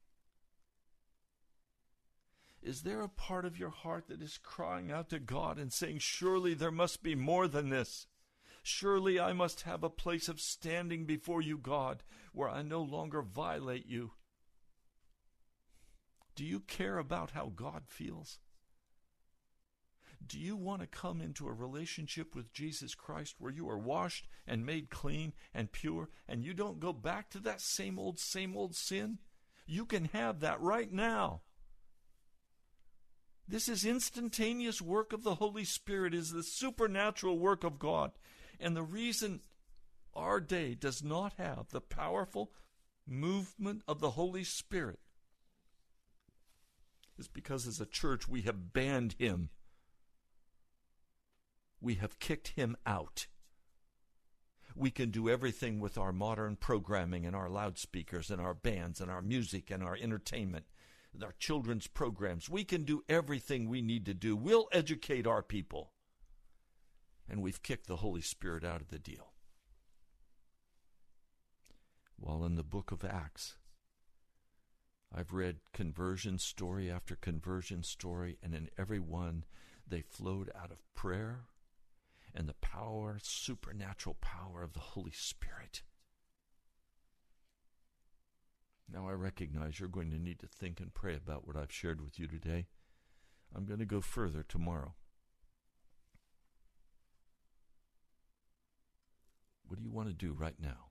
Is 2.62 2.84
there 2.84 3.02
a 3.02 3.10
part 3.10 3.46
of 3.46 3.58
your 3.58 3.72
heart 3.72 4.08
that 4.08 4.22
is 4.22 4.40
crying 4.42 4.92
out 4.92 5.10
to 5.10 5.20
God 5.20 5.58
and 5.58 5.74
saying, 5.74 5.98
Surely 5.98 6.54
there 6.54 6.72
must 6.72 7.02
be 7.02 7.16
more 7.16 7.48
than 7.48 7.70
this? 7.70 8.06
Surely 8.62 9.20
I 9.20 9.34
must 9.34 9.64
have 9.64 9.84
a 9.84 9.90
place 9.90 10.30
of 10.30 10.40
standing 10.40 11.06
before 11.06 11.42
you, 11.42 11.58
God, 11.58 12.04
where 12.32 12.48
I 12.48 12.62
no 12.62 12.82
longer 12.82 13.24
violate 13.24 13.88
you. 13.88 14.12
Do 16.36 16.46
you 16.46 16.60
care 16.62 17.00
about 17.00 17.32
how 17.32 17.52
God 17.54 17.84
feels? 17.88 18.40
Do 20.26 20.40
you 20.40 20.56
want 20.56 20.82
to 20.82 20.88
come 20.88 21.22
into 21.22 21.48
a 21.48 21.54
relationship 21.54 22.36
with 22.36 22.54
Jesus 22.54 22.96
Christ 22.96 23.36
where 23.40 23.52
you 23.52 23.70
are 23.70 23.78
washed 23.78 24.28
and 24.48 24.66
made 24.66 24.90
clean 24.90 25.34
and 25.54 25.72
pure 25.72 26.10
and 26.28 26.44
you 26.44 26.54
don't 26.54 26.80
go 26.80 26.94
back 26.94 27.30
to 27.32 27.40
that 27.40 27.62
same 27.62 28.00
old, 28.00 28.20
same 28.20 28.56
old 28.56 28.76
sin? 28.76 29.20
You 29.66 29.86
can 29.86 30.06
have 30.06 30.40
that 30.40 30.62
right 30.62 30.92
now. 30.92 31.42
This 33.48 33.68
is 33.68 33.86
instantaneous 33.86 34.82
work 34.82 35.12
of 35.12 35.24
the 35.24 35.36
Holy 35.36 35.66
Spirit, 35.66 36.14
is 36.14 36.32
the 36.32 36.44
supernatural 36.44 37.38
work 37.38 37.64
of 37.64 37.78
God. 37.78 38.12
And 38.60 38.76
the 38.76 38.84
reason 38.84 39.42
our 40.14 40.40
day 40.40 40.76
does 40.76 41.04
not 41.04 41.34
have 41.38 41.70
the 41.70 41.82
powerful 41.82 42.52
movement 43.06 43.82
of 43.88 44.00
the 44.00 44.12
Holy 44.12 44.44
Spirit 44.44 45.00
is 47.18 47.28
because 47.28 47.68
as 47.68 47.80
a 47.80 47.86
church 47.86 48.28
we 48.28 48.42
have 48.42 48.74
banned 48.74 49.16
him 49.20 49.50
we 51.84 51.96
have 51.96 52.20
kicked 52.20 52.50
him 52.50 52.78
out. 52.86 53.28
We 54.76 54.90
can 54.90 55.12
do 55.12 55.30
everything 55.30 55.80
with 55.80 55.98
our 55.98 56.14
modern 56.14 56.56
programming 56.56 57.26
and 57.26 57.36
our 57.36 57.50
loudspeakers 57.50 58.32
and 58.32 58.42
our 58.42 58.54
bands 58.54 59.02
and 59.02 59.12
our 59.12 59.22
music 59.22 59.70
and 59.70 59.84
our 59.84 59.96
entertainment, 60.02 60.66
and 61.14 61.24
our 61.24 61.36
children's 61.38 61.86
programs. 61.86 62.50
We 62.50 62.64
can 62.64 62.84
do 62.84 63.04
everything 63.08 63.70
we 63.70 63.82
need 63.82 64.06
to 64.08 64.14
do. 64.14 64.36
We'll 64.36 64.70
educate 64.72 65.28
our 65.28 65.44
people. 65.44 65.92
And 67.30 67.42
we've 67.42 67.62
kicked 67.62 67.88
the 67.88 67.98
Holy 67.98 68.22
Spirit 68.22 68.64
out 68.64 68.82
of 68.82 68.90
the 68.90 69.00
deal. 69.00 69.34
While 72.18 72.46
in 72.46 72.56
the 72.56 72.64
book 72.64 72.92
of 72.92 73.04
Acts, 73.04 73.58
I've 75.14 75.34
read 75.34 75.58
conversion 75.74 76.40
story 76.40 76.90
after 76.90 77.16
conversion 77.16 77.84
story, 77.84 78.38
and 78.42 78.56
in 78.56 78.70
every 78.78 79.00
one, 79.00 79.44
they 79.88 80.02
flowed 80.02 80.50
out 80.60 80.72
of 80.72 80.82
prayer 80.96 81.44
and 82.36 82.48
the 82.48 82.56
power, 82.56 83.20
supernatural 83.22 84.18
power 84.22 84.64
of 84.64 84.74
the 84.74 84.80
Holy 84.80 85.12
Spirit. 85.12 85.84
Now, 88.92 89.08
I 89.08 89.14
recognize 89.14 89.80
you're 89.80 89.90
going 89.90 90.12
to 90.12 90.20
need 90.20 90.40
to 90.40 90.48
think 90.48 90.80
and 90.80 90.94
pray 90.94 91.16
about 91.16 91.48
what 91.48 91.56
I've 91.56 91.72
shared 91.72 92.02
with 92.02 92.20
you 92.20 92.28
today. 92.28 92.68
I'm 93.56 93.66
going 93.66 93.80
to 93.80 93.86
go 93.86 94.02
further 94.02 94.44
tomorrow. 94.44 94.96
What 99.68 99.78
do 99.78 99.84
you 99.84 99.92
want 99.92 100.10
to 100.10 100.14
do 100.14 100.34
right 100.34 100.60
now? 100.60 100.90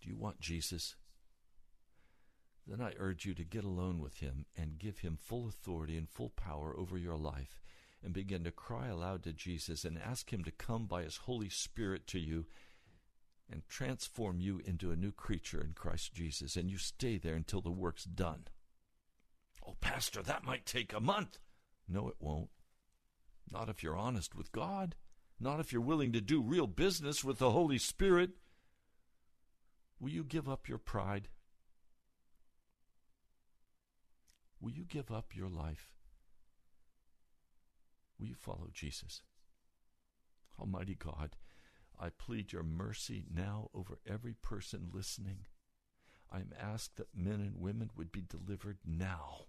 Do 0.00 0.08
you 0.08 0.16
want 0.16 0.40
Jesus? 0.40 0.96
Then 2.66 2.80
I 2.80 2.92
urge 2.98 3.26
you 3.26 3.34
to 3.34 3.44
get 3.44 3.64
alone 3.64 3.98
with 3.98 4.20
him 4.20 4.46
and 4.56 4.78
give 4.78 5.00
him 5.00 5.18
full 5.20 5.46
authority 5.48 5.98
and 5.98 6.08
full 6.08 6.30
power 6.30 6.74
over 6.76 6.96
your 6.96 7.16
life 7.16 7.60
and 8.04 8.12
begin 8.12 8.44
to 8.44 8.50
cry 8.50 8.88
aloud 8.88 9.22
to 9.24 9.32
Jesus 9.32 9.84
and 9.84 9.98
ask 9.98 10.32
Him 10.32 10.44
to 10.44 10.50
come 10.50 10.86
by 10.86 11.02
His 11.02 11.16
Holy 11.16 11.48
Spirit 11.48 12.06
to 12.08 12.18
you 12.18 12.46
and 13.50 13.66
transform 13.68 14.40
you 14.40 14.60
into 14.64 14.90
a 14.90 14.96
new 14.96 15.12
creature 15.12 15.62
in 15.62 15.72
Christ 15.74 16.12
Jesus. 16.14 16.56
And 16.56 16.70
you 16.70 16.78
stay 16.78 17.18
there 17.18 17.34
until 17.34 17.60
the 17.60 17.70
work's 17.70 18.04
done. 18.04 18.44
Oh, 19.66 19.76
Pastor, 19.80 20.22
that 20.22 20.44
might 20.44 20.66
take 20.66 20.92
a 20.92 21.00
month. 21.00 21.38
No, 21.88 22.08
it 22.08 22.16
won't. 22.18 22.50
Not 23.50 23.68
if 23.68 23.82
you're 23.82 23.96
honest 23.96 24.34
with 24.34 24.52
God. 24.52 24.94
Not 25.40 25.60
if 25.60 25.72
you're 25.72 25.82
willing 25.82 26.12
to 26.12 26.20
do 26.20 26.42
real 26.42 26.66
business 26.66 27.24
with 27.24 27.38
the 27.38 27.50
Holy 27.50 27.78
Spirit. 27.78 28.30
Will 30.00 30.10
you 30.10 30.24
give 30.24 30.48
up 30.48 30.68
your 30.68 30.78
pride? 30.78 31.28
Will 34.60 34.72
you 34.72 34.84
give 34.84 35.10
up 35.10 35.34
your 35.34 35.48
life? 35.48 35.90
Will 38.18 38.26
you 38.26 38.34
follow 38.34 38.68
Jesus? 38.72 39.22
Almighty 40.58 40.94
God, 40.94 41.36
I 41.98 42.10
plead 42.10 42.52
your 42.52 42.62
mercy 42.62 43.24
now 43.32 43.70
over 43.74 43.98
every 44.06 44.34
person 44.34 44.90
listening. 44.92 45.46
I 46.30 46.38
am 46.38 46.52
asked 46.60 46.96
that 46.96 47.14
men 47.14 47.40
and 47.40 47.60
women 47.60 47.90
would 47.96 48.10
be 48.10 48.24
delivered 48.28 48.78
now. 48.84 49.46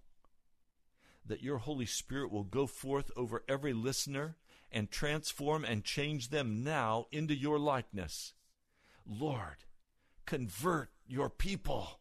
That 1.24 1.42
your 1.42 1.58
Holy 1.58 1.86
Spirit 1.86 2.30
will 2.30 2.44
go 2.44 2.66
forth 2.66 3.10
over 3.16 3.42
every 3.48 3.72
listener 3.72 4.36
and 4.70 4.90
transform 4.90 5.64
and 5.64 5.84
change 5.84 6.30
them 6.30 6.62
now 6.62 7.06
into 7.10 7.34
your 7.34 7.58
likeness. 7.58 8.34
Lord, 9.04 9.64
convert 10.24 10.90
your 11.06 11.30
people. 11.30 12.00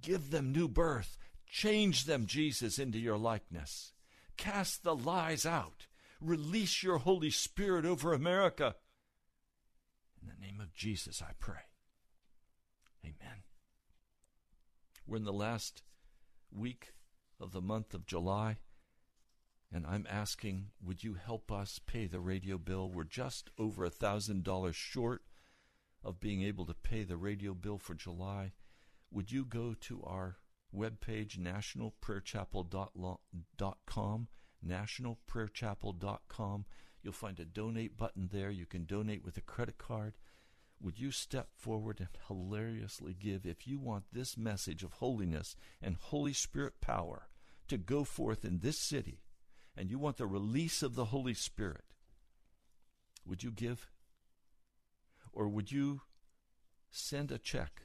Give 0.00 0.30
them 0.30 0.52
new 0.52 0.68
birth. 0.68 1.16
Change 1.46 2.04
them, 2.04 2.26
Jesus, 2.26 2.78
into 2.78 2.98
your 2.98 3.16
likeness. 3.16 3.92
Cast 4.38 4.84
the 4.84 4.94
lies 4.94 5.44
out. 5.44 5.88
Release 6.20 6.82
your 6.82 6.98
Holy 6.98 7.30
Spirit 7.30 7.84
over 7.84 8.14
America. 8.14 8.76
In 10.22 10.28
the 10.28 10.46
name 10.46 10.60
of 10.60 10.72
Jesus, 10.72 11.20
I 11.20 11.32
pray. 11.38 11.66
Amen. 13.04 13.42
We're 15.06 15.18
in 15.18 15.24
the 15.24 15.32
last 15.32 15.82
week 16.50 16.92
of 17.40 17.52
the 17.52 17.60
month 17.60 17.94
of 17.94 18.06
July, 18.06 18.58
and 19.72 19.86
I'm 19.86 20.06
asking, 20.08 20.70
would 20.82 21.04
you 21.04 21.14
help 21.14 21.52
us 21.52 21.80
pay 21.84 22.06
the 22.06 22.20
radio 22.20 22.58
bill? 22.58 22.90
We're 22.90 23.04
just 23.04 23.50
over 23.58 23.84
a 23.84 23.90
thousand 23.90 24.44
dollars 24.44 24.76
short 24.76 25.22
of 26.02 26.20
being 26.20 26.42
able 26.42 26.64
to 26.66 26.74
pay 26.74 27.04
the 27.04 27.16
radio 27.16 27.54
bill 27.54 27.78
for 27.78 27.94
July. 27.94 28.52
Would 29.10 29.32
you 29.32 29.44
go 29.44 29.74
to 29.80 30.02
our 30.04 30.36
webpage, 30.74 31.38
nationalprayerchapel.com, 31.38 34.28
nationalprayerchapel.com. 34.66 36.64
You'll 37.02 37.12
find 37.12 37.40
a 37.40 37.44
donate 37.44 37.96
button 37.96 38.28
there. 38.32 38.50
You 38.50 38.66
can 38.66 38.84
donate 38.84 39.24
with 39.24 39.36
a 39.36 39.42
credit 39.42 39.78
card. 39.78 40.18
Would 40.80 40.98
you 40.98 41.10
step 41.10 41.48
forward 41.56 41.98
and 41.98 42.08
hilariously 42.28 43.14
give 43.14 43.44
if 43.44 43.66
you 43.66 43.78
want 43.78 44.04
this 44.12 44.36
message 44.36 44.84
of 44.84 44.94
holiness 44.94 45.56
and 45.82 45.96
Holy 45.96 46.32
Spirit 46.32 46.80
power 46.80 47.28
to 47.66 47.76
go 47.76 48.04
forth 48.04 48.44
in 48.44 48.60
this 48.60 48.78
city 48.78 49.24
and 49.76 49.90
you 49.90 49.98
want 49.98 50.18
the 50.18 50.26
release 50.26 50.82
of 50.82 50.94
the 50.94 51.06
Holy 51.06 51.34
Spirit? 51.34 51.84
Would 53.26 53.42
you 53.42 53.50
give? 53.50 53.90
Or 55.32 55.48
would 55.48 55.72
you 55.72 56.02
send 56.90 57.30
a 57.30 57.38
check, 57.38 57.82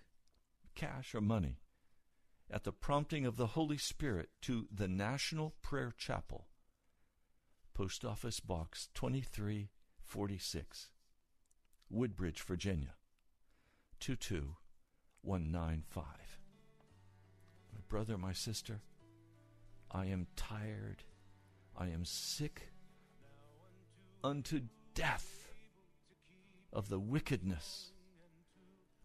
cash 0.76 1.14
or 1.14 1.22
money, 1.22 1.60
at 2.54 2.64
the 2.64 2.72
prompting 2.72 3.26
of 3.26 3.36
the 3.36 3.48
Holy 3.48 3.80
Spirit 3.80 4.30
to 4.44 4.68
the 4.72 4.88
National 4.88 5.56
Prayer 5.64 5.92
Chapel, 5.98 6.46
Post 7.74 8.06
Office 8.06 8.40
Box 8.40 8.90
2346, 8.94 10.92
Woodbridge, 11.90 12.42
Virginia 12.42 12.94
22195. 14.00 16.06
My 17.74 17.80
brother, 17.90 18.20
my 18.20 18.34
sister, 18.34 18.82
I 19.90 20.06
am 20.06 20.28
tired. 20.36 21.02
I 21.76 21.88
am 21.88 22.06
sick 22.06 22.70
unto 24.24 24.62
death 24.94 25.48
of 26.72 26.90
the 26.90 27.00
wickedness 27.00 27.93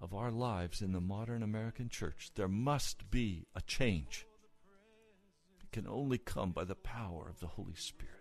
of 0.00 0.14
our 0.14 0.30
lives 0.30 0.80
in 0.80 0.92
the 0.92 1.00
modern 1.00 1.42
American 1.42 1.88
church. 1.88 2.30
There 2.34 2.48
must 2.48 3.10
be 3.10 3.46
a 3.54 3.60
change. 3.60 4.26
It 5.62 5.72
can 5.72 5.86
only 5.86 6.18
come 6.18 6.52
by 6.52 6.64
the 6.64 6.74
power 6.74 7.26
of 7.28 7.40
the 7.40 7.46
Holy 7.46 7.74
Spirit. 7.74 8.14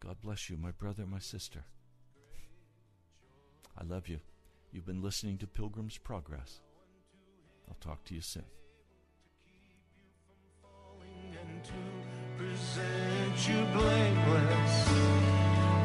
God 0.00 0.16
bless 0.22 0.48
you, 0.48 0.56
my 0.56 0.70
brother, 0.70 1.04
my 1.06 1.18
sister. 1.18 1.64
I 3.78 3.84
love 3.84 4.08
you. 4.08 4.20
You've 4.72 4.86
been 4.86 5.02
listening 5.02 5.38
to 5.38 5.46
Pilgrim's 5.46 5.98
Progress. 5.98 6.60
I'll 7.68 7.76
talk 7.80 8.04
to 8.04 8.14
you 8.14 8.20
soon. 8.20 8.44
present 12.36 13.48
you 13.48 13.64
blameless 13.72 14.88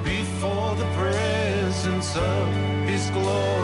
before 0.04 0.76
the 0.76 0.86
presence 0.96 2.16
of 2.16 2.75
glory. 3.12 3.55